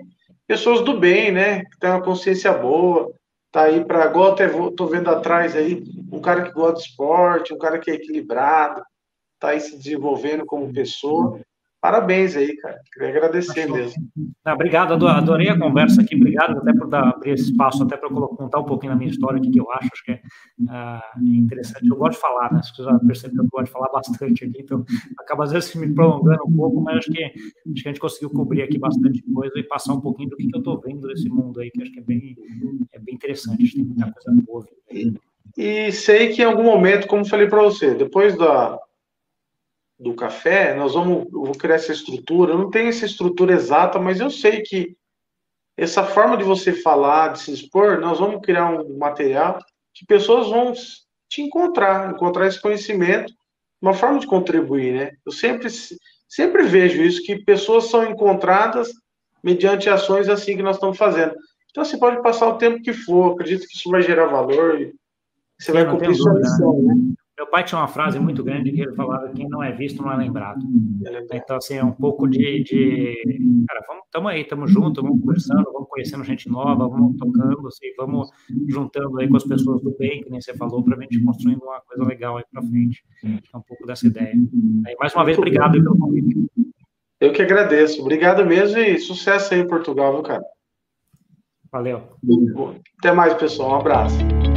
pessoas 0.48 0.82
do 0.82 0.98
bem, 0.98 1.32
né? 1.32 1.64
Que 1.66 1.80
tem 1.80 1.90
uma 1.90 2.02
consciência 2.02 2.52
boa, 2.54 3.14
tá 3.52 3.64
aí 3.64 3.84
para 3.84 4.06
igual 4.06 4.34
até 4.34 4.48
vou, 4.48 4.72
tô 4.72 4.88
vendo 4.88 5.10
atrás 5.10 5.56
aí 5.56 5.84
um 6.12 6.22
cara 6.22 6.44
que 6.44 6.52
gosta 6.52 6.76
de 6.76 6.90
esporte, 6.90 7.54
um 7.54 7.58
cara 7.58 7.80
que 7.80 7.90
é 7.90 7.96
equilibrado, 7.96 8.82
tá 9.40 9.50
aí 9.50 9.60
se 9.60 9.78
desenvolvendo 9.78 10.46
como 10.46 10.74
pessoa 10.74 11.40
Parabéns 11.82 12.36
aí, 12.36 12.58
cara. 12.58 12.78
Queria 12.92 13.10
agradecer 13.10 13.62
Achou. 13.62 13.78
mesmo. 13.78 14.04
Ah, 14.44 14.54
obrigado, 14.54 15.08
adorei 15.08 15.48
a 15.48 15.58
conversa 15.58 16.02
aqui. 16.02 16.14
Obrigado 16.14 16.58
até 16.58 16.74
por 16.74 16.90
dar, 16.90 17.08
abrir 17.08 17.32
esse 17.32 17.52
espaço, 17.52 17.84
até 17.84 17.96
para 17.96 18.10
contar 18.10 18.60
um 18.60 18.66
pouquinho 18.66 18.92
da 18.92 18.98
minha 18.98 19.10
história 19.10 19.38
aqui, 19.40 19.50
que 19.50 19.62
eu 19.62 19.72
acho, 19.72 19.90
acho 19.94 20.04
que 20.04 20.12
é 20.12 20.22
uh, 20.60 21.24
interessante. 21.24 21.88
Eu 21.88 21.96
gosto 21.96 22.16
de 22.16 22.22
falar, 22.22 22.52
né? 22.52 22.62
Vocês 22.62 22.86
já 22.86 23.00
perceberam 23.00 23.36
que 23.36 23.46
eu 23.46 23.50
gosto 23.50 23.66
de 23.66 23.72
falar 23.72 23.90
bastante 23.94 24.44
aqui, 24.44 24.62
então 24.62 24.86
acaba 25.18 25.46
às 25.46 25.54
vezes 25.54 25.74
me 25.76 25.94
prolongando 25.94 26.44
um 26.48 26.54
pouco, 26.54 26.82
mas 26.82 26.98
acho 26.98 27.12
que, 27.12 27.24
acho 27.24 27.84
que 27.84 27.88
a 27.88 27.92
gente 27.92 28.00
conseguiu 28.00 28.30
cobrir 28.32 28.62
aqui 28.62 28.78
bastante 28.78 29.24
coisa 29.34 29.58
e 29.58 29.64
passar 29.64 29.94
um 29.94 30.02
pouquinho 30.02 30.32
do 30.32 30.36
que, 30.36 30.48
que 30.48 30.56
eu 30.56 30.60
estou 30.60 30.82
vendo 30.82 31.08
desse 31.08 31.30
mundo 31.30 31.62
aí, 31.62 31.72
que 31.72 31.82
acho 31.82 31.94
que 31.94 32.00
é 32.00 32.04
bem, 32.04 32.36
é 32.92 33.00
bem 33.00 33.16
interessante. 33.16 33.64
Acho 33.64 33.72
que 33.72 33.78
tem 33.78 33.86
muita 33.86 34.12
coisa 34.12 34.42
boa. 34.46 34.68
E, 34.92 35.14
e 35.58 35.92
sei 35.94 36.34
que 36.34 36.42
em 36.42 36.46
algum 36.46 36.64
momento, 36.64 37.08
como 37.08 37.26
falei 37.26 37.48
para 37.48 37.62
você, 37.62 37.96
depois 37.96 38.38
da 38.38 38.78
do 40.00 40.14
café, 40.14 40.74
nós 40.74 40.94
vamos, 40.94 41.26
eu 41.34 41.44
vou 41.44 41.56
criar 41.56 41.76
essa 41.76 41.92
estrutura. 41.92 42.54
Eu 42.54 42.58
não 42.58 42.70
tenho 42.70 42.88
essa 42.88 43.06
estrutura 43.06 43.54
exata, 43.54 44.00
mas 44.00 44.20
eu 44.20 44.30
sei 44.30 44.62
que 44.62 44.96
essa 45.76 46.04
forma 46.04 46.38
de 46.38 46.44
você 46.44 46.72
falar, 46.72 47.34
de 47.34 47.40
se 47.40 47.52
expor, 47.52 48.00
nós 48.00 48.20
vamos 48.20 48.42
criar 48.42 48.70
um 48.70 48.98
material 48.98 49.60
que 49.94 50.06
pessoas 50.06 50.50
vão 50.50 50.74
te 51.30 51.42
encontrar, 51.42 52.12
encontrar 52.12 52.48
esse 52.48 52.62
conhecimento, 52.62 53.34
uma 53.82 53.94
forma 53.94 54.20
de 54.20 54.28
contribuir, 54.28 54.94
né? 54.94 55.12
Eu 55.26 55.32
sempre, 55.32 55.68
sempre 56.28 56.64
vejo 56.64 57.02
isso, 57.02 57.24
que 57.24 57.44
pessoas 57.44 57.86
são 57.86 58.06
encontradas 58.06 58.90
mediante 59.44 59.90
ações 59.90 60.28
assim 60.28 60.56
que 60.56 60.64
nós 60.64 60.76
estamos 60.76 60.98
fazendo. 60.98 61.34
Então, 61.70 61.84
você 61.86 61.98
pode 61.98 62.22
passar 62.22 62.48
o 62.48 62.58
tempo 62.58 62.82
que 62.82 62.94
for, 62.94 63.34
acredito 63.34 63.68
que 63.68 63.76
isso 63.76 63.90
vai 63.90 64.02
gerar 64.02 64.26
valor, 64.26 64.78
você 65.58 65.68
Sim, 65.68 65.72
vai 65.74 65.90
cumprir 65.90 66.16
sua 66.16 66.34
missão, 66.34 66.82
né? 66.82 66.96
Meu 67.40 67.48
pai 67.48 67.64
tinha 67.64 67.80
uma 67.80 67.88
frase 67.88 68.20
muito 68.20 68.44
grande 68.44 68.70
que 68.70 68.82
ele 68.82 68.94
falava: 68.96 69.30
quem 69.30 69.48
não 69.48 69.64
é 69.64 69.72
visto 69.72 70.04
não 70.04 70.12
é 70.12 70.18
lembrado. 70.18 70.60
Então, 71.32 71.56
assim, 71.56 71.78
é 71.78 71.84
um 71.84 71.94
pouco 71.94 72.28
de. 72.28 72.64
de 72.64 73.64
cara, 73.66 73.82
vamos, 73.88 74.04
estamos 74.04 74.30
aí, 74.30 74.42
estamos 74.42 74.70
juntos, 74.70 75.02
vamos 75.02 75.22
conversando, 75.22 75.64
vamos 75.72 75.88
conhecendo 75.88 76.26
gente 76.26 76.50
nova, 76.50 76.86
vamos 76.90 77.16
tocando, 77.16 77.66
assim, 77.66 77.94
vamos 77.98 78.30
juntando 78.68 79.18
aí 79.22 79.30
com 79.30 79.38
as 79.38 79.46
pessoas 79.46 79.82
do 79.82 79.96
bem, 79.98 80.22
que 80.22 80.30
nem 80.30 80.42
você 80.42 80.54
falou, 80.54 80.84
para 80.84 80.98
a 80.98 81.02
gente 81.02 81.24
construindo 81.24 81.64
uma 81.64 81.80
coisa 81.80 82.04
legal 82.04 82.36
aí 82.36 82.44
para 82.52 82.62
frente. 82.62 83.06
É 83.24 83.58
um 83.58 83.62
pouco 83.62 83.88
dessa 83.88 84.06
ideia. 84.06 84.36
Aí, 84.86 84.96
mais 85.00 85.16
uma 85.16 85.24
vez, 85.24 85.38
obrigado 85.38 85.82
pelo 85.82 85.98
convite. 85.98 86.46
Eu 87.22 87.32
que 87.32 87.42
agradeço. 87.42 88.02
Obrigado 88.02 88.46
mesmo 88.46 88.78
e 88.80 89.00
sucesso 89.00 89.54
aí 89.54 89.62
em 89.62 89.68
Portugal, 89.68 90.12
viu, 90.12 90.24
cara? 90.24 90.44
Valeu. 91.72 92.04
Até 92.98 93.14
mais, 93.14 93.34
pessoal. 93.36 93.72
Um 93.72 93.76
abraço. 93.76 94.49